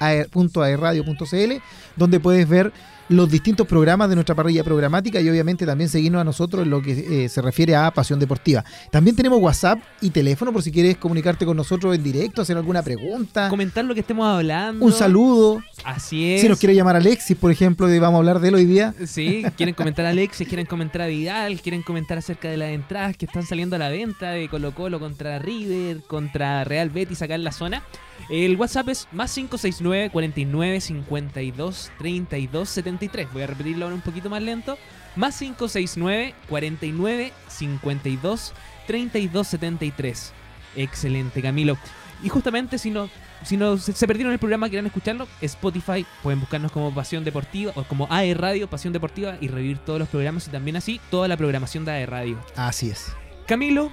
www.aerradio.cl, 0.00 1.52
donde 1.96 2.20
puedes 2.20 2.48
ver 2.48 2.72
los 3.08 3.30
distintos 3.30 3.66
programas 3.66 4.08
de 4.08 4.14
nuestra 4.14 4.34
parrilla 4.34 4.64
programática 4.64 5.20
y 5.20 5.28
obviamente 5.28 5.66
también 5.66 5.90
seguirnos 5.90 6.20
a 6.20 6.24
nosotros 6.24 6.64
en 6.64 6.70
lo 6.70 6.80
que 6.80 7.24
eh, 7.24 7.28
se 7.28 7.42
refiere 7.42 7.76
a 7.76 7.90
Pasión 7.90 8.18
Deportiva. 8.18 8.64
También 8.90 9.14
tenemos 9.14 9.40
WhatsApp 9.40 9.78
y 10.00 10.10
teléfono 10.10 10.52
por 10.52 10.62
si 10.62 10.72
quieres 10.72 10.96
comunicarte 10.96 11.44
con 11.44 11.56
nosotros 11.56 11.94
en 11.94 12.02
directo, 12.02 12.42
hacer 12.42 12.56
alguna 12.56 12.82
pregunta, 12.82 13.48
Comentar 13.48 13.84
lo 13.84 13.94
que 13.94 14.00
estemos 14.00 14.26
hablando. 14.26 14.84
un 14.84 14.92
saludo. 14.92 15.62
Así 15.84 16.32
es. 16.32 16.40
Si 16.40 16.48
nos 16.48 16.58
quiere 16.58 16.74
llamar 16.74 16.96
Alexis, 16.96 17.36
por 17.36 17.50
ejemplo, 17.50 17.92
y 17.92 17.98
vamos 17.98 18.16
a 18.16 18.18
hablar 18.18 18.40
de 18.40 18.48
él 18.48 18.54
hoy 18.54 18.64
día. 18.64 18.94
Sí, 19.06 19.44
quieren 19.56 19.74
comentar 19.74 20.06
a 20.06 20.10
Alexis, 20.10 20.48
quieren 20.48 20.66
comentar 20.66 21.02
a 21.02 21.06
Vidal, 21.06 21.60
quieren 21.60 21.82
comentar 21.82 22.18
acerca 22.18 22.48
de 22.48 22.56
las 22.56 22.70
entradas 22.70 23.16
que 23.16 23.26
están 23.26 23.44
saliendo 23.44 23.76
a 23.76 23.78
la 23.78 23.90
venta 23.90 24.30
de 24.30 24.48
Colo 24.48 24.74
Colo 24.74 24.98
contra 24.98 25.38
River, 25.38 26.02
contra 26.06 26.64
Real 26.64 26.90
Betis 26.90 27.22
acá 27.22 27.34
en 27.34 27.44
la 27.44 27.52
zona. 27.52 27.82
El 28.30 28.56
WhatsApp 28.56 28.88
es 28.88 29.08
más 29.12 29.34
569 29.34 30.08
49 30.10 30.80
52 30.80 31.90
32 31.98 32.68
73. 33.08 33.32
Voy 33.32 33.42
a 33.42 33.46
repetirlo 33.46 33.84
ahora 33.84 33.94
un 33.94 34.02
poquito 34.02 34.30
más 34.30 34.42
lento. 34.42 34.78
Más 35.16 35.38
569 35.38 36.34
49 36.48 37.32
52 37.48 38.52
32 38.86 39.46
73. 39.46 40.32
Excelente, 40.76 41.42
Camilo. 41.42 41.76
Y 42.22 42.28
justamente 42.28 42.78
si 42.78 42.90
no, 42.90 43.08
si 43.44 43.56
no 43.56 43.76
se, 43.76 43.92
se 43.92 44.06
perdieron 44.06 44.32
el 44.32 44.38
programa, 44.38 44.68
quieran 44.68 44.86
escucharlo, 44.86 45.28
Spotify, 45.40 46.06
pueden 46.22 46.40
buscarnos 46.40 46.72
como 46.72 46.92
Pasión 46.94 47.24
Deportiva 47.24 47.72
o 47.74 47.84
como 47.84 48.06
AE 48.10 48.34
Radio 48.34 48.68
Pasión 48.68 48.92
Deportiva 48.92 49.36
y 49.40 49.48
revivir 49.48 49.78
todos 49.78 49.98
los 49.98 50.08
programas 50.08 50.48
y 50.48 50.50
también 50.50 50.76
así 50.76 51.00
toda 51.10 51.28
la 51.28 51.36
programación 51.36 51.84
de 51.84 51.92
AE 51.92 52.06
Radio. 52.06 52.38
Así 52.56 52.90
es. 52.90 53.12
Camilo, 53.46 53.90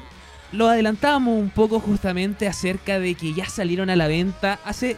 lo 0.52 0.68
adelantábamos 0.68 1.38
un 1.38 1.50
poco 1.50 1.80
justamente 1.80 2.48
acerca 2.48 3.00
de 3.00 3.16
que 3.16 3.34
ya 3.34 3.48
salieron 3.48 3.90
a 3.90 3.96
la 3.96 4.08
venta 4.08 4.60
hace 4.66 4.98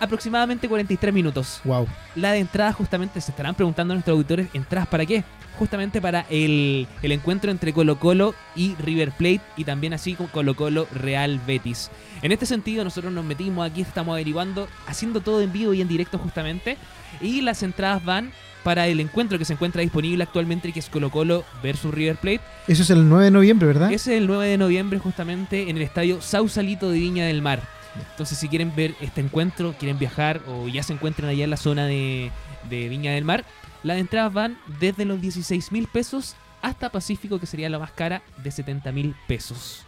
aproximadamente 0.00 0.68
43 0.68 1.14
minutos. 1.14 1.60
Wow. 1.64 1.86
La 2.14 2.32
de 2.32 2.38
entrada 2.38 2.72
justamente 2.72 3.20
se 3.20 3.30
estarán 3.30 3.54
preguntando 3.54 3.92
a 3.92 3.96
nuestros 3.96 4.14
auditores, 4.14 4.48
¿entradas 4.52 4.88
para 4.88 5.06
qué? 5.06 5.24
Justamente 5.58 6.00
para 6.00 6.26
el, 6.30 6.88
el 7.02 7.12
encuentro 7.12 7.50
entre 7.50 7.72
Colo 7.72 7.98
Colo 7.98 8.34
y 8.56 8.74
River 8.76 9.12
Plate 9.12 9.40
y 9.56 9.64
también 9.64 9.94
así 9.94 10.14
con 10.14 10.26
Colo 10.26 10.54
Colo 10.56 10.88
Real 10.92 11.40
Betis. 11.46 11.90
En 12.22 12.32
este 12.32 12.46
sentido 12.46 12.84
nosotros 12.84 13.12
nos 13.12 13.24
metimos 13.24 13.70
aquí, 13.70 13.82
estamos 13.82 14.14
averiguando, 14.14 14.68
haciendo 14.86 15.20
todo 15.20 15.40
en 15.40 15.52
vivo 15.52 15.72
y 15.74 15.80
en 15.80 15.88
directo 15.88 16.18
justamente. 16.18 16.76
Y 17.20 17.42
las 17.42 17.62
entradas 17.62 18.04
van 18.04 18.32
para 18.64 18.88
el 18.88 18.98
encuentro 18.98 19.38
que 19.38 19.44
se 19.44 19.52
encuentra 19.52 19.82
disponible 19.82 20.24
actualmente 20.24 20.72
que 20.72 20.80
es 20.80 20.88
Colo 20.88 21.10
Colo 21.10 21.44
versus 21.62 21.94
River 21.94 22.16
Plate. 22.16 22.40
Eso 22.66 22.82
es 22.82 22.90
el 22.90 23.08
9 23.08 23.26
de 23.26 23.30
noviembre, 23.30 23.66
¿verdad? 23.68 23.92
Ese 23.92 24.14
es 24.14 24.20
el 24.20 24.26
9 24.26 24.48
de 24.48 24.58
noviembre 24.58 24.98
justamente 24.98 25.68
en 25.68 25.76
el 25.76 25.82
estadio 25.82 26.20
Sausalito 26.20 26.90
de 26.90 26.98
Viña 26.98 27.26
del 27.26 27.42
Mar. 27.42 27.62
Entonces 28.10 28.38
si 28.38 28.48
quieren 28.48 28.74
ver 28.74 28.94
este 29.00 29.20
encuentro, 29.20 29.74
quieren 29.78 29.98
viajar 29.98 30.40
o 30.48 30.68
ya 30.68 30.82
se 30.82 30.92
encuentran 30.92 31.28
allá 31.28 31.44
en 31.44 31.50
la 31.50 31.56
zona 31.56 31.86
de, 31.86 32.30
de 32.68 32.88
Viña 32.88 33.12
del 33.12 33.24
Mar, 33.24 33.44
las 33.82 33.98
entradas 33.98 34.32
van 34.32 34.58
desde 34.80 35.04
los 35.04 35.20
16 35.20 35.70
mil 35.72 35.86
pesos 35.86 36.34
hasta 36.62 36.90
Pacífico, 36.90 37.38
que 37.38 37.46
sería 37.46 37.68
la 37.68 37.78
más 37.78 37.90
cara, 37.92 38.22
de 38.42 38.50
70 38.50 38.90
mil 38.92 39.14
pesos. 39.28 39.84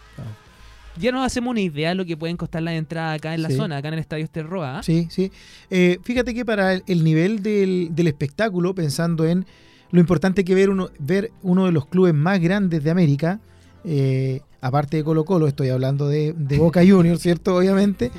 Ya 0.99 1.13
nos 1.13 1.27
hacemos 1.27 1.51
una 1.51 1.61
idea 1.61 1.91
de 1.91 1.95
lo 1.95 2.05
que 2.07 2.17
pueden 2.17 2.37
costar 2.39 2.63
las 2.63 2.75
entradas 2.75 3.19
acá 3.19 3.35
en 3.35 3.43
la 3.43 3.51
Sí. 3.51 3.57
zona, 3.57 3.77
acá 3.79 3.89
en 3.89 3.95
el 3.95 4.01
estadio 4.01 4.25
Esterroa. 4.25 4.79
¿ah? 4.79 4.83
Sí, 4.83 5.09
sí. 5.11 5.31
Eh, 5.71 5.99
fíjate 6.03 6.33
que 6.35 6.45
para 6.45 6.73
el, 6.75 6.83
el 6.87 7.05
nivel 7.05 7.43
del, 7.43 7.89
del 7.93 8.07
espectáculo, 8.07 8.75
pensando 8.75 9.27
en 9.27 9.47
lo 9.91 10.01
importante 10.01 10.45
que 10.45 10.55
ver 10.55 10.71
uno, 10.71 10.91
ver 10.99 11.31
uno 11.43 11.67
de 11.67 11.73
los 11.73 11.87
clubes 11.87 12.15
más 12.15 12.41
grandes 12.41 12.83
de 12.83 12.91
América, 12.91 13.41
eh, 13.87 14.41
aparte 14.61 14.97
de 14.97 15.05
Colo 15.05 15.25
Colo, 15.25 15.47
estoy 15.47 15.69
hablando 15.69 16.09
de, 16.09 16.33
Boca 16.59 16.81
Juniors, 16.87 17.21
¿cierto? 17.21 17.57
Obviamente, 17.57 18.11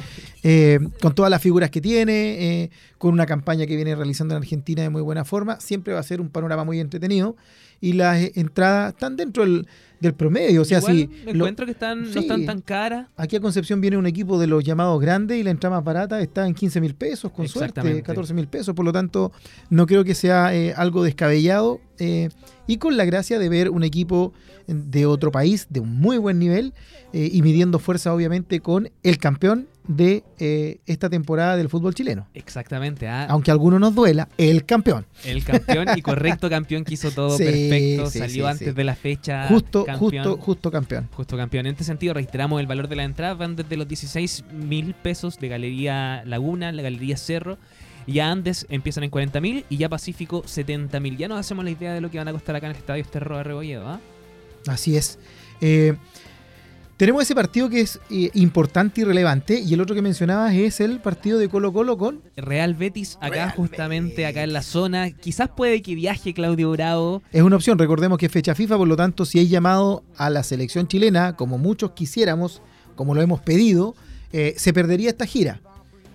eh, 0.44 0.80
con 1.02 1.14
todas 1.14 1.30
las 1.30 1.42
figuras 1.42 1.70
que 1.70 1.82
tiene, 1.82 2.64
eh, 2.64 2.72
con 2.98 3.14
una 3.14 3.26
campaña 3.26 3.66
que 3.66 3.76
viene 3.76 3.96
realizando 3.96 4.34
en 4.34 4.42
Argentina 4.42 4.82
de 4.82 4.90
muy 4.90 5.02
buena 5.02 5.26
forma, 5.26 5.60
siempre 5.60 5.94
va 5.94 6.00
a 6.00 6.04
ser 6.04 6.22
un 6.22 6.30
panorama 6.30 6.64
muy 6.64 6.80
entretenido 6.80 7.36
y 7.82 7.94
las 7.94 8.18
eh, 8.20 8.32
entradas 8.36 8.94
están 8.94 9.18
dentro 9.18 9.44
del, 9.44 9.68
del 10.00 10.14
promedio, 10.14 10.62
o 10.62 10.66
sea, 10.66 10.80
Igual, 10.80 10.96
si... 10.96 11.10
lo- 11.26 11.32
encuentro 11.32 11.66
que 11.66 11.72
están, 11.72 12.04
no 12.12 12.20
están 12.20 12.46
tan 12.46 12.62
caras. 12.62 13.08
Aquí 13.16 13.36
a 13.36 13.40
Concepción 13.40 13.82
viene 13.82 13.98
un 13.98 14.06
equipo 14.06 14.40
de 14.40 14.48
los 14.48 14.64
llamados 14.64 15.02
grandes 15.02 15.38
y 15.40 15.44
la 15.44 15.52
entrada 15.52 15.76
más 15.78 15.84
barata 15.86 16.20
está 16.22 16.46
en 16.48 16.54
15 16.54 16.82
mil 16.82 16.94
pesos, 16.96 17.32
con 17.32 17.48
suerte, 17.48 17.80
Exactamente. 17.80 18.04
14 18.04 18.34
mil 18.34 18.48
pesos. 18.48 18.76
Por 18.76 18.86
lo 18.86 18.94
tanto, 18.94 19.32
no 19.70 19.86
creo 19.88 20.04
que 20.04 20.14
sea 20.16 20.54
eh, 20.56 20.74
algo 20.76 21.04
descabellado. 21.04 21.80
eh, 22.00 22.30
y 22.70 22.78
con 22.78 22.98
la 22.98 23.06
gracia 23.06 23.40
de 23.40 23.48
ver 23.48 23.70
un 23.70 23.84
equipo 23.84 24.34
de 24.68 25.06
otro 25.06 25.32
país 25.32 25.68
de 25.70 25.80
un 25.80 26.00
muy 26.02 26.18
buen 26.18 26.38
nivel 26.38 26.74
eh, 27.14 27.30
y 27.32 27.42
midiendo 27.42 27.80
fuerza, 27.80 28.14
obviamente, 28.14 28.60
con 28.60 28.90
el 29.04 29.18
campeón 29.20 29.68
de 29.88 30.24
eh, 30.40 30.80
esta 30.86 31.10
temporada 31.10 31.56
del 31.56 31.70
fútbol 31.70 31.94
chileno. 31.96 32.28
Exactamente. 32.34 33.08
ah. 33.08 33.26
Aunque 33.30 33.52
a 33.52 33.54
algunos 33.54 33.80
nos 33.80 33.96
duela, 33.96 34.28
el 34.38 34.66
campeón. 34.66 35.06
El 35.24 35.44
campeón 35.44 35.88
y 35.96 36.02
correcto 36.02 36.50
campeón 36.50 36.84
que 36.84 36.94
hizo 36.94 37.12
todo 37.12 37.30
Sí, 37.38 37.44
perfecto, 37.44 38.10
sí, 38.10 38.20
salió 38.20 38.46
sí, 38.46 38.52
antes 38.52 38.76
de 38.76 38.84
la 38.84 38.96
fecha. 38.96 39.48
Justo, 39.48 39.86
campeón. 39.86 40.24
justo, 40.26 40.38
justo 40.38 40.72
campeón. 40.72 41.10
Justo 41.14 41.38
campeón. 41.38 41.66
En 41.66 41.72
este 41.74 41.84
sentido, 41.84 42.14
reiteramos 42.14 42.60
el 42.60 42.68
valor 42.68 42.88
de 42.88 42.96
la 42.96 43.04
entrada. 43.04 43.34
Van 43.34 43.56
desde 43.56 43.78
los 43.78 43.88
16 43.88 44.46
mil 44.52 44.94
pesos 44.94 45.40
de 45.40 45.48
Galería 45.48 46.24
Laguna, 46.26 46.72
la 46.72 46.82
Galería 46.82 47.18
Cerro. 47.18 47.58
Ya 48.08 48.32
Andes 48.32 48.66
empiezan 48.70 49.04
en 49.04 49.10
40 49.10 49.42
mil 49.42 49.66
y 49.70 49.78
ya 49.78 49.90
Pacífico 49.90 50.44
70 50.46 51.00
mil. 51.00 51.18
Ya 51.18 51.28
nos 51.28 51.40
hacemos 51.40 51.66
la 51.66 51.72
idea 51.72 51.94
de 51.94 52.02
lo 52.02 52.10
que 52.10 52.18
van 52.18 52.28
a 52.28 52.32
costar 52.32 52.56
acá 52.56 52.68
en 52.68 52.72
el 52.72 52.78
Estadio 52.78 53.04
Esterro 53.04 53.38
de 53.38 53.44
Rebolledo. 53.44 53.88
¿ah? 53.88 54.00
Así 54.68 54.96
es. 54.96 55.20
Eh, 55.60 55.96
tenemos 56.98 57.22
ese 57.22 57.36
partido 57.36 57.70
que 57.70 57.82
es 57.82 58.00
eh, 58.10 58.32
importante 58.34 59.02
y 59.02 59.04
relevante. 59.04 59.60
Y 59.60 59.74
el 59.74 59.82
otro 59.82 59.96
que 59.96 60.02
mencionabas 60.02 60.54
es 60.56 60.80
el 60.80 61.00
partido 61.00 61.38
de 61.38 61.48
Colo 61.48 61.72
Colo 61.72 61.98
con. 61.98 62.22
Real 62.36 62.74
Betis, 62.74 63.20
acá 63.22 63.52
justamente, 63.52 64.26
acá 64.26 64.44
en 64.44 64.52
la 64.52 64.64
zona. 64.64 65.12
Quizás 65.12 65.50
puede 65.56 65.84
que 65.84 65.94
viaje 65.94 66.34
Claudio 66.34 66.72
Bravo. 66.72 67.22
Es 67.32 67.44
una 67.44 67.56
opción. 67.56 67.78
Recordemos 67.78 68.18
que 68.18 68.26
es 68.26 68.32
fecha 68.32 68.56
FIFA, 68.56 68.78
por 68.78 68.88
lo 68.88 68.96
tanto, 68.96 69.26
si 69.26 69.38
hay 69.38 69.48
llamado 69.48 70.04
a 70.18 70.32
la 70.32 70.42
selección 70.42 70.88
chilena, 70.88 71.36
como 71.36 71.60
muchos 71.60 71.92
quisiéramos, 71.92 72.64
como 72.96 73.14
lo 73.14 73.22
hemos 73.22 73.42
pedido, 73.42 73.96
eh, 74.34 74.56
se 74.58 74.74
perdería 74.74 75.10
esta 75.10 75.28
gira. 75.28 75.62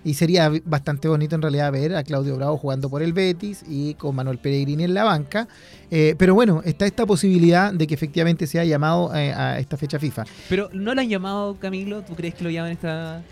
Y 0.05 0.15
sería 0.15 0.51
bastante 0.65 1.07
bonito 1.07 1.35
en 1.35 1.41
realidad 1.41 1.71
ver 1.71 1.95
a 1.95 2.03
Claudio 2.03 2.35
Bravo 2.35 2.57
jugando 2.57 2.89
por 2.89 3.01
el 3.01 3.13
Betis 3.13 3.63
y 3.67 3.93
con 3.93 4.15
Manuel 4.15 4.37
Pellegrini 4.37 4.83
en 4.83 4.93
la 4.93 5.05
banca. 5.05 5.47
Eh, 5.89 6.15
pero 6.17 6.33
bueno, 6.33 6.61
está 6.65 6.85
esta 6.85 7.05
posibilidad 7.05 7.73
de 7.73 7.87
que 7.87 7.93
efectivamente 7.93 8.45
sea 8.47 8.65
llamado 8.65 9.15
eh, 9.15 9.31
a 9.31 9.59
esta 9.59 9.77
fecha 9.77 9.99
FIFA. 9.99 10.25
Pero 10.49 10.69
no 10.73 10.93
lo 10.93 11.01
han 11.01 11.07
llamado, 11.07 11.57
Camilo. 11.57 12.01
¿Tú 12.01 12.15
crees 12.15 12.33
que 12.33 12.43
lo 12.43 12.49
llaman 12.49 12.71
esta.? 12.71 13.23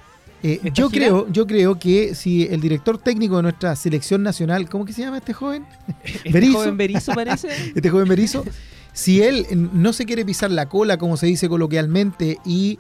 Eh, 0.43 0.59
¿Esta 0.63 0.69
yo 0.69 0.89
gira? 0.89 1.07
creo, 1.07 1.32
yo 1.32 1.45
creo 1.45 1.78
que 1.78 2.15
si 2.15 2.43
el 2.43 2.61
director 2.61 2.97
técnico 2.97 3.36
de 3.38 3.43
nuestra 3.43 3.76
selección 3.76 4.24
nacional, 4.24 4.69
¿cómo 4.69 4.86
que 4.86 4.93
se 4.93 5.01
llama 5.01 5.17
este 5.17 5.34
joven? 5.34 5.65
¿Este 6.24 6.47
joven 6.51 6.78
Berizzo 6.78 7.13
parece? 7.13 7.49
este 7.76 7.89
joven 7.89 8.07
Berizzo, 8.07 8.45
si 8.93 9.22
él 9.22 9.45
no 9.74 9.91
se 9.91 10.05
quiere 10.05 10.24
pisar 10.24 10.51
la 10.51 10.67
cola, 10.67 10.97
como 10.97 11.17
se 11.17 11.28
dice 11.28 11.49
coloquialmente, 11.49 12.38
y 12.45 12.80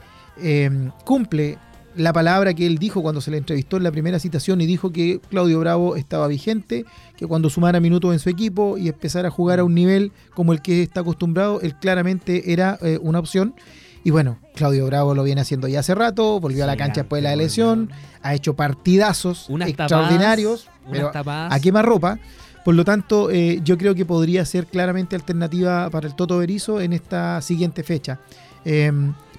cumple 1.05 1.57
la 1.95 2.13
palabra 2.13 2.53
que 2.53 2.65
él 2.65 2.77
dijo 2.77 3.01
cuando 3.01 3.21
se 3.21 3.31
le 3.31 3.37
entrevistó 3.37 3.77
en 3.77 3.83
la 3.83 3.91
primera 3.91 4.19
citación 4.19 4.61
y 4.61 4.65
dijo 4.65 4.91
que 4.91 5.19
Claudio 5.29 5.59
Bravo 5.59 5.95
estaba 5.95 6.27
vigente, 6.27 6.85
que 7.17 7.27
cuando 7.27 7.49
sumara 7.49 7.79
minutos 7.79 8.13
en 8.13 8.19
su 8.19 8.29
equipo 8.29 8.77
y 8.77 8.87
empezara 8.87 9.27
a 9.27 9.31
jugar 9.31 9.59
a 9.59 9.63
un 9.63 9.75
nivel 9.75 10.11
como 10.33 10.53
el 10.53 10.61
que 10.61 10.81
está 10.81 11.01
acostumbrado, 11.01 11.61
él 11.61 11.75
claramente 11.75 12.53
era 12.53 12.77
eh, 12.81 12.99
una 13.01 13.19
opción. 13.19 13.55
Y 14.03 14.09
bueno, 14.09 14.39
Claudio 14.55 14.85
Bravo 14.87 15.13
lo 15.13 15.23
viene 15.23 15.41
haciendo 15.41 15.67
ya 15.67 15.81
hace 15.81 15.93
rato, 15.93 16.39
volvió 16.39 16.63
a 16.63 16.67
la 16.67 16.75
cancha 16.75 17.01
después 17.01 17.21
de 17.21 17.29
la 17.29 17.35
lesión, 17.35 17.91
ha 18.23 18.33
hecho 18.33 18.55
partidazos 18.55 19.47
Unas 19.49 19.69
extraordinarios, 19.69 20.65
tapadas, 20.65 20.91
pero 20.91 21.11
tapadas. 21.11 21.53
a 21.53 21.59
quemar 21.59 21.85
ropa. 21.85 22.19
Por 22.65 22.75
lo 22.75 22.85
tanto, 22.85 23.31
eh, 23.31 23.59
yo 23.63 23.77
creo 23.77 23.95
que 23.95 24.05
podría 24.05 24.45
ser 24.45 24.67
claramente 24.67 25.15
alternativa 25.15 25.89
para 25.89 26.07
el 26.07 26.15
Toto 26.15 26.37
Berizo 26.37 26.79
en 26.79 26.93
esta 26.93 27.41
siguiente 27.41 27.83
fecha. 27.83 28.19
Eh, 28.65 28.91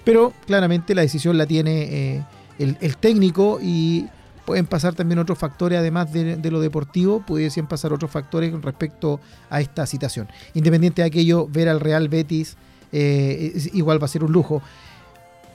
pero 0.03 0.33
claramente 0.45 0.95
la 0.95 1.01
decisión 1.01 1.37
la 1.37 1.45
tiene 1.45 1.83
eh, 1.83 2.23
el, 2.59 2.77
el 2.81 2.97
técnico 2.97 3.59
y 3.61 4.07
pueden 4.45 4.65
pasar 4.65 4.93
también 4.93 5.19
otros 5.19 5.37
factores, 5.37 5.79
además 5.79 6.11
de, 6.11 6.35
de 6.35 6.51
lo 6.51 6.59
deportivo, 6.59 7.21
pudiesen 7.25 7.65
pasar 7.67 7.93
otros 7.93 8.11
factores 8.11 8.51
con 8.51 8.61
respecto 8.61 9.19
a 9.49 9.61
esta 9.61 9.85
citación. 9.85 10.27
Independiente 10.53 11.01
de 11.01 11.07
aquello, 11.07 11.47
ver 11.47 11.69
al 11.69 11.79
Real 11.79 12.09
Betis 12.09 12.57
eh, 12.91 13.53
es- 13.55 13.73
igual 13.73 14.01
va 14.01 14.05
a 14.05 14.09
ser 14.09 14.23
un 14.23 14.31
lujo. 14.33 14.61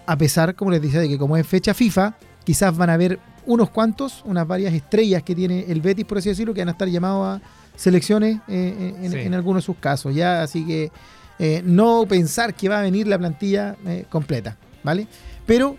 A 0.06 0.16
pesar, 0.16 0.54
como 0.54 0.70
les 0.70 0.80
decía, 0.80 1.00
de 1.00 1.08
que 1.08 1.18
como 1.18 1.36
es 1.36 1.46
fecha 1.46 1.74
FIFA, 1.74 2.14
quizás 2.44 2.74
van 2.76 2.88
a 2.90 2.94
haber 2.94 3.18
unos 3.44 3.68
cuantos, 3.70 4.22
unas 4.24 4.46
varias 4.46 4.72
estrellas 4.72 5.22
que 5.22 5.34
tiene 5.34 5.66
el 5.68 5.80
Betis, 5.82 6.04
por 6.06 6.18
así 6.18 6.30
decirlo, 6.30 6.54
que 6.54 6.60
van 6.62 6.68
a 6.68 6.72
estar 6.72 6.88
llamados 6.88 7.38
a 7.38 7.42
selecciones 7.76 8.40
eh, 8.48 8.94
en, 9.02 9.12
Sí. 9.12 9.18
en 9.18 9.34
algunos 9.34 9.62
de 9.62 9.66
sus 9.66 9.76
casos. 9.76 10.14
Ya, 10.14 10.42
así 10.42 10.64
que 10.66 10.90
eh, 11.38 11.62
no 11.64 12.06
pensar 12.08 12.54
que 12.54 12.68
va 12.70 12.78
a 12.80 12.82
venir 12.82 13.06
la 13.06 13.18
plantilla 13.18 13.76
completa, 14.10 14.56
¿vale? 14.82 15.06
Pero 15.46 15.76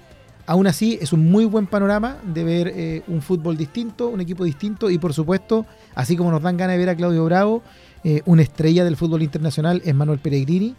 aún 0.49 0.65
así 0.65 0.97
es 0.99 1.13
un 1.13 1.29
muy 1.29 1.45
buen 1.45 1.67
panorama 1.67 2.17
de 2.23 2.43
ver 2.43 2.67
eh, 2.75 3.03
un 3.07 3.21
fútbol 3.21 3.55
distinto, 3.55 4.09
un 4.09 4.19
equipo 4.19 4.43
distinto 4.43 4.89
y 4.89 4.97
por 4.97 5.13
supuesto, 5.13 5.65
así 5.93 6.17
como 6.17 6.31
nos 6.31 6.41
dan 6.41 6.57
ganas 6.57 6.73
de 6.73 6.79
ver 6.79 6.89
a 6.89 6.95
Claudio 6.95 7.23
Bravo, 7.25 7.61
eh, 8.03 8.21
una 8.25 8.41
estrella 8.41 8.83
del 8.83 8.97
fútbol 8.97 9.21
internacional 9.21 9.81
es 9.85 9.93
Manuel 9.93 10.17
Pellegrini 10.19 10.73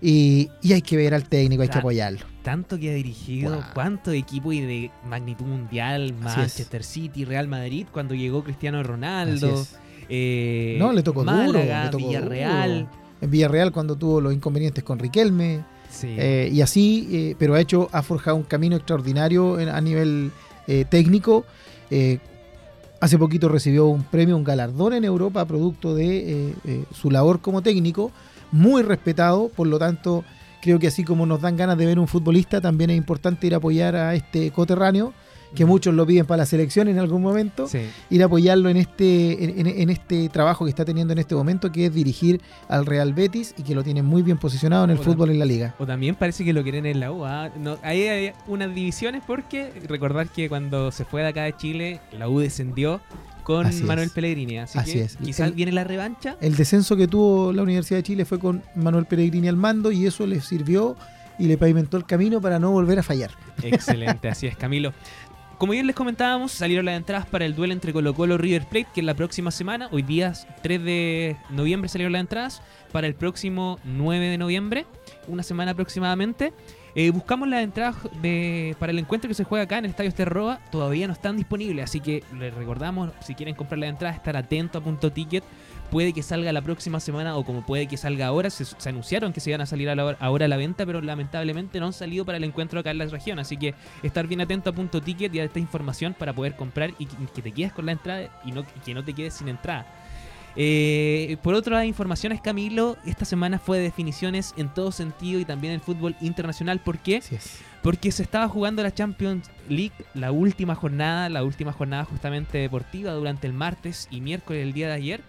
y, 0.00 0.48
y 0.62 0.72
hay 0.72 0.82
que 0.82 0.96
ver 0.96 1.14
al 1.14 1.28
técnico, 1.28 1.62
hay 1.62 1.68
que 1.68 1.78
apoyarlo. 1.78 2.20
Tanto 2.44 2.78
que 2.78 2.90
ha 2.90 2.94
dirigido, 2.94 3.52
Wow. 3.54 3.62
cuánto 3.74 4.12
equipo 4.12 4.52
y 4.52 4.60
de 4.60 4.90
magnitud 5.08 5.46
mundial. 5.46 6.14
Manchester 6.22 6.84
City, 6.84 7.24
Real 7.24 7.48
Madrid, 7.48 7.86
cuando 7.92 8.14
llegó 8.14 8.44
Cristiano 8.44 8.82
Ronaldo, 8.84 9.66
eh, 10.08 10.76
No, 10.78 10.92
le 10.92 11.02
tocó 11.02 11.24
duro, 11.24 11.58
le 11.58 11.88
tocó 11.90 12.06
Villarreal. 12.06 12.78
duro. 12.84 12.90
En 13.20 13.30
Villarreal 13.32 13.72
cuando 13.72 13.96
tuvo 13.96 14.20
los 14.20 14.32
inconvenientes 14.32 14.84
con 14.84 15.00
Riquelme. 15.00 15.64
Eh, 16.18 16.50
y 16.52 16.60
así, 16.60 17.08
eh, 17.10 17.36
pero 17.38 17.54
ha 17.54 17.60
hecho, 17.60 17.88
ha 17.92 18.02
forjado 18.02 18.36
un 18.36 18.42
camino 18.44 18.76
extraordinario 18.76 19.58
en- 19.58 19.68
a 19.68 19.80
nivel 19.80 20.30
eh, 20.66 20.84
técnico. 20.88 21.44
Hace 23.00 23.16
poquito 23.16 23.48
recibió 23.48 23.86
un 23.86 24.02
premio, 24.02 24.36
un 24.36 24.42
galardón 24.44 24.92
en 24.92 25.04
Europa, 25.04 25.44
producto 25.44 25.94
de 25.94 26.54
su 26.92 27.10
labor 27.10 27.40
como 27.40 27.62
técnico, 27.62 28.10
muy 28.50 28.82
respetado, 28.82 29.50
por 29.54 29.66
lo 29.68 29.78
tanto, 29.78 30.24
creo 30.60 30.78
que 30.80 30.88
así 30.88 31.04
como 31.04 31.24
nos 31.24 31.40
dan 31.40 31.56
ganas 31.56 31.78
de 31.78 31.86
ver 31.86 31.98
un 32.00 32.08
futbolista, 32.08 32.60
también 32.60 32.90
es 32.90 32.96
importante 32.96 33.46
ir 33.46 33.54
a 33.54 33.58
apoyar 33.58 33.94
a 33.94 34.14
este 34.16 34.50
coterráneo, 34.50 35.12
que 35.54 35.64
muchos 35.64 35.94
lo 35.94 36.06
piden 36.06 36.26
para 36.26 36.38
la 36.38 36.46
selección 36.46 36.88
en 36.88 36.98
algún 36.98 37.22
momento 37.22 37.66
Sí. 37.68 37.80
ir 38.10 38.22
a 38.22 38.26
apoyarlo 38.26 38.68
en 38.68 38.76
este, 38.76 39.60
en, 39.60 39.90
este 39.90 40.28
trabajo 40.28 40.64
que 40.64 40.70
está 40.70 40.84
teniendo 40.84 41.12
en 41.12 41.18
este 41.18 41.34
momento, 41.34 41.72
que 41.72 41.86
es 41.86 41.94
dirigir 41.94 42.40
al 42.68 42.84
Real 42.86 43.14
Betis 43.14 43.54
y 43.56 43.62
que 43.62 43.74
lo 43.74 43.82
tiene 43.82 44.02
muy 44.02 44.22
bien 44.22 44.36
posicionado 44.38 44.84
en 44.84 44.90
el 44.90 44.98
fútbol 44.98 45.30
en 45.30 45.38
la 45.38 45.44
liga. 45.44 45.74
O 45.78 45.86
también 45.86 46.14
parece 46.14 46.44
que 46.44 46.52
lo 46.52 46.62
quieren 46.62 46.84
en 46.86 47.00
la 47.00 47.10
U. 47.12 47.24
¿ah? 47.24 47.50
No, 47.58 47.78
ahí 47.82 48.02
hay 48.02 48.32
unas 48.46 48.74
divisiones 48.74 49.22
porque 49.26 49.70
recordar 49.88 50.28
que 50.28 50.48
cuando 50.48 50.92
se 50.92 51.04
fue 51.04 51.22
de 51.22 51.28
acá 51.28 51.44
de 51.44 51.56
Chile, 51.56 52.00
la 52.12 52.28
U 52.28 52.40
descendió 52.40 53.00
con 53.42 53.64
Así 53.66 53.82
Manuel 53.84 54.08
es. 54.08 54.12
Pellegrini. 54.12 54.58
Así, 54.58 54.78
Así 54.78 54.92
que 54.92 55.02
es. 55.04 55.16
quizás 55.16 55.48
El- 55.48 55.54
viene 55.54 55.72
la 55.72 55.84
revancha. 55.84 56.36
El 56.42 56.54
descenso 56.56 56.96
que 56.96 57.08
tuvo 57.08 57.52
la 57.54 57.62
Universidad 57.62 57.98
de 57.98 58.02
Chile 58.02 58.24
fue 58.26 58.38
con 58.38 58.62
Manuel 58.74 59.06
Pellegrini 59.06 59.48
al 59.48 59.56
mando 59.56 59.90
y 59.90 60.06
eso 60.06 60.26
le 60.26 60.40
sirvió 60.42 60.96
y 61.38 61.46
le 61.46 61.56
pavimentó 61.56 61.96
el 61.96 62.04
camino 62.04 62.40
para 62.40 62.58
no 62.58 62.72
volver 62.72 62.98
a 62.98 63.02
fallar. 63.02 63.30
Excelente, 63.62 64.28
así 64.28 64.46
es, 64.48 64.56
Camilo. 64.56 64.92
Como 65.58 65.72
bien 65.72 65.88
les 65.88 65.96
comentábamos, 65.96 66.52
salieron 66.52 66.86
las 66.86 66.96
entradas 66.96 67.26
para 67.26 67.44
el 67.44 67.56
duelo 67.56 67.72
entre 67.72 67.92
Colo 67.92 68.14
Colo 68.14 68.36
y 68.36 68.38
River 68.38 68.66
Plate, 68.66 68.86
que 68.94 69.00
es 69.00 69.04
la 69.04 69.14
próxima 69.14 69.50
semana. 69.50 69.88
Hoy 69.90 70.02
día, 70.02 70.32
3 70.62 70.84
de 70.84 71.36
noviembre, 71.50 71.88
salieron 71.88 72.12
las 72.12 72.20
entradas. 72.20 72.62
Para 72.92 73.08
el 73.08 73.16
próximo 73.16 73.80
9 73.82 74.26
de 74.26 74.38
noviembre, 74.38 74.86
una 75.26 75.42
semana 75.42 75.72
aproximadamente. 75.72 76.52
Eh, 76.94 77.10
buscamos 77.10 77.48
las 77.48 77.64
entradas 77.64 77.96
de, 78.22 78.76
para 78.78 78.92
el 78.92 79.00
encuentro 79.00 79.26
que 79.26 79.34
se 79.34 79.42
juega 79.42 79.64
acá 79.64 79.78
en 79.78 79.86
el 79.86 79.90
Estadio 79.90 80.10
Esterroa. 80.10 80.60
Todavía 80.70 81.08
no 81.08 81.12
están 81.12 81.36
disponibles, 81.36 81.84
así 81.84 81.98
que 81.98 82.22
les 82.38 82.54
recordamos, 82.54 83.10
si 83.20 83.34
quieren 83.34 83.56
comprar 83.56 83.80
las 83.80 83.90
entradas, 83.90 84.16
estar 84.16 84.36
atento 84.36 84.78
a 84.78 84.80
punto 84.80 85.10
ticket. 85.10 85.42
Puede 85.90 86.12
que 86.12 86.22
salga 86.22 86.52
la 86.52 86.60
próxima 86.60 87.00
semana 87.00 87.36
o 87.36 87.44
como 87.44 87.64
puede 87.64 87.86
que 87.86 87.96
salga 87.96 88.26
ahora. 88.26 88.50
Se, 88.50 88.64
se 88.64 88.88
anunciaron 88.88 89.32
que 89.32 89.40
se 89.40 89.50
iban 89.50 89.62
a 89.62 89.66
salir 89.66 89.88
a 89.88 89.94
la 89.94 90.04
hora- 90.04 90.18
ahora 90.20 90.44
a 90.44 90.48
la 90.48 90.56
venta, 90.58 90.84
pero 90.84 91.00
lamentablemente 91.00 91.80
no 91.80 91.86
han 91.86 91.92
salido 91.94 92.24
para 92.26 92.36
el 92.36 92.44
encuentro 92.44 92.80
acá 92.80 92.90
en 92.90 92.98
la 92.98 93.06
región. 93.06 93.38
Así 93.38 93.56
que 93.56 93.74
estar 94.02 94.26
bien 94.26 94.40
atento 94.42 94.68
a 94.70 94.72
punto 94.74 95.00
ticket 95.00 95.34
y 95.34 95.40
a 95.40 95.44
esta 95.44 95.58
información 95.58 96.14
para 96.18 96.34
poder 96.34 96.56
comprar 96.56 96.90
y 96.98 97.06
que, 97.06 97.16
que 97.34 97.42
te 97.42 97.52
quedes 97.52 97.72
con 97.72 97.86
la 97.86 97.92
entrada 97.92 98.28
y 98.44 98.52
no, 98.52 98.64
que 98.84 98.92
no 98.94 99.02
te 99.02 99.14
quedes 99.14 99.34
sin 99.34 99.48
entrada. 99.48 99.86
Eh, 100.60 101.36
por 101.42 101.54
otras 101.54 101.84
informaciones, 101.84 102.40
Camilo, 102.40 102.96
esta 103.06 103.24
semana 103.24 103.58
fue 103.60 103.76
de 103.78 103.84
definiciones 103.84 104.54
en 104.56 104.68
todo 104.74 104.90
sentido 104.90 105.38
y 105.38 105.44
también 105.44 105.74
en 105.74 105.80
fútbol 105.80 106.16
internacional. 106.20 106.80
¿Por 106.80 106.98
qué? 106.98 107.22
Porque 107.82 108.10
se 108.10 108.24
estaba 108.24 108.48
jugando 108.48 108.82
la 108.82 108.92
Champions 108.92 109.48
League, 109.68 109.92
la 110.14 110.32
última 110.32 110.74
jornada, 110.74 111.28
la 111.28 111.44
última 111.44 111.72
jornada 111.72 112.04
justamente 112.04 112.58
deportiva 112.58 113.12
durante 113.12 113.46
el 113.46 113.52
martes 113.52 114.08
y 114.10 114.20
miércoles 114.20 114.64
del 114.64 114.72
día 114.72 114.88
de 114.88 114.94
ayer. 114.94 115.20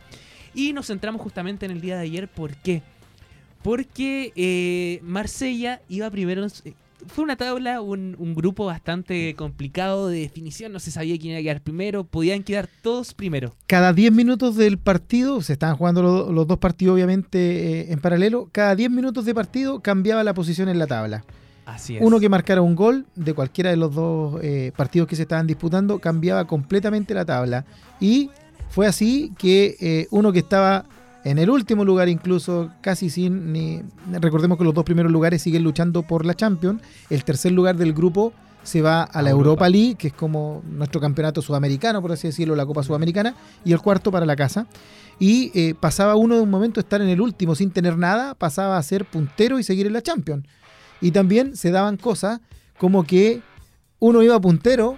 Y 0.53 0.73
nos 0.73 0.87
centramos 0.87 1.21
justamente 1.21 1.65
en 1.65 1.71
el 1.71 1.81
día 1.81 1.95
de 1.97 2.03
ayer. 2.03 2.27
¿Por 2.27 2.55
qué? 2.57 2.81
Porque 3.61 4.31
eh, 4.35 4.99
Marsella 5.03 5.81
iba 5.89 6.09
primero. 6.09 6.43
en 6.43 6.49
su- 6.49 6.63
Fue 7.07 7.23
una 7.23 7.35
tabla, 7.35 7.81
un, 7.81 8.15
un 8.19 8.33
grupo 8.35 8.65
bastante 8.65 9.33
complicado 9.35 10.07
de 10.07 10.19
definición. 10.19 10.71
No 10.71 10.79
se 10.79 10.91
sabía 10.91 11.17
quién 11.17 11.31
iba 11.31 11.39
a 11.39 11.43
quedar 11.43 11.61
primero. 11.61 12.03
Podían 12.03 12.43
quedar 12.43 12.67
todos 12.81 13.13
primero. 13.13 13.55
Cada 13.67 13.93
10 13.93 14.11
minutos 14.13 14.55
del 14.55 14.77
partido, 14.77 15.41
se 15.41 15.53
estaban 15.53 15.75
jugando 15.75 16.01
los, 16.01 16.31
los 16.31 16.47
dos 16.47 16.57
partidos 16.57 16.93
obviamente 16.95 17.81
eh, 17.81 17.91
en 17.93 17.99
paralelo, 17.99 18.49
cada 18.51 18.75
10 18.75 18.91
minutos 18.91 19.25
de 19.25 19.33
partido 19.35 19.81
cambiaba 19.81 20.23
la 20.23 20.33
posición 20.33 20.69
en 20.69 20.79
la 20.79 20.87
tabla. 20.87 21.23
Así 21.65 21.95
es. 21.97 22.01
Uno 22.01 22.19
que 22.19 22.29
marcara 22.29 22.61
un 22.61 22.75
gol 22.75 23.05
de 23.15 23.33
cualquiera 23.33 23.69
de 23.69 23.77
los 23.77 23.93
dos 23.93 24.39
eh, 24.41 24.71
partidos 24.75 25.07
que 25.07 25.15
se 25.15 25.21
estaban 25.21 25.45
disputando 25.45 25.99
cambiaba 25.99 26.47
completamente 26.47 27.13
la 27.13 27.25
tabla. 27.25 27.63
Y 27.99 28.31
fue 28.69 28.87
así 28.87 29.33
que 29.37 29.75
eh, 29.79 30.07
uno 30.11 30.31
que 30.31 30.39
estaba 30.39 30.85
en 31.23 31.37
el 31.37 31.49
último 31.49 31.83
lugar 31.83 32.07
incluso 32.07 32.71
casi 32.81 33.09
sin 33.09 33.51
ni 33.51 33.81
recordemos 34.21 34.57
que 34.57 34.63
los 34.63 34.73
dos 34.73 34.85
primeros 34.85 35.11
lugares 35.11 35.41
siguen 35.41 35.63
luchando 35.63 36.03
por 36.03 36.25
la 36.25 36.33
Champions 36.33 36.81
el 37.09 37.23
tercer 37.23 37.51
lugar 37.51 37.75
del 37.75 37.93
grupo 37.93 38.31
se 38.63 38.81
va 38.81 39.03
a 39.03 39.21
la 39.21 39.29
Europa. 39.29 39.65
Europa. 39.65 39.69
League 39.69 39.95
que 39.95 40.07
es 40.09 40.13
como 40.13 40.61
nuestro 40.65 41.01
campeonato 41.01 41.41
sudamericano 41.41 42.01
por 42.01 42.11
así 42.11 42.27
decirlo 42.27 42.55
la 42.55 42.65
Copa 42.65 42.83
Sudamericana 42.83 43.35
y 43.65 43.73
el 43.73 43.81
cuarto 43.81 44.11
para 44.11 44.25
la 44.25 44.35
casa 44.35 44.67
y 45.19 45.51
eh, 45.53 45.75
pasaba 45.77 46.15
uno 46.15 46.35
de 46.35 46.41
un 46.41 46.49
momento 46.49 46.79
estar 46.79 47.01
en 47.01 47.09
el 47.09 47.19
último 47.19 47.55
sin 47.55 47.71
tener 47.71 47.97
nada 47.97 48.35
pasaba 48.35 48.77
a 48.77 48.83
ser 48.83 49.03
puntero 49.05 49.59
y 49.59 49.63
seguir 49.63 49.87
en 49.87 49.93
la 49.93 50.01
Champions 50.01 50.45
y 51.01 51.11
también 51.11 51.55
se 51.55 51.71
daban 51.71 51.97
cosas 51.97 52.39
como 52.77 53.03
que 53.03 53.41
uno 53.99 54.23
iba 54.23 54.39
puntero 54.39 54.97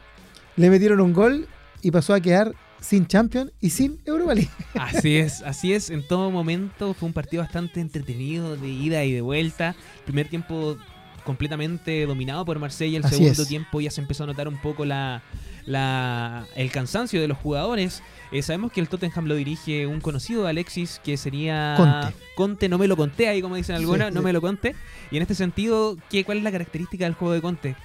le 0.55 0.69
metieron 0.69 1.01
un 1.01 1.13
gol 1.13 1.47
y 1.81 1.89
pasó 1.89 2.13
a 2.13 2.19
quedar 2.19 2.53
sin 2.81 3.07
Champions 3.07 3.51
y 3.61 3.69
sin 3.69 3.99
Europa 4.05 4.33
League. 4.35 4.49
Así 4.75 5.15
es, 5.15 5.41
así 5.43 5.71
es. 5.73 5.89
En 5.89 6.05
todo 6.05 6.29
momento 6.31 6.93
fue 6.93 7.07
un 7.07 7.13
partido 7.13 7.41
bastante 7.43 7.79
entretenido, 7.79 8.57
de 8.57 8.67
ida 8.67 9.03
y 9.05 9.13
de 9.13 9.21
vuelta. 9.21 9.75
Primer 10.05 10.27
tiempo 10.27 10.77
completamente 11.23 12.05
dominado 12.05 12.43
por 12.43 12.57
Marsella. 12.59 12.97
El 12.97 13.05
Así 13.05 13.15
segundo 13.17 13.43
es. 13.43 13.47
tiempo 13.47 13.79
ya 13.81 13.91
se 13.91 14.01
empezó 14.01 14.23
a 14.23 14.27
notar 14.27 14.47
un 14.47 14.57
poco 14.59 14.83
la, 14.85 15.21
la- 15.65 16.45
el 16.55 16.71
cansancio 16.71 17.21
de 17.21 17.27
los 17.27 17.37
jugadores. 17.37 18.01
Eh, 18.31 18.41
sabemos 18.41 18.71
que 18.71 18.79
el 18.81 18.87
Tottenham 18.89 19.25
lo 19.25 19.35
dirige 19.35 19.85
un 19.87 20.01
conocido, 20.01 20.47
Alexis, 20.47 20.99
que 21.03 21.17
sería 21.17 21.75
Conte. 21.77 22.15
Conte, 22.35 22.69
no 22.69 22.77
me 22.77 22.87
lo 22.87 22.97
conté 22.97 23.27
ahí, 23.27 23.41
como 23.41 23.55
dicen 23.55 23.75
algunos, 23.75 24.07
Sí, 24.07 24.13
no 24.13 24.21
sí. 24.21 24.25
me 24.25 24.33
lo 24.33 24.41
conté. 24.41 24.73
Y 25.11 25.17
en 25.17 25.21
este 25.21 25.35
sentido, 25.35 25.97
¿qué, 26.09 26.23
¿cuál 26.25 26.39
es 26.39 26.43
la 26.43 26.51
característica 26.51 27.05
del 27.05 27.13
juego 27.13 27.33
de 27.33 27.41
Conte? 27.41 27.75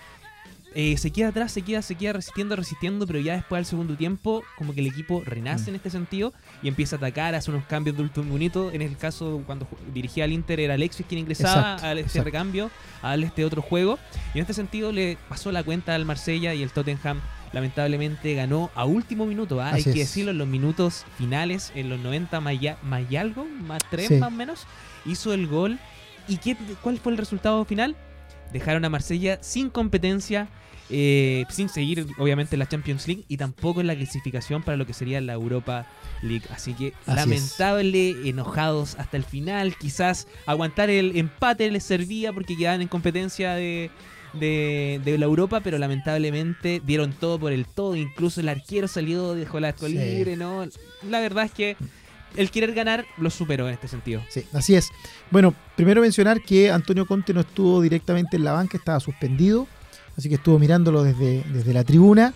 Eh, 0.78 0.98
se 0.98 1.10
queda 1.10 1.28
atrás, 1.28 1.52
se 1.52 1.62
queda, 1.62 1.80
se 1.80 1.94
queda 1.94 2.12
resistiendo, 2.12 2.54
resistiendo, 2.54 3.06
pero 3.06 3.18
ya 3.18 3.32
después 3.32 3.60
del 3.60 3.64
segundo 3.64 3.96
tiempo, 3.96 4.42
como 4.58 4.74
que 4.74 4.80
el 4.80 4.86
equipo 4.88 5.22
renace 5.24 5.64
Mm. 5.64 5.68
en 5.70 5.74
este 5.76 5.88
sentido 5.88 6.34
y 6.62 6.68
empieza 6.68 6.96
a 6.96 6.98
atacar, 6.98 7.34
hace 7.34 7.50
unos 7.50 7.64
cambios 7.64 7.96
de 7.96 8.02
último 8.02 8.34
minuto. 8.34 8.70
En 8.70 8.82
el 8.82 8.94
caso, 8.98 9.42
cuando 9.46 9.66
dirigía 9.94 10.24
al 10.24 10.32
Inter, 10.32 10.60
era 10.60 10.74
Alexis 10.74 11.06
quien 11.06 11.20
ingresaba 11.20 11.54
Exacto, 11.72 11.86
a 11.86 11.90
este 11.92 12.00
exacto. 12.02 12.24
recambio, 12.24 12.70
a 13.00 13.08
darle 13.08 13.24
este 13.26 13.46
otro 13.46 13.62
juego. 13.62 13.98
Y 14.34 14.38
en 14.38 14.42
este 14.42 14.52
sentido 14.52 14.92
le 14.92 15.16
pasó 15.30 15.50
la 15.50 15.62
cuenta 15.62 15.94
al 15.94 16.04
Marsella 16.04 16.52
y 16.52 16.62
el 16.62 16.70
Tottenham 16.70 17.20
lamentablemente 17.54 18.34
ganó 18.34 18.70
a 18.74 18.84
último 18.84 19.24
minuto. 19.24 19.62
¿ah? 19.62 19.70
Hay 19.72 19.82
que 19.82 19.90
decirlo, 19.94 20.32
en 20.32 20.38
los 20.38 20.46
minutos 20.48 21.06
finales, 21.16 21.72
en 21.74 21.88
los 21.88 21.98
90 22.00 22.40
más, 22.40 22.60
ya- 22.60 22.76
más 22.82 23.02
y 23.10 23.16
algo, 23.16 23.46
más 23.46 23.82
3 23.90 24.08
Sí. 24.08 24.14
más 24.16 24.28
o 24.28 24.30
menos, 24.36 24.66
hizo 25.06 25.32
el 25.32 25.46
gol. 25.46 25.78
¿Y 26.28 26.36
qué, 26.36 26.54
cuál 26.82 26.98
fue 26.98 27.12
el 27.12 27.18
resultado 27.18 27.64
final? 27.64 27.96
dejaron 28.52 28.84
a 28.84 28.88
Marsella 28.88 29.38
sin 29.42 29.70
competencia, 29.70 30.46
eh, 30.90 31.44
sin 31.50 31.68
seguir 31.68 32.06
obviamente 32.18 32.56
la 32.56 32.66
Champions 32.68 33.06
League 33.08 33.24
y 33.28 33.36
tampoco 33.36 33.80
en 33.80 33.86
la 33.88 33.96
clasificación 33.96 34.62
para 34.62 34.76
lo 34.76 34.86
que 34.86 34.92
sería 34.94 35.20
la 35.20 35.32
Europa 35.32 35.86
League. 36.22 36.44
Así 36.50 36.74
que 36.74 36.92
Así 37.06 37.16
lamentable, 37.16 38.28
enojados 38.28 38.94
hasta 38.98 39.16
el 39.16 39.24
final. 39.24 39.76
Quizás 39.76 40.28
aguantar 40.46 40.90
el 40.90 41.16
empate 41.16 41.70
les 41.70 41.84
servía 41.84 42.32
porque 42.32 42.56
quedaban 42.56 42.82
en 42.82 42.88
competencia 42.88 43.54
de, 43.54 43.90
de, 44.32 45.00
de 45.04 45.18
la 45.18 45.24
Europa, 45.26 45.60
pero 45.60 45.78
lamentablemente 45.78 46.80
dieron 46.84 47.12
todo 47.12 47.38
por 47.38 47.52
el 47.52 47.66
todo. 47.66 47.96
Incluso 47.96 48.40
el 48.40 48.48
arquero 48.48 48.88
salió, 48.88 49.34
dejó 49.34 49.60
la 49.60 49.72
Sí. 49.76 49.88
libre, 49.88 50.36
¿no? 50.36 50.64
La 51.08 51.20
verdad 51.20 51.44
es 51.44 51.52
que 51.52 51.76
el 52.36 52.50
querer 52.50 52.74
ganar 52.74 53.06
lo 53.18 53.30
superó 53.30 53.66
en 53.68 53.74
este 53.74 53.88
sentido. 53.88 54.22
Sí, 54.28 54.44
así 54.52 54.74
es. 54.74 54.90
Bueno, 55.30 55.54
primero 55.74 56.00
mencionar 56.02 56.42
que 56.42 56.70
Antonio 56.70 57.06
Conte 57.06 57.32
no 57.32 57.40
estuvo 57.40 57.80
directamente 57.80 58.36
en 58.36 58.44
la 58.44 58.52
banca, 58.52 58.76
estaba 58.76 59.00
suspendido, 59.00 59.66
así 60.16 60.28
que 60.28 60.36
estuvo 60.36 60.58
mirándolo 60.58 61.02
desde, 61.02 61.44
desde 61.52 61.72
la 61.72 61.84
tribuna 61.84 62.32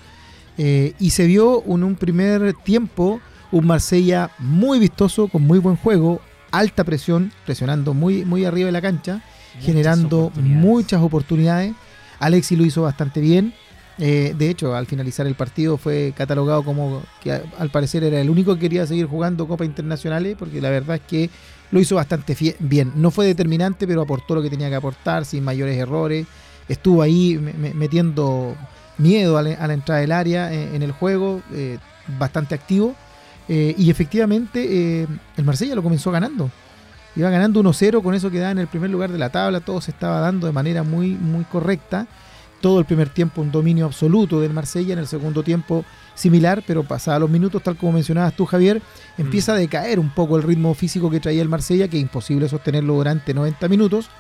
eh, 0.59 0.93
y 0.99 1.11
se 1.11 1.27
vio 1.27 1.63
en 1.67 1.85
un 1.85 1.95
primer 1.97 2.53
tiempo 2.55 3.21
un 3.53 3.67
Marsella 3.67 4.31
muy 4.39 4.79
vistoso, 4.79 5.29
con 5.29 5.43
muy 5.43 5.59
buen 5.59 5.77
juego, 5.77 6.21
alta 6.51 6.85
presión, 6.85 7.33
presionando 7.47 7.95
muy, 7.95 8.25
muy 8.25 8.45
arriba 8.45 8.67
de 8.67 8.73
la 8.73 8.83
cancha, 8.83 9.23
Muchas 9.55 9.67
generando 9.67 10.19
oportunidades. 10.27 10.65
muchas 10.65 11.03
oportunidades. 11.03 11.73
Alexi 12.19 12.57
lo 12.57 12.65
hizo 12.65 12.83
bastante 12.83 13.21
bien. 13.21 13.55
Eh, 13.99 14.35
de 14.39 14.51
hecho, 14.51 14.75
al 14.75 14.87
finalizar 14.87 15.27
el 15.27 15.35
partido 15.35 15.77
fue 15.77 16.15
catalogado 16.17 16.63
como 16.63 17.03
que 17.23 17.33
al 17.33 17.71
parecer 17.71 18.05
era 18.05 18.21
el 18.21 18.31
único 18.31 18.55
que 18.55 18.61
quería 18.61 18.87
seguir 18.87 19.07
jugando 19.07 19.49
Copa 19.49 19.65
Internacionales, 19.65 20.37
porque 20.39 20.61
la 20.61 20.71
verdad 20.71 20.97
es 20.97 21.03
que 21.03 21.31
lo 21.71 21.81
hizo 21.81 21.97
bastante 21.97 22.37
bien. 22.61 22.93
No 22.97 23.11
fue 23.11 23.27
determinante, 23.27 23.87
pero 23.87 24.03
aportó 24.03 24.35
lo 24.35 24.43
que 24.43 24.51
tenía 24.51 24.69
que 24.69 24.77
aportar 24.77 25.25
sin 25.25 25.43
mayores 25.45 25.77
errores. 25.77 26.27
Estuvo 26.71 27.03
ahí 27.03 27.39
me- 27.43 27.53
me- 27.53 27.75
metiendo 27.75 28.55
miedo 28.97 29.37
a 29.39 29.43
la, 29.43 29.55
a 29.55 29.67
la 29.67 29.75
entrada 29.75 30.01
del 30.01 30.13
área 30.13 30.53
eh, 30.53 30.75
en 30.75 30.83
el 30.83 30.93
juego, 30.93 31.43
eh, 31.53 31.79
bastante 32.19 32.55
activo. 32.55 32.95
Eh, 33.49 33.75
y 33.77 33.91
efectivamente 33.91 35.03
el 35.37 35.45
Marsella 35.45 35.75
lo 35.75 35.83
comenzó 35.83 36.11
ganando. 36.11 36.51
Iba 37.17 37.29
ganando 37.31 37.61
1-0, 37.63 38.03
con 38.03 38.15
eso 38.15 38.31
quedaba 38.31 38.53
en 38.53 38.59
el 38.59 38.69
primer 38.69 38.89
lugar 38.91 39.11
de 39.11 39.19
la 39.19 39.31
tabla, 39.31 39.61
todo 39.61 39.81
se 39.81 39.91
estaba 39.91 40.21
dando 40.21 40.47
de 40.47 40.53
manera 40.53 40.83
muy, 40.85 41.09
muy 41.11 41.45
correcta. 41.45 42.07
Todo 42.61 42.79
el 42.79 42.85
primer 42.85 43.09
tiempo 43.09 43.41
un 43.41 43.51
dominio 43.51 43.87
absoluto 43.87 44.39
del 44.41 44.53
Marsella, 44.53 44.93
en 44.93 44.99
el 45.01 45.07
segundo 45.09 45.43
tiempo 45.43 45.85
similar, 46.15 46.63
pero 46.67 46.85
pasados 46.85 47.23
los 47.23 47.31
minutos, 47.31 47.63
tal 47.63 47.77
como 47.77 47.93
mencionabas 47.93 48.35
tú, 48.37 48.45
Javier, 48.45 48.83
empieza 49.17 49.53
a 49.53 49.57
decaer 49.57 49.99
un 49.99 50.11
poco 50.11 50.37
el 50.37 50.43
ritmo 50.43 50.75
físico 50.75 51.11
que 51.11 51.21
traía 51.21 51.41
el 51.43 51.49
Marsella, 51.49 51.89
que 51.89 51.97
es 51.97 52.03
imposible 52.03 52.49
sostenerlo 52.51 52.95
durante 52.95 53.33
90 53.35 53.67
minutos. 53.69 54.11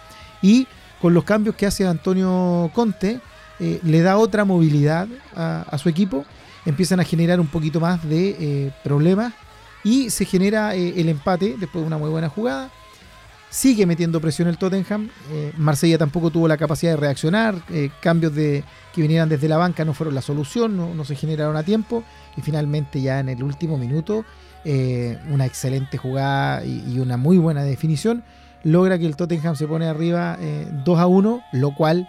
Y 0.42 0.66
con 1.00 1.14
los 1.14 1.24
cambios 1.24 1.56
que 1.56 1.66
hace 1.66 1.86
Antonio 1.86 2.70
Conte, 2.74 3.20
eh, 3.58 3.80
le 3.82 4.00
da 4.00 4.16
otra 4.16 4.44
movilidad 4.44 5.08
a, 5.34 5.76
su 5.78 5.88
equipo, 5.88 6.24
empiezan 6.64 7.00
a 7.00 7.04
generar 7.04 7.40
un 7.40 7.46
poquito 7.46 7.80
más 7.80 8.06
de 8.08 8.36
eh, 8.38 8.72
problemas 8.84 9.34
y 9.82 10.10
se 10.10 10.24
genera 10.24 10.74
eh, 10.74 10.94
el 10.96 11.08
empate 11.08 11.56
después 11.58 11.82
de 11.82 11.86
una 11.86 11.98
muy 11.98 12.10
buena 12.10 12.28
jugada. 12.28 12.70
Sigue 13.50 13.84
metiendo 13.84 14.20
presión 14.20 14.46
el 14.46 14.58
Tottenham. 14.58 15.10
Marsella 15.56 15.98
tampoco 15.98 16.30
tuvo 16.30 16.46
la 16.46 16.56
capacidad 16.56 16.92
de 16.92 16.98
reaccionar. 16.98 17.56
cambios 18.00 18.32
de, 18.32 18.62
que 18.94 19.02
vinieran 19.02 19.28
desde 19.28 19.48
la 19.48 19.56
banca 19.56 19.84
no 19.84 19.92
fueron 19.92 20.14
la 20.14 20.22
solución, 20.22 20.76
no, 20.76 21.04
se 21.04 21.16
generaron 21.16 21.56
a 21.56 21.64
tiempo. 21.64 22.04
Y 22.36 22.42
finalmente, 22.42 23.00
ya 23.00 23.18
en 23.18 23.28
el 23.28 23.42
último 23.42 23.76
minuto, 23.76 24.24
una 25.32 25.46
excelente 25.46 25.98
jugada 25.98 26.64
y 26.64 27.00
una 27.00 27.16
muy 27.16 27.38
buena 27.38 27.64
definición 27.64 28.22
logra 28.64 28.98
que 28.98 29.06
el 29.06 29.16
Tottenham 29.16 29.56
se 29.56 29.66
pone 29.66 29.86
arriba 29.86 30.36
eh, 30.40 30.66
2 30.84 30.98
a 30.98 31.06
1, 31.06 31.42
lo 31.52 31.74
cual 31.74 32.08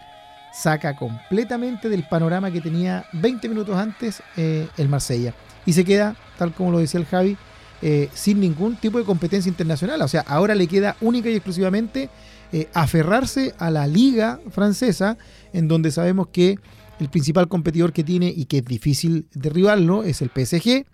saca 0.52 0.96
completamente 0.96 1.90
del 1.90 2.04
panorama 2.04 2.52
que 2.52 2.62
tenía 2.62 3.06
20 3.14 3.50
minutos 3.50 3.76
antes 3.76 4.22
eh, 4.38 4.68
el 4.78 4.90
Marsella. 4.90 5.34
Y 5.66 5.74
se 5.74 5.86
queda, 5.86 6.16
tal 6.38 6.54
como 6.54 6.72
lo 6.72 6.80
decía 6.80 7.00
el 7.00 7.06
Javi, 7.06 7.38
eh, 7.82 8.10
sin 8.14 8.40
ningún 8.40 8.76
tipo 8.76 8.98
de 8.98 9.06
competencia 9.06 9.50
internacional. 9.50 10.02
O 10.02 10.08
sea, 10.08 10.22
ahora 10.28 10.56
le 10.56 10.68
queda 10.68 10.96
única 11.02 11.30
y 11.30 11.36
exclusivamente 11.36 12.10
eh, 12.52 12.68
aferrarse 12.74 13.54
a 13.58 13.72
la 13.72 13.88
liga 13.88 14.40
francesa, 14.50 15.18
en 15.54 15.68
donde 15.68 15.92
sabemos 15.92 16.28
que 16.28 16.60
el 17.00 17.10
principal 17.10 17.48
competidor 17.48 17.94
que 17.94 18.04
tiene 18.04 18.32
y 18.36 18.46
que 18.46 18.60
es 18.60 18.66
difícil 18.66 19.28
derribarlo 19.34 20.04
es 20.04 20.22
el 20.22 20.30
PSG, 20.30 20.86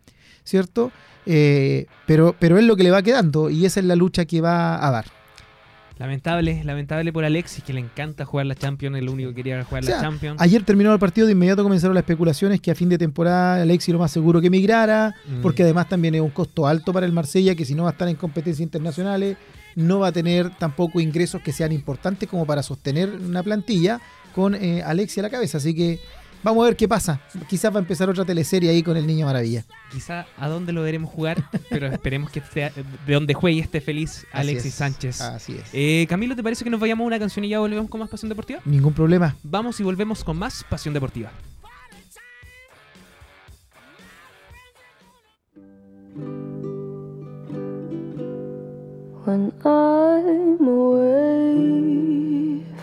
¿cierto? 0.43 0.91
Pero, 1.25 2.37
pero 2.39 2.57
es 2.57 2.63
lo 2.63 2.77
que 2.77 2.83
le 2.83 2.91
va 2.91 3.01
quedando 3.01 3.49
y 3.49 3.65
esa 3.65 3.81
es 3.81 3.85
la 3.85 3.97
lucha 3.97 4.23
que 4.23 4.39
va 4.39 4.87
a 4.87 4.89
dar. 4.91 5.16
Lamentable, 5.99 6.63
lamentable 6.63 7.11
por 7.11 7.25
Alexis, 7.25 7.63
que 7.63 7.73
le 7.73 7.79
encanta 7.79 8.23
jugar 8.25 8.45
la 8.45 8.55
Champions, 8.55 8.97
el 8.97 9.09
único 9.09 9.29
que 9.29 9.35
quería 9.37 9.63
jugar 9.63 9.83
O 9.83 9.85
sea, 9.87 9.95
la 9.97 10.01
Champions. 10.01 10.39
Ayer 10.41 10.63
terminó 10.63 10.93
el 10.93 10.99
partido, 10.99 11.25
de 11.27 11.33
inmediato 11.33 11.63
comenzaron 11.63 11.95
las 11.95 12.03
especulaciones 12.03 12.61
que 12.61 12.71
a 12.71 12.75
fin 12.75 12.89
de 12.89 12.97
temporada 12.97 13.61
Alexis 13.61 13.91
lo 13.93 13.99
más 13.99 14.11
seguro 14.11 14.39
que 14.41 14.47
emigrara, 14.47 15.15
Mm. 15.27 15.41
porque 15.41 15.63
además 15.63 15.89
también 15.89 16.15
es 16.15 16.21
un 16.21 16.29
costo 16.29 16.67
alto 16.67 16.93
para 16.93 17.05
el 17.05 17.11
Marsella, 17.11 17.55
que 17.55 17.65
si 17.65 17.73
no 17.75 17.83
va 17.83 17.89
a 17.89 17.91
estar 17.93 18.07
en 18.07 18.15
competencias 18.15 18.61
internacionales, 18.63 19.37
no 19.75 19.99
va 19.99 20.07
a 20.07 20.11
tener 20.11 20.49
tampoco 20.57 20.99
ingresos 20.99 21.41
que 21.41 21.51
sean 21.51 21.71
importantes 21.71 22.27
como 22.29 22.45
para 22.45 22.63
sostener 22.63 23.09
una 23.09 23.43
plantilla 23.43 23.99
con 24.33 24.55
eh, 24.55 24.83
Alexis 24.83 25.19
a 25.19 25.21
la 25.23 25.29
cabeza. 25.29 25.57
Así 25.57 25.73
que 25.75 25.99
vamos 26.43 26.63
a 26.63 26.65
ver 26.67 26.75
qué 26.75 26.87
pasa. 26.87 27.19
Quizás 27.47 27.73
va 27.73 27.77
a 27.77 27.81
empezar 27.81 28.09
otra 28.09 28.25
teleserie 28.25 28.69
ahí 28.69 28.83
con 28.83 28.97
el 28.97 29.05
Niño 29.05 29.25
Maravilla. 29.25 29.65
Quizá 29.91 30.25
a 30.37 30.47
dónde 30.47 30.73
lo 30.73 30.81
veremos 30.81 31.11
jugar, 31.11 31.43
pero 31.69 31.87
esperemos 31.87 32.31
que 32.31 32.41
sea 32.41 32.71
de 33.05 33.13
donde 33.13 33.33
juegue 33.33 33.57
y 33.57 33.59
esté 33.61 33.81
feliz 33.81 34.25
Alexis 34.31 34.73
Sánchez. 34.73 35.21
Así 35.21 35.53
es. 35.53 35.69
Eh, 35.73 36.05
Camilo, 36.09 36.35
¿te 36.35 36.43
parece 36.43 36.63
que 36.63 36.69
nos 36.69 36.79
vayamos 36.79 37.03
a 37.03 37.07
una 37.07 37.19
canción 37.19 37.45
y 37.45 37.49
ya 37.49 37.59
volvemos 37.59 37.89
con 37.89 37.99
más 37.99 38.09
Pasión 38.09 38.29
Deportiva? 38.29 38.61
Ningún 38.65 38.93
problema. 38.93 39.35
Vamos 39.43 39.79
y 39.79 39.83
volvemos 39.83 40.23
con 40.23 40.37
más 40.37 40.63
Pasión 40.69 40.93
Deportiva. 40.93 41.31
When 49.25 49.51
I'm 49.65 50.65
away 50.65 51.67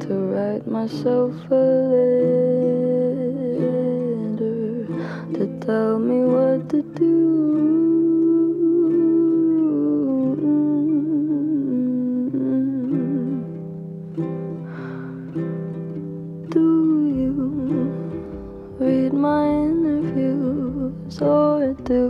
to 0.00 0.14
write 0.32 0.66
myself 0.66 1.34
a 1.50 1.54
letter 1.54 2.38
to 5.34 5.46
tell 5.64 5.98
me 5.98 6.24
what 6.24 6.68
to 6.70 6.82
do. 6.82 7.14
Do 16.50 16.66
you 17.20 17.34
read 18.78 19.12
my 19.12 19.44
interviews 19.48 21.20
or 21.20 21.74
do 21.84 22.02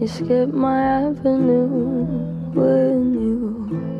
you 0.00 0.06
skip 0.08 0.52
my 0.52 0.80
avenue 0.80 2.06
when 2.54 3.14
you 3.14 3.99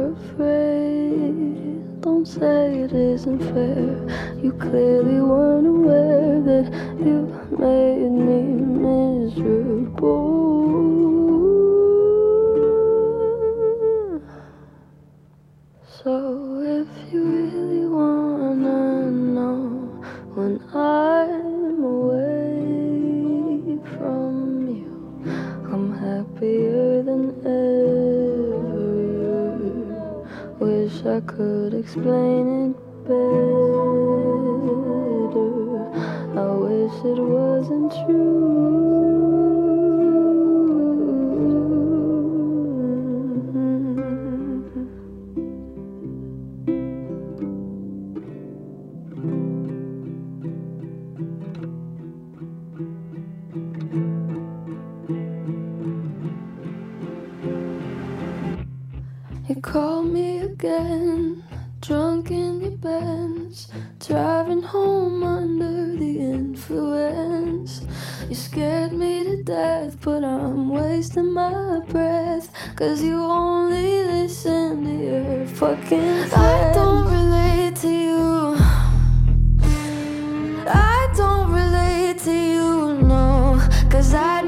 Don't 2.01 2.25
say 2.25 2.79
it 2.79 2.93
isn't 2.93 3.39
fair. 3.53 3.95
You 4.41 4.53
clearly 4.53 5.21
weren't 5.21 5.67
aware 5.67 6.41
that 6.41 6.65
you 6.99 7.27
made 7.59 8.09
me 8.09 8.41
miserable. 8.87 10.31
So 16.03 16.13
if 16.63 16.87
you 17.13 17.23
really 17.23 17.85
wanna 17.85 19.11
know 19.11 19.59
when 20.33 20.59
I'm 20.73 21.20
I 31.11 31.19
could 31.19 31.73
explain 31.73 32.71
it 32.71 32.77
better. 33.03 33.19
I 36.39 36.47
wish 36.63 36.93
it 37.03 37.19
wasn't 37.19 37.91
true. 37.91 38.71
You 59.49 59.55
called 59.61 60.05
me 60.13 60.37
again, 60.39 61.00
driving 64.07 64.63
home 64.63 65.23
under 65.23 65.95
the 65.95 66.19
influence. 66.19 67.81
You 68.27 68.35
scared 68.35 68.93
me 68.93 69.23
to 69.23 69.43
death, 69.43 69.97
but 70.01 70.23
I'm 70.23 70.69
wasting 70.69 71.31
my 71.31 71.81
breath. 71.87 72.49
Cause 72.75 73.03
you 73.03 73.21
only 73.21 74.03
listen 74.03 74.85
to 74.85 74.91
your 74.91 75.45
fucking 75.45 76.27
friends. 76.29 76.33
I 76.33 76.71
don't 76.73 77.11
relate 77.11 77.75
to 77.77 77.89
you. 77.89 78.55
I 80.67 81.13
don't 81.15 81.51
relate 81.51 82.17
to 82.19 82.31
you, 82.31 83.01
no. 83.03 83.61
Cause 83.89 84.13
I'd 84.15 84.40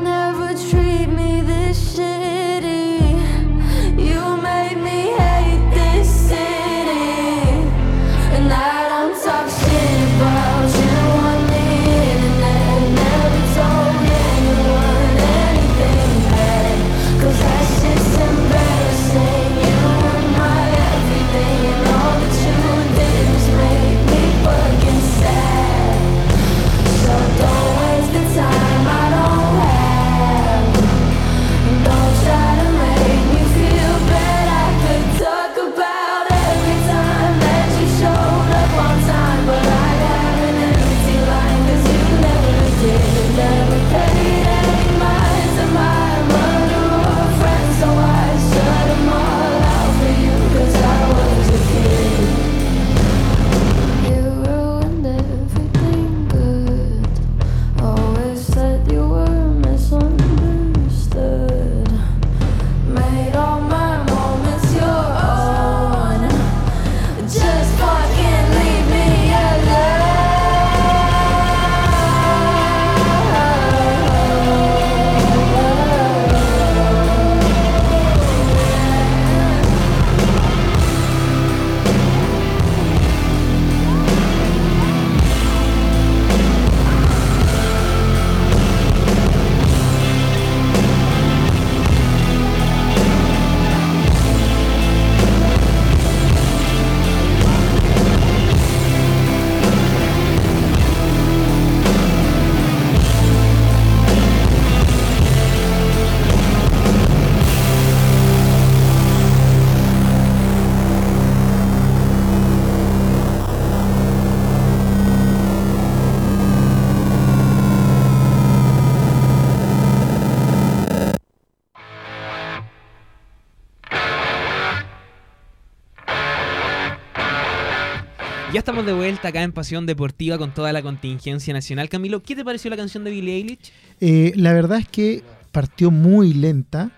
de 128.85 128.93
vuelta 128.93 129.29
acá 129.29 129.43
en 129.43 129.51
Pasión 129.51 129.85
Deportiva 129.85 130.37
con 130.37 130.53
toda 130.53 130.73
la 130.73 130.81
contingencia 130.81 131.53
nacional. 131.53 131.87
Camilo, 131.87 132.21
¿qué 132.21 132.35
te 132.35 132.43
pareció 132.43 132.69
la 132.69 132.75
canción 132.75 133.03
de 133.03 133.11
Billie 133.11 133.35
Eilish? 133.35 133.71
Eh, 134.01 134.33
la 134.35 134.51
verdad 134.51 134.79
es 134.79 134.87
que 134.87 135.23
partió 135.51 135.89
muy 135.89 136.33
lenta. 136.33 136.91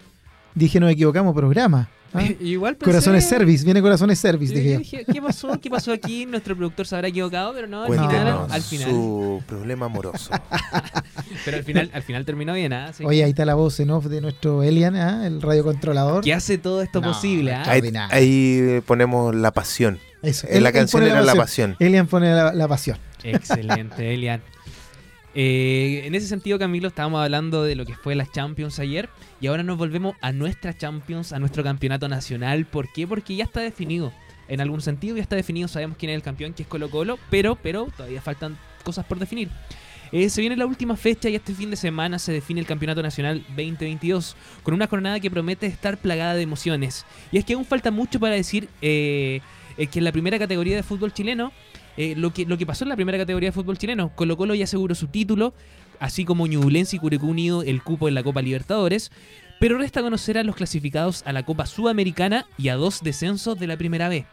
Dije, 0.56 0.80
nos 0.80 0.92
equivocamos 0.92 1.36
programa. 1.36 1.90
¿Ah? 2.18 2.24
Igual 2.42 2.76
pensé- 2.78 2.86
Corazones 2.86 3.28
Service, 3.28 3.64
viene 3.66 3.82
Corazones 3.82 4.20
Service, 4.20 4.54
dije 4.54 4.72
yo. 4.74 4.80
dije, 4.80 5.06
¿qué 5.12 5.22
pasó? 5.22 5.60
¿Qué 5.62 5.70
pasó 5.70 5.92
aquí? 5.92 6.26
Nuestro 6.28 6.56
productor 6.56 6.88
se 6.88 6.96
habrá 6.96 7.08
equivocado, 7.10 7.54
pero 7.54 7.68
no, 7.68 7.84
al 7.84 7.90
final, 7.92 8.08
Cuéntenos 8.08 8.52
al 8.52 8.62
final. 8.62 8.90
su 8.90 9.44
problema 9.48 9.86
amoroso. 9.88 10.32
Pero 11.44 11.58
al 11.58 11.64
final, 11.64 11.92
al 11.94 12.02
final 12.04 12.26
terminó 12.26 12.54
bien, 12.54 12.72
¿ah? 12.74 12.88
Así 12.88 13.04
Oye, 13.06 13.24
ahí 13.24 13.30
está 13.32 13.46
la 13.46 13.56
voz 13.56 13.80
en 13.80 13.90
off 13.92 14.06
de 14.06 14.22
nuestro 14.22 14.64
Elian, 14.64 14.96
¿ah? 14.96 15.28
el 15.28 15.42
radiocontrolador. 15.42 16.24
que 16.24 16.34
hace 16.34 16.58
todo 16.58 16.82
esto 16.82 17.02
No, 17.02 17.08
posible, 17.12 17.54
¿ah? 17.54 17.64
Ahí, 17.68 17.82
ahí 18.10 18.82
ponemos 18.86 19.36
la 19.36 19.52
pasión. 19.52 20.00
Eso, 20.22 20.48
En 20.48 20.58
él- 20.58 20.64
la 20.64 20.72
canción 20.72 21.02
pone 21.02 21.12
era 21.12 21.22
la 21.22 21.36
pasión. 21.36 21.76
Elian 21.80 22.08
pone 22.08 22.34
la, 22.34 22.54
la 22.54 22.68
pasión. 22.68 22.98
Excelente, 23.24 24.14
Elian. 24.14 24.42
Eh, 25.38 26.04
en 26.06 26.16
ese 26.16 26.28
sentido, 26.28 26.58
Camilo, 26.58 26.88
estábamos 26.88 27.22
hablando 27.22 27.64
de 27.64 27.76
lo 27.76 27.86
que 27.86 27.94
fue 27.94 28.16
las 28.16 28.32
Champions 28.32 28.80
ayer 28.80 29.10
y 29.42 29.48
ahora 29.48 29.64
nos 29.64 29.78
volvemos 29.78 30.16
a 30.22 30.32
nuestra 30.32 30.76
Champions, 30.76 31.34
a 31.34 31.40
nuestro 31.40 31.62
campeonato 31.62 32.08
nacional. 32.08 32.66
¿Por 32.66 32.92
qué? 32.94 33.06
Porque 33.06 33.36
ya 33.36 33.44
está 33.44 33.60
definido. 33.60 34.14
En 34.48 34.62
algún 34.62 34.82
sentido 34.82 35.18
ya 35.18 35.24
está 35.24 35.36
definido, 35.36 35.68
sabemos 35.68 35.98
quién 35.98 36.12
es 36.12 36.16
el 36.16 36.22
campeón, 36.22 36.54
que 36.54 36.64
es 36.64 36.70
Colo 36.70 36.90
Colo, 36.90 37.20
pero, 37.30 37.56
pero 37.56 37.88
todavía 37.98 38.22
faltan 38.22 38.58
cosas 38.84 39.06
por 39.06 39.20
definir. 39.20 39.50
Eh, 40.12 40.30
se 40.30 40.40
viene 40.40 40.56
la 40.56 40.66
última 40.66 40.96
fecha 40.96 41.28
y 41.30 41.36
este 41.36 41.54
fin 41.54 41.70
de 41.72 41.76
semana 41.76 42.20
se 42.20 42.32
define 42.32 42.62
el 42.62 42.66
Campeonato 42.66 43.02
Nacional 43.02 43.44
2022 43.50 44.38
con 44.64 44.74
una 44.74 44.88
jornada 44.88 45.20
que 45.20 45.32
promete 45.32 45.66
estar 45.66 45.98
plagada 45.98 46.36
de 46.36 46.44
emociones. 46.44 47.06
Y 47.32 47.38
es 47.38 47.44
que 47.44 47.56
aún 47.56 47.66
falta 47.66 47.92
mucho 47.92 48.20
para 48.20 48.36
decir 48.36 48.70
eh, 48.82 49.42
eh, 49.78 49.88
que 49.88 50.00
en 50.00 50.06
la 50.06 50.12
primera 50.12 50.40
categoría 50.40 50.76
de 50.76 50.84
fútbol 50.84 51.12
chileno, 51.12 51.52
eh, 51.98 52.16
lo, 52.16 52.34
que, 52.34 52.46
lo 52.46 52.58
que 52.58 52.66
pasó 52.66 52.84
en 52.84 52.90
la 52.90 52.96
primera 52.96 53.18
categoría 53.18 53.50
de 53.50 53.54
fútbol 53.54 53.78
chileno, 53.78 54.12
Colo 54.16 54.36
Colo 54.38 54.56
ya 54.56 54.66
aseguró 54.66 54.96
su 54.96 55.08
título, 55.08 55.54
así 56.00 56.26
como 56.26 56.48
Ñublense 56.48 56.98
y 56.98 57.00
Curicó 57.00 57.26
Unido 57.26 57.64
el 57.64 57.82
cupo 57.84 58.08
en 58.08 58.16
la 58.16 58.24
Copa 58.24 58.42
Libertadores, 58.42 59.12
pero 59.60 59.78
resta 59.78 60.02
conocer 60.02 60.38
a 60.38 60.44
los 60.44 60.56
clasificados 60.56 61.24
a 61.26 61.32
la 61.32 61.44
Copa 61.44 61.66
Sudamericana 61.66 62.46
y 62.58 62.68
a 62.68 62.76
dos 62.76 63.02
descensos 63.02 63.58
de 63.58 63.68
la 63.68 63.78
primera 63.78 64.10
B. 64.10 64.26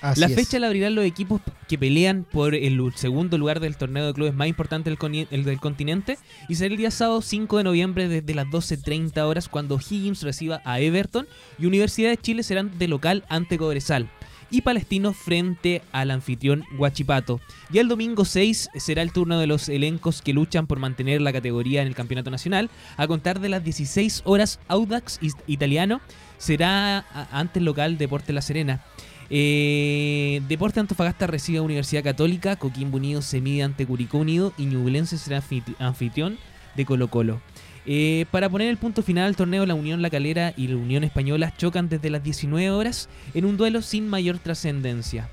Así 0.00 0.20
la 0.20 0.26
es. 0.28 0.34
fecha 0.36 0.60
la 0.60 0.68
abrirán 0.68 0.94
los 0.94 1.04
equipos 1.04 1.40
que 1.66 1.76
pelean 1.76 2.24
por 2.30 2.54
el 2.54 2.80
segundo 2.94 3.36
lugar 3.36 3.58
del 3.58 3.76
torneo 3.76 4.06
de 4.06 4.14
clubes 4.14 4.32
más 4.32 4.46
importante 4.46 4.90
del, 4.90 5.26
el 5.32 5.44
del 5.44 5.58
continente 5.58 6.18
y 6.48 6.54
será 6.54 6.72
el 6.72 6.78
día 6.78 6.92
sábado 6.92 7.20
5 7.20 7.58
de 7.58 7.64
noviembre 7.64 8.06
desde 8.06 8.32
las 8.32 8.46
12.30 8.46 9.18
horas 9.22 9.48
cuando 9.48 9.76
Higgins 9.76 10.22
reciba 10.22 10.62
a 10.64 10.78
Everton 10.78 11.26
y 11.58 11.66
Universidad 11.66 12.10
de 12.10 12.16
Chile 12.16 12.44
serán 12.44 12.78
de 12.78 12.86
local 12.86 13.24
ante 13.28 13.58
Cobresal 13.58 14.08
y 14.50 14.62
Palestino 14.62 15.12
frente 15.12 15.82
al 15.92 16.10
anfitrión 16.10 16.64
Huachipato. 16.78 17.40
Ya 17.70 17.80
el 17.80 17.88
domingo 17.88 18.24
6 18.24 18.70
será 18.76 19.02
el 19.02 19.12
turno 19.12 19.38
de 19.38 19.46
los 19.46 19.68
elencos 19.68 20.22
que 20.22 20.32
luchan 20.32 20.66
por 20.66 20.78
mantener 20.78 21.20
la 21.20 21.32
categoría 21.32 21.82
en 21.82 21.88
el 21.88 21.94
campeonato 21.94 22.30
nacional. 22.30 22.70
A 22.96 23.06
contar 23.06 23.40
de 23.40 23.48
las 23.50 23.62
16 23.64 24.22
horas, 24.24 24.60
Audax 24.68 25.18
Italiano 25.46 26.00
será 26.38 26.98
a- 26.98 27.28
ante 27.38 27.58
el 27.58 27.64
local 27.64 27.98
Deporte 27.98 28.32
La 28.32 28.42
Serena. 28.42 28.80
Eh, 29.50 30.40
Deporte 30.48 30.80
Antofagasta 30.80 31.26
recibe 31.26 31.58
a 31.58 31.62
Universidad 31.62 32.02
Católica, 32.02 32.56
Coquimbo 32.56 32.96
Unido 32.96 33.20
se 33.22 33.40
mide 33.40 33.62
ante 33.62 33.86
Curicó 33.86 34.18
Unido 34.18 34.52
y 34.56 34.64
Ñublense 34.66 35.18
será 35.18 35.42
anfitri- 35.42 35.76
anfitrión 35.78 36.38
de 36.74 36.84
Colo 36.86 37.08
Colo. 37.08 37.40
Eh, 37.90 38.26
para 38.30 38.50
poner 38.50 38.68
el 38.68 38.76
punto 38.76 39.02
final 39.02 39.24
al 39.24 39.34
torneo, 39.34 39.64
la 39.64 39.72
Unión 39.72 40.02
La 40.02 40.10
Calera 40.10 40.52
y 40.58 40.68
la 40.68 40.76
Unión 40.76 41.04
Española 41.04 41.54
chocan 41.56 41.88
desde 41.88 42.10
las 42.10 42.22
19 42.22 42.70
horas 42.70 43.08
en 43.32 43.46
un 43.46 43.56
duelo 43.56 43.80
sin 43.80 44.10
mayor 44.10 44.38
trascendencia. 44.38 45.30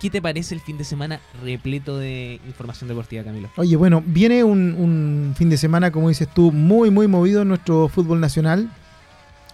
¿Qué 0.00 0.08
te 0.08 0.22
parece 0.22 0.54
el 0.54 0.60
fin 0.60 0.78
de 0.78 0.84
semana 0.84 1.18
repleto 1.42 1.98
de 1.98 2.40
información 2.46 2.86
deportiva, 2.86 3.24
Camilo? 3.24 3.50
Oye, 3.56 3.74
bueno, 3.74 4.04
viene 4.06 4.44
un, 4.44 5.34
fin 5.36 5.50
de 5.50 5.56
semana, 5.56 5.90
como 5.90 6.08
dices 6.08 6.28
tú, 6.32 6.52
muy, 6.52 6.90
muy 6.90 7.08
movido 7.08 7.42
en 7.42 7.48
nuestro 7.48 7.88
fútbol 7.88 8.20
nacional, 8.20 8.70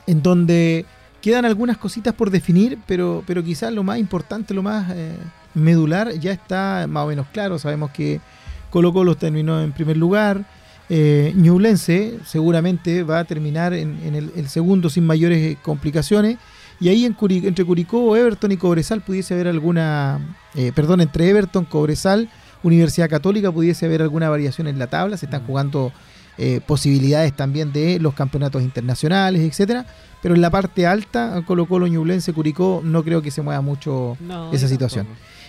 en 0.06 0.22
donde 0.22 0.84
quedan 1.22 1.46
algunas 1.46 1.78
cositas 1.78 2.12
por 2.12 2.28
definir, 2.28 2.78
pero, 2.86 3.24
pero 3.26 3.42
quizás 3.42 3.72
lo 3.72 3.82
más 3.82 3.98
importante, 3.98 4.52
lo 4.52 4.62
más 4.62 4.92
eh, 4.94 5.16
medular, 5.54 6.12
ya 6.18 6.32
está 6.32 6.84
más 6.86 7.04
o 7.04 7.08
menos 7.08 7.28
claro. 7.32 7.58
Sabemos 7.58 7.92
que 7.92 8.20
Colo 8.68 8.92
Colo 8.92 9.14
terminó 9.14 9.62
en 9.62 9.72
primer 9.72 9.96
lugar. 9.96 10.44
Eh, 10.90 11.32
Ñublense 11.34 12.18
seguramente 12.26 13.02
va 13.04 13.20
a 13.20 13.24
terminar 13.24 13.72
en, 13.72 13.98
en 14.04 14.14
el, 14.14 14.30
el 14.36 14.48
segundo 14.48 14.90
sin 14.90 15.06
mayores 15.06 15.38
eh, 15.38 15.56
complicaciones. 15.62 16.36
Y 16.80 16.88
ahí 16.88 17.04
en 17.04 17.16
entre 17.20 17.64
Curicó, 17.64 18.16
Everton 18.16 18.52
y 18.52 18.56
Cobresal 18.56 19.00
pudiese 19.00 19.34
haber 19.34 19.48
alguna, 19.48 20.36
eh, 20.54 20.72
perdón, 20.74 21.00
entre 21.00 21.28
Everton, 21.28 21.64
Cobresal, 21.64 22.28
Universidad 22.62 23.08
Católica 23.08 23.52
pudiese 23.52 23.86
haber 23.86 24.02
alguna 24.02 24.28
variación 24.28 24.66
en 24.66 24.78
la 24.78 24.88
tabla. 24.88 25.16
Se 25.16 25.26
están 25.26 25.46
jugando 25.46 25.92
eh, 26.36 26.60
posibilidades 26.66 27.32
también 27.34 27.72
de 27.72 28.00
los 28.00 28.14
campeonatos 28.14 28.62
internacionales, 28.62 29.42
etcétera. 29.42 29.86
Pero 30.20 30.34
en 30.34 30.40
la 30.40 30.50
parte 30.50 30.86
alta, 30.86 31.42
Colo 31.46 31.66
Colo, 31.66 31.86
Ñublense, 31.86 32.32
Curicó, 32.32 32.80
no 32.82 33.04
creo 33.04 33.22
que 33.22 33.30
se 33.30 33.40
mueva 33.40 33.60
mucho 33.60 34.16
No, 34.20 34.52
esa 34.52 34.66
situación. 34.66 35.06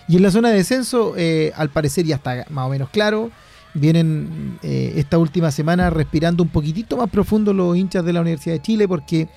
Y 0.08 0.18
en 0.18 0.22
la 0.22 0.32
zona 0.32 0.50
de 0.50 0.58
descenso, 0.58 1.16
al 1.56 1.70
parecer 1.70 2.06
ya 2.06 2.18
está 2.18 2.46
más 2.50 2.68
o 2.68 2.70
menos 2.70 2.90
claro. 2.90 3.32
Vienen 3.76 4.58
eh, 4.64 4.94
esta 4.96 5.18
última 5.18 5.52
semana 5.52 5.90
respirando 5.90 6.42
un 6.42 6.50
poquitito 6.50 6.98
más 6.98 7.10
profundo 7.10 7.54
los 7.54 7.78
hinchas 7.78 8.04
de 8.04 8.14
la 8.14 8.22
Universidad 8.22 8.56
de 8.56 8.62
Chile 8.62 8.88
porque 8.88 9.28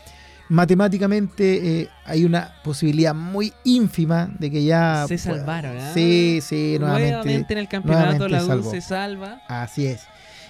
matemáticamente 0.49 1.81
eh, 1.81 1.89
hay 2.05 2.25
una 2.25 2.55
posibilidad 2.65 3.15
muy 3.15 3.53
ínfima 3.65 4.31
de 4.39 4.51
que 4.51 4.65
ya... 4.65 5.05
Se 5.07 5.19
salvaron, 5.19 5.77
¿ah? 5.77 5.91
Sí, 5.93 6.41
sí, 6.43 6.77
nuevamente. 6.79 7.13
Nuevamente 7.13 7.53
en 7.53 7.59
el 7.59 7.69
campeonato 7.69 8.29
la 8.29 8.45
U 8.45 8.63
se 8.63 8.81
salva. 8.81 9.43
Así 9.49 9.87
es. 9.87 10.03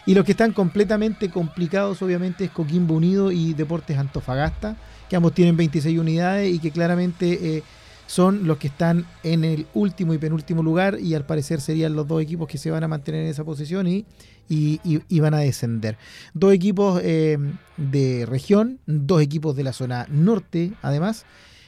Y 0.07 0.15
los 0.15 0.25
que 0.25 0.33
están 0.33 0.53
completamente 0.53 1.29
complicados, 1.29 2.01
obviamente, 2.01 2.45
es 2.45 2.51
Coquimbo 2.51 2.95
Unido 2.95 3.31
y 3.31 3.53
Deportes 3.53 3.99
Antofagasta, 3.99 4.77
que 5.09 5.17
ambos 5.17 5.35
tienen 5.35 5.57
26 5.57 5.99
unidades 5.99 6.55
y 6.55 6.59
que 6.61 6.71
claramente 6.71 7.57
eh, 7.59 7.63
son 8.09 8.47
los 8.47 8.57
que 8.57 8.69
están 8.69 9.05
en 9.23 9.45
el 9.45 9.67
último 9.75 10.15
y 10.15 10.19
penúltimo 10.19 10.63
lugar 10.63 10.99
y 10.99 11.15
al 11.15 11.27
parecer 11.27 11.61
serían 11.61 11.95
los 11.95 12.09
dos 12.09 12.23
equipos 12.23 12.49
que 12.49 12.57
se 12.57 12.71
van 12.71 12.83
a 12.83 12.89
mantener 12.89 13.23
en 13.23 13.29
esa 13.29 13.45
posición 13.45 13.87
y, 13.87 14.07
y- 14.49 15.21
van 15.21 15.35
a 15.35 15.39
descender. 15.41 15.99
Dos 16.33 16.55
equipos 16.55 17.01
eh, 17.05 17.37
de 17.77 18.25
región, 18.27 18.81
dos 18.87 19.21
equipos 19.21 19.55
de 19.57 19.63
la 19.63 19.75
zona 19.75 20.07
norte, 20.11 20.73
además. 20.81 21.27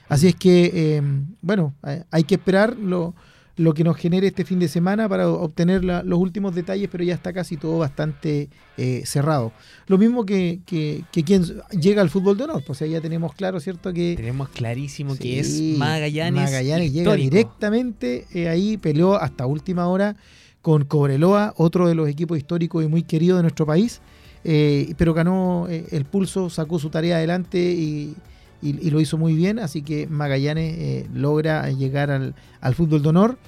Así 0.08 0.28
es 0.28 0.34
que, 0.34 0.70
eh, 0.74 1.02
bueno, 1.42 1.74
eh, 1.86 2.04
hay 2.10 2.24
que 2.24 2.36
esperar 2.36 2.74
lo, 2.76 3.14
lo 3.60 3.74
que 3.74 3.84
nos 3.84 3.96
genere 3.96 4.26
este 4.28 4.44
fin 4.46 4.58
de 4.58 4.68
semana 4.68 5.06
para 5.08 5.28
obtener 5.28 5.84
la- 5.84 6.02
los 6.02 6.18
últimos 6.18 6.54
detalles, 6.54 6.88
pero 6.90 7.04
ya 7.04 7.12
está 7.14 7.32
casi 7.32 7.56
todo 7.58 7.76
bastante 7.78 8.48
eh, 8.78 9.02
cerrado. 9.04 9.52
Lo 9.86 9.98
mismo 9.98 10.24
que, 10.24 10.60
que, 10.64 11.04
que 11.12 11.22
quien 11.24 11.44
llega 11.78 12.00
al 12.00 12.08
fútbol 12.08 12.38
de 12.38 12.44
honor, 12.44 12.62
pues 12.66 12.70
o 12.70 12.74
sea, 12.78 12.86
ya 12.88 13.00
tenemos 13.02 13.34
claro, 13.34 13.60
¿cierto? 13.60 13.92
Que 13.92 14.14
Tenemos 14.16 14.48
clarísimo 14.48 15.14
que 15.16 15.40
es 15.40 15.60
Magallanes. 15.76 16.42
Magallanes 16.42 16.92
llega 16.92 17.10
directamente 17.30 18.26
eh, 18.32 18.48
ahí, 18.48 18.76
peleó 18.78 19.16
hasta 19.16 19.44
última 19.46 19.86
hora 19.88 20.16
con 20.62 20.84
Cobreloa, 20.84 21.52
otro 21.56 21.86
de 21.88 21.94
los 21.94 22.08
equipos 22.08 22.38
históricos 22.38 22.82
y 22.84 22.88
muy 22.88 23.02
queridos 23.02 23.38
de 23.38 23.42
nuestro 23.42 23.66
país, 23.66 24.00
eh, 24.44 24.94
pero 24.96 25.12
ganó 25.12 25.66
el 25.68 26.04
pulso, 26.06 26.48
sacó 26.48 26.78
su 26.78 26.88
tarea 26.88 27.16
adelante 27.16 27.58
y, 27.58 28.14
y- 28.62 28.86
y 28.86 28.90
lo 28.90 29.00
hizo 29.00 29.16
muy 29.18 29.34
bien, 29.34 29.58
así 29.58 29.82
que 29.82 30.06
Magallanes 30.06 30.74
eh, 30.78 31.06
logra 31.14 31.70
llegar 31.70 32.10
al, 32.10 32.34
al 32.60 32.74
fútbol 32.74 33.02
de 33.02 33.08
honor 33.08 33.38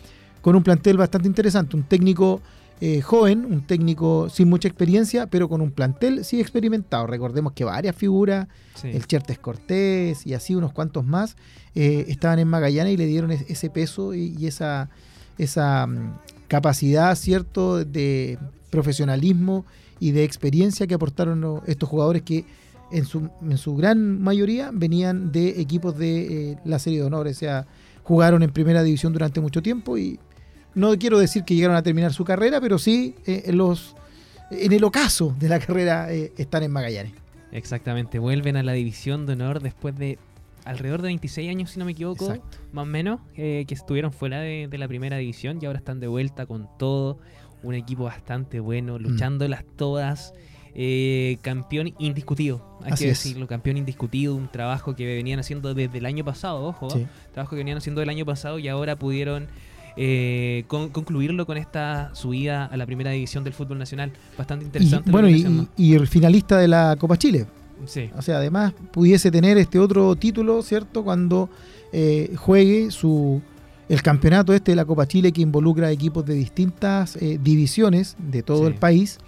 con 0.41 0.57
un 0.57 0.63
plantel 0.63 0.97
bastante 0.97 1.29
interesante, 1.29 1.77
un 1.77 1.85
técnico 1.85 2.41
eh, 2.81 3.01
joven, 3.01 3.45
un 3.45 3.65
técnico 3.65 4.29
sin 4.29 4.49
mucha 4.49 4.67
experiencia, 4.67 5.27
pero 5.29 5.49
con 5.49 5.61
un 5.61 5.71
plantel 5.71 6.25
sí 6.25 6.41
experimentado. 6.41 7.07
Recordemos 7.07 7.53
que 7.53 7.63
varias 7.65 7.95
figuras, 7.95 8.49
Sí. 8.75 8.89
el 8.89 9.07
Chertes 9.07 9.39
Cortés 9.39 10.27
y 10.27 10.35
así 10.35 10.57
unos 10.57 10.73
cuantos 10.73 11.05
más, 11.07 11.37
eh, 11.77 12.07
estaban 12.09 12.41
en 12.41 12.49
Magallanes 12.49 12.95
y 12.95 12.97
le 12.97 13.07
dieron 13.07 13.31
es- 13.31 13.45
ese 13.49 13.71
peso 13.71 14.15
y, 14.15 14.35
y 14.37 14.47
esa, 14.49 14.89
esa 15.39 15.87
mm, 15.87 16.19
capacidad, 16.49 17.15
¿cierto?, 17.15 17.85
de 17.85 18.39
profesionalismo 18.71 19.65
y 20.01 20.11
de 20.11 20.25
experiencia 20.25 20.87
que 20.89 20.95
aportaron 20.95 21.61
estos 21.67 21.89
jugadores 21.89 22.23
que 22.23 22.45
en 22.93 23.05
su, 23.05 23.31
en 23.43 23.59
su 23.59 23.75
gran 23.77 24.21
mayoría 24.21 24.71
venían 24.73 25.33
de 25.33 25.61
equipos 25.61 25.97
de 25.99 26.53
eh, 26.53 26.59
la 26.65 26.79
Serie 26.79 27.01
de 27.01 27.05
Honor, 27.07 27.27
o 27.27 27.35
sea, 27.35 27.67
jugaron 28.03 28.43
en 28.43 28.51
primera 28.51 28.83
división 28.83 29.13
durante 29.13 29.41
mucho 29.41 29.63
tiempo 29.63 29.97
y 29.99 30.19
no 30.75 30.97
quiero 30.99 31.19
decir 31.19 31.45
que 31.45 31.55
llegaron 31.55 31.77
a 31.77 31.83
terminar 31.83 32.13
su 32.13 32.25
carrera, 32.25 32.61
pero 32.61 32.79
sí 32.79 33.15
eh, 33.27 33.43
en, 33.47 33.59
los, 33.59 33.95
en 34.51 34.73
el 34.73 34.85
ocaso 34.85 35.35
de 35.39 35.49
la 35.49 35.59
carrera 35.59 36.13
eh, 36.13 36.33
están 36.37 36.63
en 36.63 36.71
Magallanes. 36.73 37.13
Exactamente, 37.53 38.19
vuelven 38.19 38.57
a 38.57 38.63
la 38.63 38.73
división 38.73 39.27
de 39.27 39.35
honor 39.35 39.61
después 39.63 39.97
de 39.97 40.19
alrededor 40.65 41.03
de 41.03 41.07
26 41.09 41.51
años, 41.51 41.71
si 41.71 41.79
no 41.79 41.85
me 41.85 41.93
equivoco, 41.93 42.27
Exacto. 42.27 42.59
más 42.73 42.83
o 42.85 42.87
menos, 42.87 43.21
eh, 43.37 43.65
que 43.67 43.75
estuvieron 43.75 44.13
fuera 44.13 44.41
de, 44.41 44.69
de 44.71 44.79
la 44.79 44.89
primera 44.89 45.17
división 45.19 45.59
y 45.61 45.67
ahora 45.67 45.79
están 45.81 46.01
de 46.01 46.07
vuelta 46.07 46.47
con 46.47 46.69
todo. 46.79 47.19
Un 47.65 47.75
equipo 47.75 48.05
bastante 48.05 48.59
bueno, 48.61 48.99
Mm. 48.99 49.03
luchándolas 49.03 49.65
todas. 49.77 50.33
Eh, 50.75 51.39
campeón 51.43 51.93
indiscutido, 51.99 52.79
hay 52.83 52.93
Así 52.93 53.05
que 53.05 53.11
es. 53.11 53.23
decirlo, 53.23 53.47
campeón 53.47 53.77
indiscutido, 53.77 54.35
un 54.35 54.49
trabajo 54.51 54.95
que 54.97 55.05
venían 55.07 55.39
haciendo 55.41 55.75
desde 55.75 55.99
el 55.99 56.07
año 56.07 56.25
pasado, 56.25 56.65
ojo, 56.65 56.89
Sí. 56.91 57.07
trabajo 57.33 57.51
que 57.51 57.57
venían 57.59 57.79
haciendo 57.79 58.01
el 58.03 58.09
año 58.09 58.25
pasado 58.25 58.59
y 58.59 58.69
ahora 58.69 58.97
pudieron 58.97 59.49
eh, 59.99 60.65
con- 60.69 60.89
concluirlo 60.89 61.45
con 61.45 61.59
esta 61.59 62.15
subida 62.15 62.65
a 62.65 62.77
la 62.79 62.87
primera 62.87 63.11
división 63.11 63.45
del 63.45 63.53
fútbol 63.53 63.79
nacional. 63.79 64.11
Bastante 64.39 64.65
Y, 64.65 64.67
interesante. 64.69 65.11
lo 65.11 65.13
bueno, 65.13 65.29
y, 65.29 65.69
y 65.77 65.95
el 65.95 66.07
finalista 66.07 66.57
de 66.57 66.67
la 66.67 66.97
Copa 66.99 67.19
Chile. 67.19 67.45
Sí. 67.85 68.09
O 68.17 68.23
sea, 68.23 68.37
además 68.39 68.73
pudiese 68.91 69.31
tener 69.31 69.59
este 69.59 69.79
otro 69.79 70.17
título, 70.17 70.63
¿cierto? 70.63 71.05
Cuando 71.05 71.51
eh, 71.93 72.33
juegue 72.37 72.91
su 72.91 73.43
el 73.89 74.01
campeonato 74.01 74.55
este 74.55 74.73
de 74.73 74.77
la 74.77 74.87
Copa 74.87 75.07
Chile 75.07 75.31
que 75.31 75.43
involucra 75.43 75.91
equipos 75.91 76.25
de 76.25 76.33
distintas 76.37 77.17
eh, 77.17 77.39
divisiones 77.43 78.17
de 78.19 78.43
todo 78.43 78.61
Sí. 78.61 78.67
el 78.69 78.75
país 78.77 79.19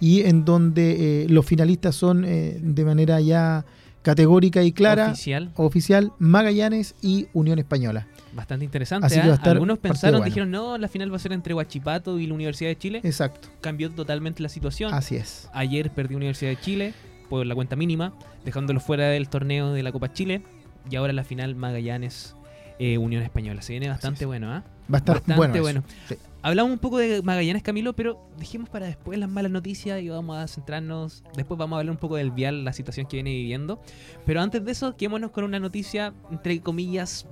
y 0.00 0.22
en 0.22 0.44
donde 0.44 1.24
eh, 1.24 1.28
los 1.28 1.46
finalistas 1.46 1.94
son 1.94 2.24
eh, 2.24 2.58
de 2.60 2.84
manera 2.84 3.20
ya 3.20 3.64
categórica 4.02 4.62
y 4.62 4.72
clara 4.72 5.10
Oficial. 5.10 5.52
oficial 5.56 6.12
Magallanes 6.18 6.94
y 7.02 7.28
Unión 7.34 7.58
Española. 7.58 8.06
Bastante 8.32 8.64
interesante. 8.64 9.06
Así 9.06 9.20
que 9.20 9.26
va 9.26 9.34
a 9.34 9.36
estar 9.36 9.52
Algunos 9.52 9.78
pensaron, 9.78 10.20
bueno. 10.20 10.24
dijeron, 10.24 10.50
no, 10.50 10.78
la 10.78 10.88
final 10.88 11.12
va 11.12 11.16
a 11.16 11.18
ser 11.18 11.32
entre 11.32 11.52
Huachipato 11.52 12.18
y 12.18 12.26
la 12.26 12.34
Universidad 12.34 12.70
de 12.70 12.78
Chile. 12.78 13.00
Exacto. 13.04 13.48
Cambió 13.60 13.90
totalmente 13.90 14.42
la 14.42 14.48
situación. 14.48 14.94
Así 14.94 15.16
es. 15.16 15.48
Ayer 15.52 15.90
perdió 15.90 16.16
Universidad 16.16 16.50
de 16.50 16.60
Chile 16.60 16.94
por 17.28 17.44
la 17.44 17.54
cuenta 17.54 17.76
mínima, 17.76 18.14
dejándolo 18.44 18.80
fuera 18.80 19.08
del 19.08 19.28
torneo 19.28 19.72
de 19.72 19.82
la 19.82 19.92
Copa 19.92 20.12
Chile. 20.12 20.42
Y 20.90 20.96
ahora 20.96 21.12
la 21.12 21.24
final 21.24 21.54
Magallanes 21.56 22.34
eh, 22.78 22.96
Unión 22.96 23.22
Española. 23.22 23.60
Se 23.60 23.74
viene 23.74 23.88
bastante 23.88 24.24
bueno, 24.24 24.50
¿ah? 24.50 24.64
Va 24.92 24.96
a 24.96 24.98
estar 24.98 25.16
Bastante 25.16 25.60
bueno 25.60 25.62
bueno. 25.62 25.84
Sí. 26.08 26.14
Hablamos 26.42 26.72
un 26.72 26.78
poco 26.78 26.96
de 26.96 27.20
Magallanes, 27.20 27.62
Camilo, 27.62 27.92
pero 27.92 28.18
dejemos 28.38 28.70
para 28.70 28.86
después 28.86 29.18
las 29.18 29.28
malas 29.28 29.52
noticias 29.52 30.00
y 30.00 30.08
vamos 30.08 30.38
a 30.38 30.48
centrarnos. 30.48 31.22
Después 31.36 31.58
vamos 31.58 31.76
a 31.76 31.80
hablar 31.80 31.92
un 31.92 31.98
poco 31.98 32.16
del 32.16 32.30
Vial, 32.30 32.64
la 32.64 32.72
situación 32.72 33.06
que 33.06 33.18
viene 33.18 33.30
viviendo. 33.30 33.78
Pero 34.24 34.40
antes 34.40 34.64
de 34.64 34.72
eso, 34.72 34.96
quedémonos 34.96 35.32
con 35.32 35.44
una 35.44 35.60
noticia, 35.60 36.14
entre 36.30 36.58
comillas, 36.60 37.26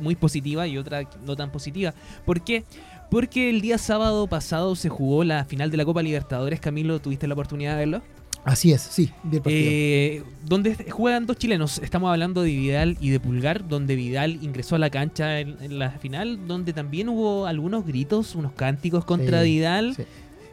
muy 0.00 0.14
positiva 0.16 0.66
y 0.66 0.78
otra 0.78 1.08
no 1.26 1.36
tan 1.36 1.52
positiva. 1.52 1.92
¿Por 2.24 2.42
qué? 2.42 2.64
Porque 3.10 3.50
el 3.50 3.60
día 3.60 3.76
sábado 3.76 4.26
pasado 4.26 4.76
se 4.76 4.88
jugó 4.88 5.24
la 5.24 5.44
final 5.44 5.70
de 5.70 5.76
la 5.76 5.84
Copa 5.84 6.02
Libertadores. 6.02 6.58
Camilo, 6.58 7.02
¿tuviste 7.02 7.26
la 7.26 7.34
oportunidad 7.34 7.72
de 7.72 7.78
verlo? 7.80 8.02
Así 8.44 8.72
es, 8.72 8.82
sí, 8.82 9.10
vi 9.22 9.36
el 9.36 9.42
partido. 9.42 9.70
Eh, 9.70 10.22
donde 10.44 10.74
juegan 10.90 11.26
dos 11.26 11.36
chilenos. 11.36 11.78
Estamos 11.78 12.10
hablando 12.10 12.42
de 12.42 12.50
Vidal 12.50 12.96
y 13.00 13.10
de 13.10 13.20
Pulgar, 13.20 13.68
donde 13.68 13.94
Vidal 13.94 14.38
ingresó 14.42 14.74
a 14.74 14.78
la 14.78 14.90
cancha 14.90 15.38
en, 15.38 15.56
en 15.60 15.78
la 15.78 15.90
final, 15.92 16.46
donde 16.48 16.72
también 16.72 17.08
hubo 17.08 17.46
algunos 17.46 17.86
gritos, 17.86 18.34
unos 18.34 18.52
cánticos 18.52 19.04
contra 19.04 19.42
Sí, 19.42 19.50
Vidal. 19.50 19.94
sí. 19.94 20.02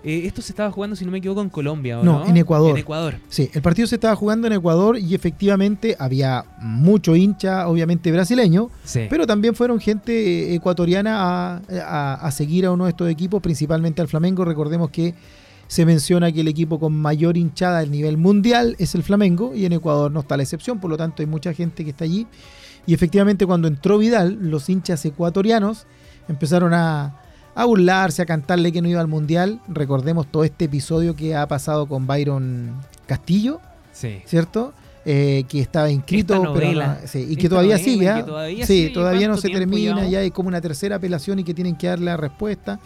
Eh, 0.01 0.21
esto 0.27 0.41
se 0.41 0.53
estaba 0.53 0.71
jugando, 0.71 0.95
si 0.95 1.03
no 1.03 1.11
me 1.11 1.17
equivoco, 1.17 1.41
en 1.41 1.49
Colombia, 1.49 1.99
¿o 1.99 2.03
No, 2.05 2.19
no? 2.19 2.25
en 2.27 2.37
Ecuador. 2.37 2.71
En 2.71 2.77
Ecuador. 2.77 3.15
Sí, 3.27 3.49
el 3.53 3.61
partido 3.61 3.85
se 3.85 3.95
estaba 3.95 4.15
jugando 4.15 4.47
en 4.47 4.53
Ecuador 4.53 4.97
y 4.97 5.13
efectivamente 5.13 5.97
había 5.99 6.45
mucho 6.61 7.17
hincha, 7.17 7.67
obviamente 7.67 8.09
brasileño, 8.11 8.69
Sí. 8.85 9.07
pero 9.09 9.27
también 9.27 9.55
fueron 9.55 9.77
gente 9.81 10.13
eh, 10.13 10.55
ecuatoriana 10.55 11.17
a, 11.19 11.61
a- 11.85 12.13
a 12.13 12.31
seguir 12.31 12.65
a 12.65 12.71
uno 12.71 12.85
de 12.85 12.91
estos 12.91 13.09
equipos, 13.09 13.41
principalmente 13.41 13.99
al 14.01 14.07
Flamengo. 14.07 14.45
Recordemos 14.45 14.89
que 14.89 15.15
se 15.69 15.85
menciona 15.85 16.31
que 16.31 16.41
el 16.41 16.47
equipo 16.47 16.79
con 16.79 16.93
mayor 16.99 17.37
hinchada 17.37 17.79
a 17.79 17.85
nivel 17.85 18.17
mundial 18.17 18.75
es 18.79 18.95
el 18.95 19.03
Flamengo 19.03 19.53
y 19.55 19.65
en 19.65 19.73
Ecuador 19.73 20.11
no 20.11 20.21
está 20.21 20.35
la 20.35 20.41
excepción, 20.43 20.79
por 20.79 20.89
lo 20.89 20.97
tanto 20.97 21.21
hay 21.21 21.27
mucha 21.27 21.53
gente 21.53 21.83
que 21.83 21.91
está 21.91 22.05
allí. 22.05 22.25
Y 22.87 22.93
efectivamente 22.95 23.45
cuando 23.45 23.67
entró 23.67 23.99
Vidal, 23.99 24.39
los 24.41 24.67
hinchas 24.67 25.05
ecuatorianos 25.05 25.85
empezaron 26.27 26.73
a, 26.73 27.21
a 27.53 27.65
burlarse, 27.65 28.23
a 28.23 28.25
cantarle 28.25 28.71
que 28.71 28.81
no 28.81 28.89
iba 28.89 28.99
al 28.99 29.07
mundial. 29.07 29.61
Recordemos 29.67 30.25
todo 30.31 30.43
este 30.43 30.65
episodio 30.65 31.15
que 31.15 31.35
ha 31.35 31.47
pasado 31.47 31.85
con 31.87 32.07
Byron 32.07 32.73
Castillo, 33.05 33.61
Sí. 33.93 34.21
¿cierto? 34.25 34.73
Eh, 35.05 35.43
que 35.47 35.59
estaba 35.61 35.89
inscrito 35.91 36.51
pero 36.53 36.73
no- 36.73 36.95
sí, 37.05 37.25
y 37.29 37.35
que 37.35 37.47
todavía 37.47 37.77
novela 37.77 37.91
sigue. 37.91 38.05
que 38.05 38.09
¿ah? 38.09 38.25
todavía 38.25 38.65
sí, 38.65 38.91
todavía 38.93 39.27
no 39.27 39.33
¿Cuánto 39.35 39.41
se 39.41 39.49
termina, 39.53 39.81
llevamos? 39.93 40.11
ya 40.11 40.19
hay 40.19 40.31
como 40.31 40.49
una 40.49 40.61
tercera 40.61 40.95
apelación 40.97 41.39
y 41.39 41.43
que 41.43 41.53
tienen 41.53 41.75
que 41.75 41.87
dar 41.87 41.99
la 41.99 42.17
respuesta. 42.17 42.79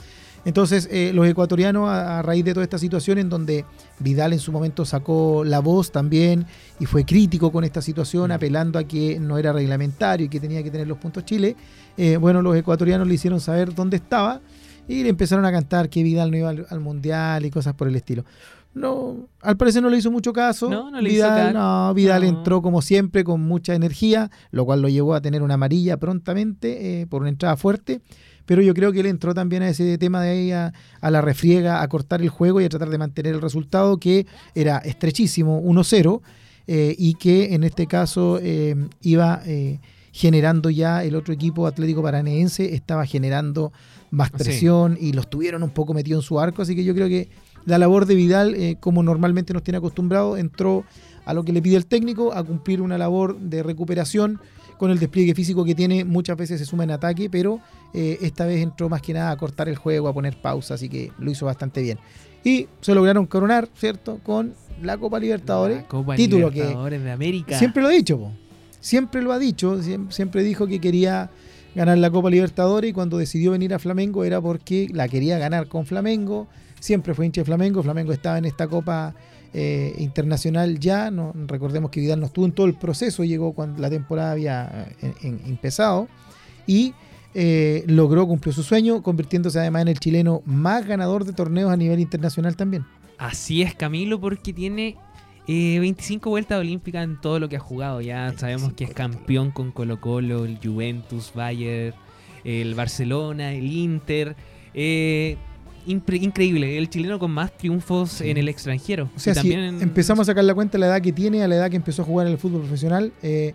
Entonces, 0.45 0.89
eh, 0.91 1.11
los 1.13 1.25
ecuatorianos, 1.27 1.87
a, 1.89 2.19
a 2.19 2.21
raíz 2.21 2.43
de 2.43 2.53
toda 2.53 2.63
esta 2.63 2.77
situación, 2.77 3.17
en 3.17 3.29
donde 3.29 3.63
Vidal 3.99 4.33
en 4.33 4.39
su 4.39 4.51
momento 4.51 4.83
sacó 4.85 5.43
la 5.45 5.59
voz 5.59 5.91
también 5.91 6.45
y 6.79 6.85
fue 6.85 7.05
crítico 7.05 7.51
con 7.51 7.63
esta 7.63 7.81
situación, 7.81 8.29
Mm. 8.29 8.33
apelando 8.33 8.79
a 8.79 8.83
que 8.83 9.19
no 9.19 9.37
era 9.37 9.53
reglamentario 9.53 10.25
y 10.25 10.29
que 10.29 10.39
tenía 10.39 10.61
que 10.61 10.69
tener 10.71 10.87
los 10.87 10.97
puntos 10.97 11.23
Chile, 11.25 11.55
eh, 11.97 12.17
bueno, 12.17 12.41
los 12.41 12.55
ecuatorianos 12.57 13.07
le 13.07 13.13
hicieron 13.13 13.39
saber 13.39 13.73
dónde 13.73 13.97
estaba 13.97 14.41
y 14.87 15.03
le 15.03 15.09
empezaron 15.09 15.45
a 15.45 15.51
cantar 15.51 15.89
que 15.89 16.03
Vidal 16.03 16.29
no 16.31 16.37
iba 16.37 16.49
al, 16.49 16.65
al 16.69 16.79
mundial 16.81 17.45
y 17.45 17.49
cosas 17.51 17.73
por 17.73 17.87
el 17.87 17.95
estilo. 17.95 18.25
No, 18.75 19.27
al 19.41 19.55
parecer 19.55 19.83
no 19.83 19.89
le 19.89 19.97
hizo 19.97 20.09
mucho 20.09 20.33
caso. 20.33 20.67
No, 20.67 20.89
no 20.89 20.99
le 20.99 21.09
hizo 21.09 21.17
Vidal, 21.27 21.53
caso. 21.53 21.59
no, 21.59 21.93
Vidal 21.93 22.23
No. 22.23 22.27
entró 22.27 22.61
como 22.63 22.81
siempre 22.81 23.23
con 23.23 23.39
mucha 23.41 23.75
energía, 23.75 24.31
lo 24.51 24.65
cual 24.65 24.81
lo 24.81 24.89
llevó 24.89 25.13
a 25.13 25.21
tener 25.21 25.43
una 25.43 25.53
amarilla 25.53 25.97
prontamente 25.97 27.01
eh, 27.01 27.07
por 27.07 27.21
una 27.21 27.29
entrada 27.29 27.55
fuerte. 27.55 28.01
Pero 28.45 28.61
yo 28.61 28.73
creo 28.73 28.91
que 28.91 28.99
él 28.99 29.05
entró 29.05 29.33
también 29.33 29.63
a 29.63 29.69
ese 29.69 29.97
tema 29.97 30.21
de 30.21 30.29
ahí 30.29 30.51
a, 30.51 30.73
a 31.01 31.11
la 31.11 31.21
refriega, 31.21 31.81
a 31.81 31.87
cortar 31.87 32.21
el 32.21 32.29
juego 32.29 32.59
y 32.61 32.65
a 32.65 32.69
tratar 32.69 32.89
de 32.89 32.97
mantener 32.97 33.33
el 33.35 33.41
resultado 33.41 33.97
que 33.97 34.25
era 34.55 34.77
estrechísimo, 34.79 35.61
1-0, 35.61 36.21
eh, 36.67 36.95
y 36.97 37.15
que 37.15 37.53
en 37.53 37.63
este 37.63 37.87
caso 37.87 38.39
eh, 38.41 38.75
iba 39.01 39.41
eh, 39.45 39.79
generando 40.11 40.69
ya 40.69 41.03
el 41.03 41.15
otro 41.15 41.33
equipo 41.33 41.67
Atlético 41.67 42.01
Paranaense, 42.01 42.73
estaba 42.75 43.05
generando 43.05 43.71
más 44.11 44.29
Sí. 44.29 44.43
presión 44.43 44.97
y 44.99 45.13
los 45.13 45.29
tuvieron 45.29 45.63
un 45.63 45.71
poco 45.71 45.93
metidos 45.93 46.23
en 46.23 46.27
su 46.27 46.39
arco, 46.39 46.61
así 46.61 46.75
que 46.75 46.83
yo 46.83 46.93
creo 46.93 47.07
que 47.07 47.29
la 47.65 47.77
labor 47.77 48.05
de 48.05 48.15
Vidal, 48.15 48.77
como 48.79 49.03
normalmente 49.03 49.53
nos 49.53 49.63
tiene 49.63 49.77
acostumbrado, 49.77 50.37
entró 50.37 50.83
a 51.25 51.33
lo 51.33 51.43
que 51.43 51.53
le 51.53 51.61
pide 51.61 51.77
el 51.77 51.85
técnico, 51.85 52.33
a 52.33 52.43
cumplir 52.43 52.81
una 52.81 52.97
labor 52.97 53.39
de 53.39 53.63
recuperación 53.63 54.39
con 54.77 54.91
el 54.91 54.99
despliegue 54.99 55.33
físico 55.33 55.63
que 55.65 55.75
tiene, 55.75 56.03
muchas 56.05 56.37
veces 56.37 56.59
se 56.59 56.65
suma 56.65 56.83
en 56.83 56.91
ataque, 56.91 57.29
pero 57.29 57.59
eh, 57.93 58.17
esta 58.21 58.45
vez 58.45 58.61
entró 58.61 58.89
más 58.89 59.01
que 59.01 59.13
nada 59.13 59.31
a 59.31 59.37
cortar 59.37 59.69
el 59.69 59.75
juego, 59.75 60.07
a 60.07 60.13
poner 60.13 60.35
pausa, 60.41 60.73
así 60.75 60.89
que 60.89 61.11
lo 61.19 61.31
hizo 61.31 61.45
bastante 61.45 61.81
bien. 61.81 61.99
Y 62.43 62.67
se 62.81 62.93
lograron 62.93 63.25
coronar, 63.25 63.69
¿cierto? 63.75 64.19
Con 64.23 64.53
la 64.81 64.97
Copa 64.97 65.19
Libertadores, 65.19 65.77
La 65.83 65.87
Copa 65.87 66.15
título 66.15 66.49
Libertadores 66.49 67.03
de 67.03 67.11
América. 67.11 67.47
que 67.49 67.55
siempre 67.55 67.81
lo 67.81 67.87
ha 67.89 67.91
dicho, 67.91 68.17
po. 68.19 68.31
siempre 68.79 69.21
lo 69.21 69.31
ha 69.31 69.39
dicho, 69.39 69.77
siem- 69.81 70.11
siempre 70.11 70.43
dijo 70.43 70.67
que 70.67 70.79
quería 70.81 71.29
ganar 71.75 71.97
la 71.97 72.11
Copa 72.11 72.29
Libertadores 72.29 72.89
y 72.89 72.93
cuando 72.93 73.17
decidió 73.17 73.51
venir 73.51 73.73
a 73.73 73.79
Flamengo 73.79 74.23
era 74.25 74.41
porque 74.41 74.87
la 74.91 75.07
quería 75.07 75.37
ganar 75.39 75.67
con 75.67 75.85
Flamengo, 75.85 76.47
siempre 76.79 77.13
fue 77.13 77.25
hincha 77.25 77.41
de 77.41 77.45
Flamengo, 77.45 77.81
Flamengo 77.81 78.11
estaba 78.11 78.37
en 78.37 78.45
esta 78.45 78.67
Copa 78.67 79.15
eh, 79.53 79.93
internacional 79.99 80.79
ya, 80.79 81.11
no, 81.11 81.31
recordemos 81.47 81.91
que 81.91 81.99
Vidal 81.99 82.19
no 82.19 82.25
estuvo 82.25 82.45
en 82.45 82.51
todo 82.53 82.65
el 82.67 82.73
proceso, 82.73 83.23
llegó 83.23 83.53
cuando 83.53 83.81
la 83.81 83.89
temporada 83.89 84.31
había 84.31 84.87
eh, 85.01 85.13
en- 85.21 85.27
en- 85.39 85.41
empezado 85.47 86.07
y 86.65 86.93
eh, 87.35 87.83
logró, 87.87 88.27
cumplió 88.27 88.53
su 88.53 88.63
sueño, 88.63 89.01
convirtiéndose 89.01 89.59
además 89.59 89.83
en 89.83 89.87
el 89.89 89.99
chileno 89.99 90.41
más 90.45 90.85
ganador 90.85 91.25
de 91.25 91.33
torneos 91.33 91.71
a 91.71 91.77
nivel 91.77 91.99
internacional 91.99 92.55
también. 92.55 92.85
Así 93.17 93.61
es, 93.61 93.73
Camilo, 93.75 94.19
porque 94.19 94.53
tiene 94.53 94.95
eh, 95.47 95.77
25 95.79 96.29
vueltas 96.29 96.59
olímpicas 96.59 97.03
en 97.03 97.19
todo 97.19 97.39
lo 97.39 97.49
que 97.49 97.55
ha 97.57 97.59
jugado. 97.59 98.01
Ya 98.01 98.33
sabemos 98.37 98.73
que 98.73 98.83
es 98.85 98.91
campeón 98.93 99.51
con 99.51 99.71
Colo 99.71 99.99
Colo, 99.99 100.45
el 100.45 100.57
Juventus, 100.63 101.31
Bayern, 101.33 101.95
el 102.43 102.75
Barcelona, 102.75 103.53
el 103.53 103.71
Inter. 103.71 104.35
Eh, 104.73 105.37
increíble, 105.85 106.77
el 106.77 106.89
chileno 106.89 107.19
con 107.19 107.31
más 107.31 107.55
triunfos 107.57 108.21
en 108.21 108.37
el 108.37 108.49
extranjero. 108.49 109.09
O 109.15 109.19
sea, 109.19 109.33
si 109.33 109.41
también 109.41 109.81
empezamos 109.81 110.27
a 110.27 110.31
sacar 110.31 110.43
la 110.43 110.53
cuenta 110.53 110.73
de 110.73 110.79
la 110.79 110.87
edad 110.87 111.01
que 111.01 111.11
tiene, 111.11 111.43
a 111.43 111.47
la 111.47 111.55
edad 111.55 111.69
que 111.69 111.75
empezó 111.75 112.01
a 112.01 112.05
jugar 112.05 112.27
en 112.27 112.33
el 112.33 112.39
fútbol 112.39 112.61
profesional, 112.61 113.11
eh, 113.21 113.53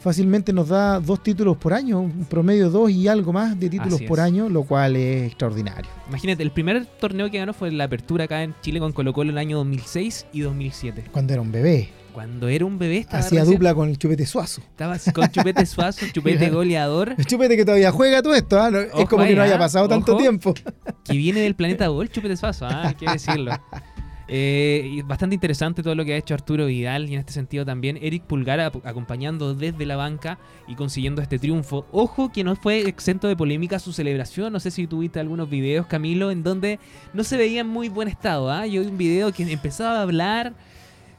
fácilmente 0.00 0.52
nos 0.52 0.68
da 0.68 0.98
dos 0.98 1.22
títulos 1.22 1.56
por 1.56 1.72
año, 1.72 2.00
un 2.00 2.24
promedio 2.24 2.70
dos 2.70 2.90
y 2.90 3.06
algo 3.06 3.32
más 3.32 3.58
de 3.58 3.68
títulos 3.68 4.00
por 4.02 4.18
año, 4.18 4.48
lo 4.48 4.64
cual 4.64 4.96
es 4.96 5.28
extraordinario. 5.28 5.90
Imagínate, 6.08 6.42
el 6.42 6.50
primer 6.50 6.86
torneo 6.86 7.30
que 7.30 7.38
ganó 7.38 7.52
fue 7.52 7.70
la 7.70 7.84
apertura 7.84 8.24
acá 8.24 8.42
en 8.42 8.54
Chile 8.62 8.80
con 8.80 8.92
Colo 8.92 9.12
Colo 9.12 9.30
en 9.30 9.36
el 9.36 9.38
año 9.38 9.58
2006 9.58 10.26
y 10.32 10.40
2007. 10.40 11.04
Cuando 11.12 11.32
era 11.34 11.42
un 11.42 11.52
bebé, 11.52 11.90
Cuando 12.12 12.48
era 12.48 12.64
un 12.64 12.78
bebé 12.78 12.98
estaba 12.98 13.20
hacía 13.20 13.40
recién- 13.40 13.54
dupla 13.58 13.74
con 13.74 13.88
el 13.88 13.98
Chupete 13.98 14.26
Suazo. 14.26 14.60
Estaba 14.62 14.96
con 15.14 15.28
Chupete 15.28 15.64
Suazo, 15.66 16.06
Chupete 16.12 16.50
goleador, 16.50 17.14
El 17.16 17.26
Chupete 17.26 17.56
que 17.56 17.64
todavía 17.64 17.90
juega 17.92 18.22
todo 18.22 18.34
esto, 18.34 18.60
¿ah? 18.60 18.70
No- 18.70 18.80
es 18.80 19.08
como 19.08 19.22
ahí, 19.22 19.30
que 19.30 19.36
no 19.36 19.42
haya 19.42 19.56
¿ah? 19.56 19.58
pasado 19.58 19.88
tanto 19.88 20.16
tiempo. 20.16 20.54
que 21.04 21.12
viene 21.16 21.40
del 21.40 21.54
planeta 21.54 21.86
Gol, 21.88 22.08
Chupete 22.10 22.36
Suazo, 22.36 22.66
ah, 22.66 22.88
hay 22.88 22.94
que 22.94 23.06
decirlo. 23.10 23.52
Eh, 24.32 25.02
bastante 25.06 25.34
interesante 25.34 25.82
todo 25.82 25.96
lo 25.96 26.04
que 26.04 26.14
ha 26.14 26.16
hecho 26.16 26.34
Arturo 26.34 26.66
Vidal 26.66 27.10
y 27.10 27.14
en 27.14 27.18
este 27.18 27.32
sentido 27.32 27.64
también 27.66 27.98
Eric 28.00 28.22
Pulgar 28.22 28.60
acompañando 28.60 29.56
desde 29.56 29.84
la 29.86 29.96
banca 29.96 30.38
y 30.68 30.76
consiguiendo 30.76 31.20
este 31.20 31.40
triunfo. 31.40 31.84
Ojo 31.90 32.30
que 32.30 32.44
no 32.44 32.54
fue 32.54 32.82
exento 32.88 33.26
de 33.26 33.34
polémica 33.34 33.80
su 33.80 33.92
celebración, 33.92 34.52
no 34.52 34.60
sé 34.60 34.70
si 34.70 34.86
tuviste 34.86 35.18
algunos 35.18 35.50
videos 35.50 35.86
Camilo 35.86 36.30
en 36.30 36.44
donde 36.44 36.78
no 37.12 37.24
se 37.24 37.36
veía 37.38 37.62
en 37.62 37.66
muy 37.66 37.88
buen 37.88 38.06
estado. 38.06 38.52
¿ah? 38.52 38.66
Yo 38.66 38.82
vi 38.82 38.86
un 38.86 38.98
video 38.98 39.32
que 39.32 39.42
empezaba 39.52 39.98
a 39.98 40.02
hablar, 40.02 40.52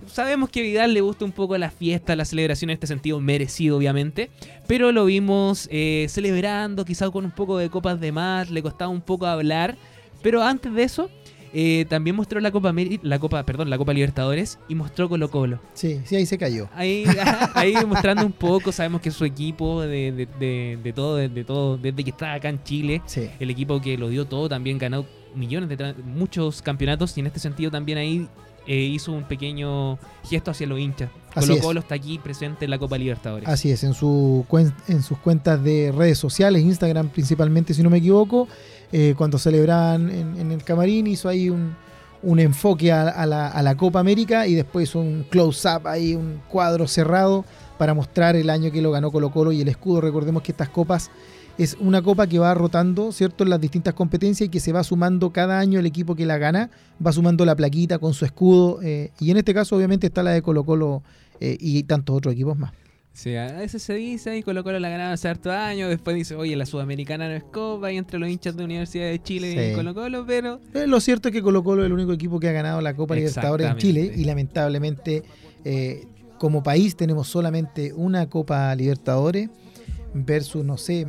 sabemos 0.07 0.49
que 0.49 0.59
a 0.59 0.63
Vidal 0.63 0.93
le 0.93 1.01
gusta 1.01 1.25
un 1.25 1.31
poco 1.31 1.57
la 1.57 1.69
fiesta, 1.71 2.15
la 2.15 2.25
celebración 2.25 2.69
en 2.69 2.75
este 2.75 2.87
sentido 2.87 3.19
merecido 3.19 3.77
obviamente, 3.77 4.29
pero 4.67 4.91
lo 4.91 5.05
vimos 5.05 5.67
eh, 5.71 6.07
celebrando 6.09 6.85
quizá 6.85 7.09
con 7.09 7.25
un 7.25 7.31
poco 7.31 7.57
de 7.57 7.69
copas 7.69 7.99
de 7.99 8.11
más, 8.11 8.49
le 8.49 8.61
costaba 8.61 8.89
un 8.89 9.01
poco 9.01 9.25
hablar, 9.25 9.77
pero 10.21 10.41
antes 10.43 10.73
de 10.73 10.83
eso 10.83 11.09
eh, 11.53 11.85
también 11.89 12.15
mostró 12.15 12.39
la 12.39 12.49
Copa, 12.51 12.73
la 13.01 13.19
Copa, 13.19 13.43
perdón, 13.45 13.69
la 13.69 13.77
Copa 13.77 13.91
Libertadores 13.93 14.57
y 14.69 14.75
mostró 14.75 15.09
Colo 15.09 15.29
Colo. 15.29 15.59
Sí, 15.73 15.99
sí, 16.05 16.15
ahí 16.15 16.25
se 16.25 16.37
cayó. 16.37 16.69
Ahí, 16.73 17.03
ahí 17.55 17.73
mostrando 17.85 18.25
un 18.25 18.31
poco, 18.31 18.71
sabemos 18.71 19.01
que 19.01 19.11
su 19.11 19.25
equipo 19.25 19.81
de, 19.81 20.13
de- 20.13 20.27
de- 20.39 20.79
de 20.81 20.93
todo, 20.93 21.17
de, 21.17 21.27
de 21.27 21.43
todo, 21.43 21.75
desde 21.77 22.05
que 22.05 22.11
está 22.11 22.33
acá 22.33 22.47
en 22.47 22.63
Chile, 22.63 23.01
Sí. 23.05 23.29
el 23.39 23.49
equipo 23.49 23.81
que 23.81 23.97
lo 23.97 24.07
dio 24.07 24.23
todo, 24.25 24.47
también 24.47 24.77
ganó 24.77 25.05
millones 25.35 25.67
de 25.77 25.93
muchos 26.05 26.61
campeonatos 26.61 27.17
y 27.17 27.19
en 27.19 27.27
este 27.27 27.39
sentido 27.39 27.69
también 27.69 27.97
ahí 27.97 28.27
eh, 28.67 28.75
hizo 28.75 29.11
un 29.11 29.23
pequeño 29.23 29.97
gesto 30.23 30.51
hacia 30.51 30.67
los 30.67 30.79
hinchas. 30.79 31.09
Así 31.33 31.47
Colo 31.47 31.53
es. 31.55 31.61
Colo 31.61 31.79
está 31.79 31.95
aquí 31.95 32.19
presente 32.19 32.65
en 32.65 32.71
la 32.71 32.77
Copa 32.77 32.97
Libertadores. 32.97 33.47
Así 33.47 33.71
es, 33.71 33.83
en, 33.83 33.93
su 33.93 34.45
cuen- 34.49 34.73
en 34.87 35.01
sus 35.01 35.17
cuentas 35.17 35.63
de 35.63 35.93
redes 35.95 36.17
sociales, 36.17 36.61
Instagram 36.63 37.09
principalmente, 37.09 37.73
si 37.73 37.81
no 37.83 37.89
me 37.89 37.97
equivoco, 37.99 38.47
eh, 38.91 39.13
cuando 39.17 39.37
celebraban 39.37 40.09
en, 40.09 40.37
en 40.39 40.51
el 40.51 40.63
camarín, 40.63 41.07
hizo 41.07 41.29
ahí 41.29 41.49
un, 41.49 41.75
un 42.21 42.39
enfoque 42.39 42.91
a, 42.91 43.07
a 43.09 43.25
la, 43.25 43.47
a 43.47 43.61
la 43.63 43.75
Copa 43.77 43.99
América 44.01 44.45
y 44.45 44.55
después 44.55 44.93
un 44.95 45.25
close-up 45.29 45.87
ahí, 45.87 46.15
un 46.15 46.41
cuadro 46.49 46.87
cerrado 46.87 47.45
para 47.77 47.93
mostrar 47.93 48.35
el 48.35 48.49
año 48.49 48.71
que 48.71 48.81
lo 48.81 48.91
ganó 48.91 49.09
Colo 49.11 49.31
Colo 49.31 49.51
y 49.53 49.61
el 49.61 49.67
escudo. 49.69 50.01
Recordemos 50.01 50.43
que 50.43 50.51
estas 50.51 50.69
copas 50.69 51.09
es 51.57 51.77
una 51.79 52.01
copa 52.01 52.27
que 52.27 52.39
va 52.39 52.53
rotando, 52.53 53.11
¿cierto?, 53.11 53.43
en 53.43 53.49
las 53.49 53.61
distintas 53.61 53.93
competencias 53.93 54.47
y 54.47 54.49
que 54.49 54.59
se 54.59 54.71
va 54.71 54.83
sumando 54.83 55.31
cada 55.31 55.59
año 55.59 55.79
el 55.79 55.85
equipo 55.85 56.15
que 56.15 56.25
la 56.25 56.37
gana, 56.37 56.69
va 57.05 57.11
sumando 57.11 57.45
la 57.45 57.55
plaquita 57.55 57.99
con 57.99 58.13
su 58.13 58.25
escudo 58.25 58.79
eh, 58.81 59.11
y 59.19 59.31
en 59.31 59.37
este 59.37 59.53
caso 59.53 59.75
obviamente 59.75 60.07
está 60.07 60.23
la 60.23 60.31
de 60.31 60.41
Colo 60.41 60.63
Colo 60.63 61.03
eh, 61.39 61.57
y 61.59 61.83
tantos 61.83 62.15
otros 62.17 62.33
equipos 62.33 62.57
más. 62.57 62.71
Sí, 63.13 63.35
a 63.35 63.51
veces 63.51 63.83
se 63.83 63.93
dice 63.95 64.37
y 64.37 64.41
Colo 64.43 64.63
Colo 64.63 64.79
la 64.79 64.87
ganaba 64.89 65.11
hace 65.11 65.27
harto 65.27 65.51
años, 65.51 65.89
después 65.89 66.15
dice, 66.15 66.33
oye, 66.35 66.55
la 66.55 66.65
Sudamericana 66.65 67.27
no 67.27 67.35
es 67.35 67.43
Copa 67.43 67.91
y 67.91 67.97
entre 67.97 68.17
los 68.17 68.29
hinchas 68.29 68.55
de 68.55 68.63
Universidad 68.63 69.07
de 69.07 69.21
Chile 69.21 69.51
Sí. 69.51 69.71
y 69.73 69.75
Colo 69.75 69.93
Colo, 69.93 70.23
pero 70.25 70.61
Eh, 70.73 70.87
lo 70.87 71.01
cierto 71.01 71.27
es 71.27 71.33
que 71.33 71.41
Colo 71.41 71.61
Colo 71.63 71.81
es 71.83 71.87
el 71.87 71.93
único 71.93 72.13
equipo 72.13 72.39
que 72.39 72.47
ha 72.47 72.53
ganado 72.53 72.79
la 72.79 72.93
Copa 72.95 73.15
Libertadores 73.15 73.69
en 73.69 73.77
Chile 73.77 74.13
y 74.15 74.23
lamentablemente 74.23 75.23
eh, 75.65 76.07
como 76.37 76.63
país 76.63 76.95
tenemos 76.95 77.27
solamente 77.27 77.91
una 77.93 78.29
Copa 78.29 78.73
Libertadores 78.73 79.49
versus, 80.13 80.63
no 80.63 80.77
sé, 80.77 81.05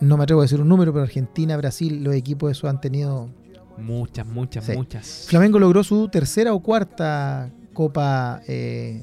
no 0.00 0.16
me 0.16 0.24
atrevo 0.24 0.40
a 0.40 0.44
decir 0.44 0.60
un 0.60 0.68
número, 0.68 0.92
pero 0.92 1.04
Argentina, 1.04 1.56
Brasil, 1.56 2.02
los 2.02 2.14
equipos 2.14 2.50
esos 2.50 2.68
han 2.70 2.80
tenido... 2.80 3.28
muchas, 3.78 4.26
muchas, 4.26 4.64
Sí. 4.66 4.72
muchas. 4.72 5.26
Flamengo 5.28 5.58
logró 5.58 5.82
su 5.84 6.08
tercera 6.08 6.52
o 6.54 6.60
cuarta 6.60 7.50
Copa... 7.72 8.40
eh, 8.48 9.02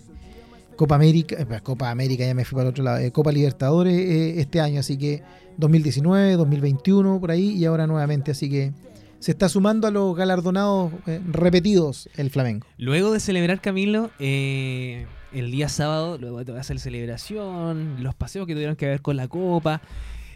Copa 0.75 0.95
América, 0.95 1.35
eh, 1.37 1.59
Copa 1.61 1.91
América, 1.91 2.25
ya 2.25 2.33
me 2.33 2.43
fui 2.43 2.55
para 2.55 2.69
el 2.69 2.71
otro 2.71 2.83
lado, 2.83 2.97
eh, 2.97 3.11
Copa 3.11 3.31
Libertadores 3.31 3.93
eh, 3.93 4.39
este 4.39 4.59
año, 4.61 4.79
así 4.79 4.97
que 4.97 5.21
2019, 5.57 6.33
2021, 6.37 7.19
por 7.19 7.29
ahí, 7.29 7.51
y 7.51 7.65
ahora 7.65 7.85
nuevamente, 7.85 8.31
así 8.31 8.49
que 8.49 8.71
se 9.19 9.31
está 9.31 9.47
sumando 9.47 9.87
a 9.87 9.91
los 9.91 10.15
galardonados 10.15 10.91
repetidos 11.31 12.09
el 12.17 12.31
Flamengo. 12.31 12.65
Luego 12.77 13.11
de 13.11 13.19
celebrar 13.19 13.61
Camilo, 13.61 14.09
eh, 14.17 15.05
el 15.33 15.51
día 15.51 15.69
sábado, 15.69 16.17
luego 16.17 16.43
de 16.43 16.59
hacer 16.59 16.79
celebración, 16.79 17.97
los 18.01 18.15
paseos 18.15 18.47
que 18.47 18.53
tuvieron 18.53 18.75
que 18.75 18.87
ver 18.87 19.01
con 19.03 19.17
la 19.17 19.27
copa. 19.27 19.81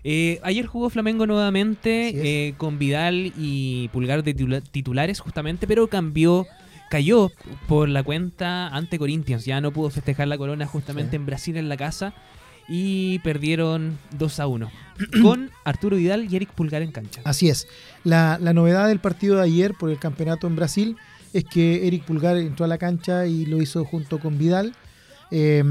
Eh, 0.08 0.40
ayer 0.44 0.68
jugó 0.68 0.90
Flamengo 0.92 1.26
nuevamente 1.26 2.10
eh, 2.48 2.54
con 2.58 2.78
Vidal 2.78 3.34
y 3.38 3.90
Pulgar 3.90 4.24
de 4.24 4.34
titula- 4.36 4.62
titulares 4.62 5.20
justamente, 5.20 5.66
pero 5.68 5.88
cambió, 5.88 6.46
cayó 6.92 7.32
por 7.68 7.90
la 7.90 8.04
cuenta 8.04 8.68
ante 8.68 9.00
Corinthians. 9.00 9.46
Ya 9.46 9.60
no 9.62 9.72
pudo 9.72 9.90
festejar 9.90 10.28
la 10.28 10.38
corona 10.38 10.68
justamente 10.68 11.12
Sí. 11.12 11.16
en 11.18 11.26
Brasil 11.26 11.58
en 11.58 11.70
la 11.70 11.76
casa 11.78 12.14
y 12.68 13.18
perdieron 13.20 13.98
2 14.18 14.40
a 14.40 14.48
1 14.48 14.72
con 15.24 15.50
Arturo 15.64 15.98
Vidal 15.98 16.32
y 16.32 16.36
Eric 16.36 16.52
Pulgar 16.52 16.84
en 16.84 16.92
cancha. 16.92 17.22
Así 17.24 17.50
es. 17.50 17.68
La, 18.04 18.38
la 18.40 18.54
novedad 18.54 18.88
del 18.88 19.00
partido 19.00 19.38
de 19.38 19.42
ayer 19.44 19.74
por 19.74 19.90
el 19.90 19.98
campeonato 19.98 20.46
en 20.46 20.56
Brasil 20.56 20.98
es 21.34 21.44
que 21.46 21.88
Eric 21.88 22.04
Pulgar 22.04 22.38
entró 22.38 22.64
a 22.66 22.68
la 22.68 22.78
cancha 22.78 23.26
y 23.26 23.46
lo 23.48 23.60
hizo 23.62 23.84
junto 23.86 24.20
con 24.20 24.38
Vidal. 24.38 24.74
eh, 25.32 25.64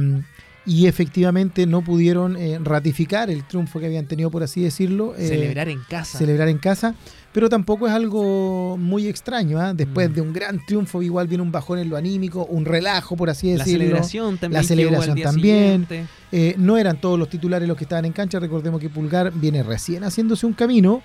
y 0.67 0.87
efectivamente 0.87 1.67
no 1.67 1.83
pudieron 1.83 2.37
eh, 2.37 2.59
ratificar 2.63 3.29
el 3.31 3.45
triunfo 3.45 3.81
que 3.81 3.87
habían 3.87 4.07
tenido, 4.07 4.31
por 4.31 4.43
así 4.43 4.63
decirlo. 4.63 5.15
eh, 5.17 5.29
Celebrar 5.29 5.69
en 5.69 5.81
casa. 5.89 6.17
celebrar 6.19 6.49
en 6.49 6.57
casa, 6.59 6.95
pero 7.33 7.49
tampoco 7.51 7.87
es 7.87 7.93
algo 7.93 8.77
muy 8.79 9.07
extraño. 9.07 9.59
¿ah? 9.61 9.75
Después 9.75 10.09
Mm. 10.09 10.15
de 10.15 10.21
un 10.23 10.33
gran 10.33 10.65
triunfo, 10.67 11.03
igual 11.03 11.27
viene 11.29 11.43
un 11.43 11.53
bajón 11.53 11.79
en 11.81 11.91
lo 11.91 11.97
anímico, 11.97 12.47
un 12.47 12.65
relajo, 12.65 13.17
por 13.17 13.29
así 13.29 13.49
La 13.53 13.59
decirlo. 13.59 13.81
celebración 13.85 14.39
también. 14.39 14.63
La 14.63 14.67
celebración 14.67 15.21
también. 15.21 15.87
Eh, 16.33 16.55
no 16.59 16.77
eran 16.79 16.99
todos 17.01 17.19
los 17.19 17.29
titulares 17.29 17.69
los 17.69 17.77
que 17.77 17.85
estaban 17.85 18.05
en 18.07 18.13
cancha. 18.13 18.39
Recordemos 18.41 18.81
que 18.81 18.89
Pulgar 18.89 19.33
viene 19.35 19.63
recién 19.63 20.03
haciéndose 20.05 20.47
un 20.47 20.53
camino. 20.55 21.03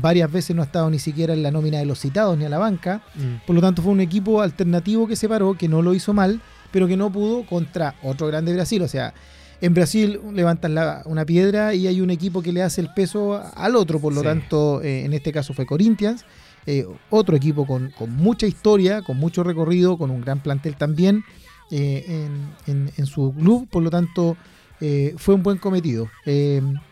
Varias 0.00 0.32
veces 0.32 0.56
no 0.56 0.62
ha 0.62 0.64
estado 0.64 0.88
ni 0.88 0.98
siquiera 0.98 1.34
en 1.34 1.42
la 1.42 1.50
nómina 1.50 1.78
de 1.78 1.84
los 1.84 1.98
citados 2.00 2.36
ni 2.38 2.46
a 2.46 2.48
la 2.48 2.56
banca. 2.58 3.02
Mm. 3.14 3.46
Por 3.46 3.54
lo 3.54 3.60
tanto, 3.60 3.82
fue 3.82 3.92
un 3.92 4.00
equipo 4.00 4.40
alternativo 4.40 5.06
que 5.06 5.16
se 5.16 5.28
paró, 5.28 5.52
que 5.54 5.68
no 5.68 5.82
lo 5.82 5.92
hizo 5.92 6.14
mal, 6.14 6.40
pero 6.72 6.86
que 6.88 6.96
no 6.96 7.10
pudo 7.10 7.44
contra 7.46 7.94
otro 8.02 8.26
grande 8.26 8.52
Brasil. 8.54 8.82
O 8.82 8.88
sea, 8.88 9.12
en 9.60 9.74
Brasil 9.74 10.20
levantas 10.32 10.70
la- 10.70 11.02
una 11.04 11.24
piedra 11.26 11.74
y 11.74 11.86
hay 11.86 12.00
un 12.00 12.10
equipo 12.10 12.42
que 12.42 12.52
le 12.52 12.62
hace 12.62 12.80
el 12.80 12.92
peso 12.94 13.42
al 13.54 13.76
otro. 13.76 14.00
Por 14.00 14.12
lo 14.14 14.20
Sí. 14.20 14.26
tanto, 14.26 14.82
eh, 14.82 15.04
en 15.04 15.12
este 15.12 15.32
caso 15.32 15.52
fue 15.54 15.66
Corinthians. 15.66 16.24
eh, 16.66 16.86
otro 17.08 17.34
equipo 17.36 17.66
con, 17.66 17.90
con 17.90 18.14
mucha 18.14 18.46
historia, 18.46 19.00
con 19.00 19.16
mucho 19.16 19.42
recorrido, 19.42 19.96
con 19.96 20.10
un 20.10 20.20
gran 20.20 20.40
plantel 20.40 20.76
también 20.76 21.24
eh, 21.70 22.04
en, 22.06 22.72
en- 22.72 22.92
en 22.98 23.06
su 23.06 23.32
club. 23.32 23.66
Por 23.70 23.82
lo 23.82 23.88
tanto, 23.90 24.36
eh, 24.80 25.14
fue 25.16 25.34
un 25.34 25.42
buen 25.42 25.56
cometido. 25.56 26.08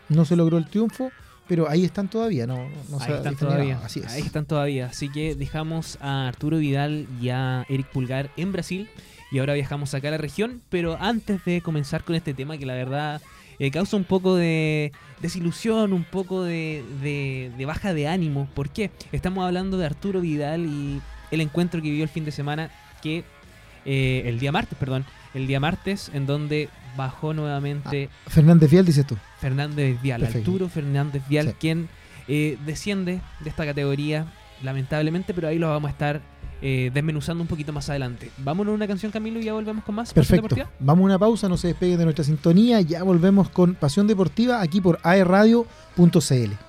No 0.09 0.25
se 0.25 0.35
logró 0.35 0.57
el 0.57 0.65
triunfo, 0.67 1.11
pero 1.47 1.69
ahí 1.69 1.85
están 1.85 2.09
todavía. 2.09 2.47
No, 2.47 2.57
no 2.89 2.99
Ahí 2.99 3.13
están 3.13 3.35
todavía. 3.35 3.79
Así 3.83 3.99
es. 3.99 4.07
Ahí 4.07 4.21
están 4.23 4.45
todavía. 4.45 4.87
Así 4.87 5.09
que 5.09 5.35
dejamos 5.35 5.97
a 6.01 6.27
Arturo 6.27 6.57
Vidal 6.57 7.07
y 7.21 7.29
a 7.29 7.63
Eric 7.69 7.87
Pulgar 7.91 8.31
en 8.37 8.51
Brasil. 8.51 8.89
Y 9.31 9.39
ahora 9.39 9.53
viajamos 9.53 9.93
acá 9.93 10.07
a 10.07 10.11
la 10.11 10.17
región. 10.17 10.61
Pero 10.69 10.97
antes 10.99 11.43
de 11.45 11.61
comenzar 11.61 12.03
con 12.03 12.15
este 12.15 12.33
tema, 12.33 12.57
que 12.57 12.65
la 12.65 12.73
verdad 12.73 13.21
eh, 13.59 13.71
causa 13.71 13.97
un 13.97 14.03
poco 14.05 14.35
de 14.35 14.91
desilusión, 15.21 15.93
un 15.93 16.03
poco 16.03 16.43
de, 16.43 16.83
de- 17.01 17.51
de 17.57 17.65
baja 17.65 17.93
de 17.93 18.07
ánimo. 18.07 18.47
¿Por 18.55 18.69
qué? 18.69 18.89
Estamos 19.11 19.45
hablando 19.45 19.77
de 19.77 19.85
Arturo 19.85 20.21
Vidal 20.21 20.65
y 20.65 21.01
el 21.31 21.41
encuentro 21.41 21.81
que 21.81 21.89
vivió 21.89 22.03
el 22.03 22.09
fin 22.09 22.25
de 22.25 22.31
semana. 22.31 22.71
Que 23.01 23.23
eh, 23.85 24.23
el 24.25 24.39
día 24.39 24.51
martes, 24.51 24.77
perdón. 24.79 25.05
El 25.33 25.45
día 25.47 25.59
martes, 25.59 26.09
en 26.13 26.25
donde 26.25 26.69
bajó 26.97 27.33
nuevamente. 27.33 28.09
Fernández 28.27 28.71
Vial, 28.71 28.85
dices 28.85 29.05
tú. 29.05 29.15
Fernández 29.39 30.01
Vial, 30.01 30.21
Perfecto. 30.21 30.51
Arturo 30.51 30.69
Fernández 30.69 31.21
Vial, 31.29 31.47
Sí. 31.49 31.53
quien 31.59 31.87
eh, 32.27 32.57
desciende 32.65 33.21
de 33.39 33.49
esta 33.49 33.65
categoría, 33.65 34.25
lamentablemente, 34.63 35.33
pero 35.33 35.47
ahí 35.47 35.57
lo 35.59 35.69
vamos 35.69 35.87
a 35.89 35.91
estar 35.91 36.21
eh, 36.61 36.91
desmenuzando 36.93 37.41
un 37.41 37.47
poquito 37.47 37.73
más 37.73 37.89
adelante. 37.89 38.31
Vámonos 38.37 38.71
a 38.71 38.75
una 38.75 38.87
canción, 38.87 39.11
Camilo, 39.11 39.39
y 39.39 39.43
ya 39.43 39.53
volvemos 39.53 39.83
con 39.83 39.95
más. 39.95 40.13
Perfecto. 40.13 40.55
Vamos 40.79 41.03
a 41.03 41.05
una 41.05 41.19
pausa, 41.19 41.47
no 41.49 41.57
se 41.57 41.69
despeguen 41.69 41.99
de 41.99 42.05
nuestra 42.05 42.23
sintonía. 42.23 42.81
Ya 42.81 43.03
volvemos 43.03 43.49
con 43.49 43.75
Pasión 43.75 44.07
Deportiva 44.07 44.61
aquí 44.61 44.81
por 44.81 44.99
aerradio.cl. 45.03 46.68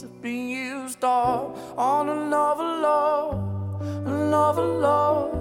have 0.00 0.22
been 0.22 0.48
used 0.48 1.04
up 1.04 1.56
on 1.76 2.08
another 2.08 2.64
love, 2.64 3.82
another 4.06 4.64
love. 4.64 5.34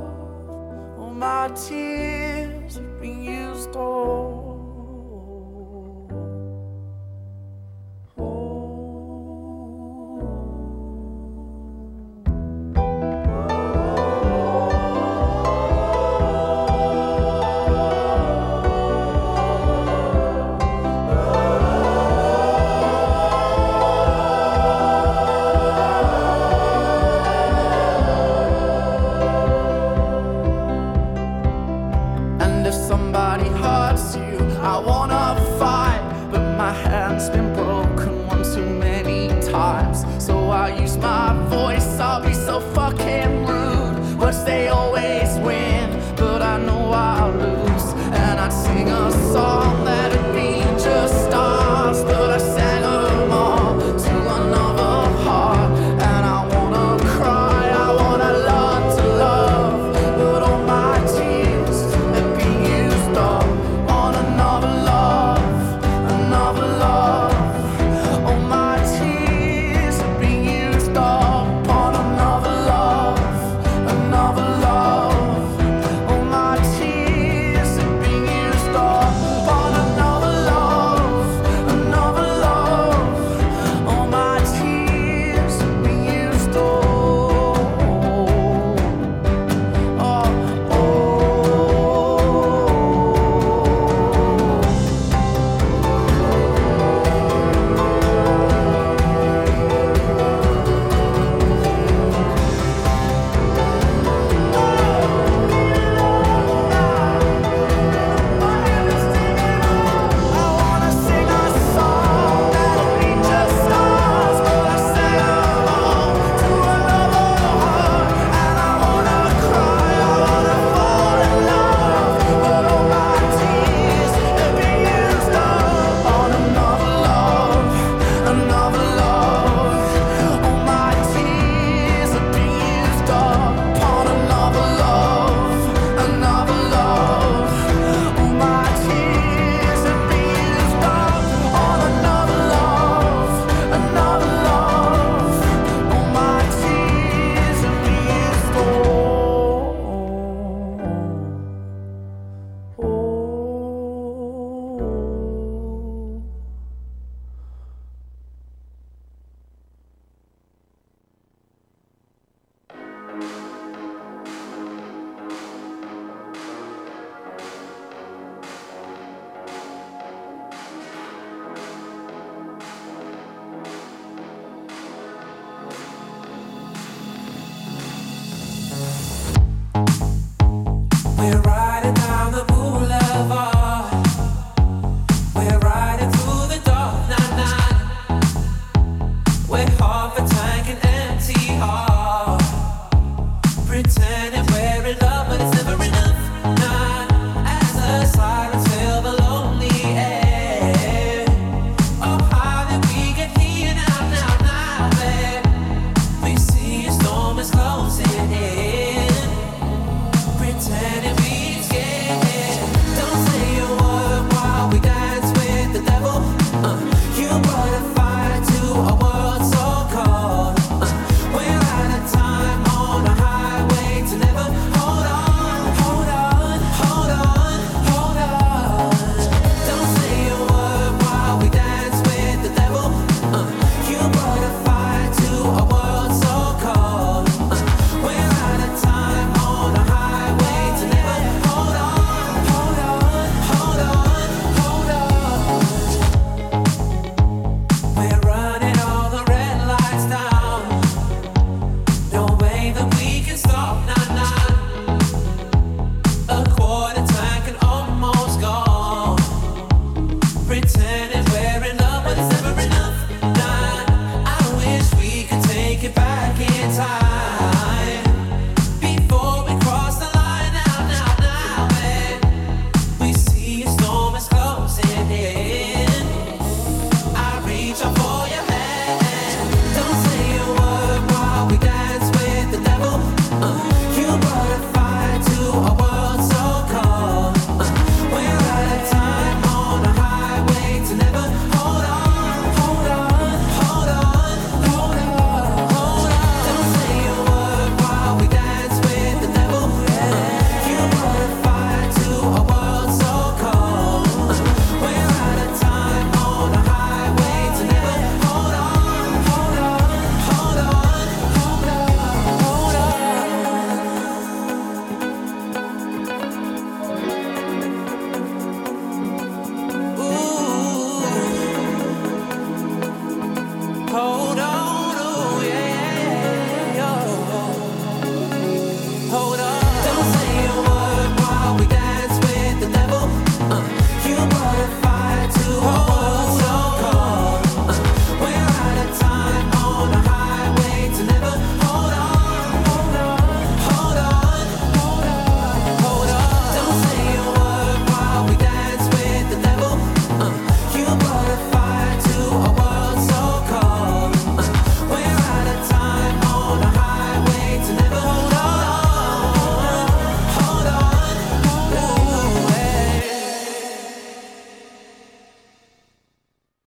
All 1.00 1.14
my 1.14 1.48
tears 1.50 2.76
have 2.76 3.02
been 3.02 3.24
used 3.24 3.76
up. 3.76 4.41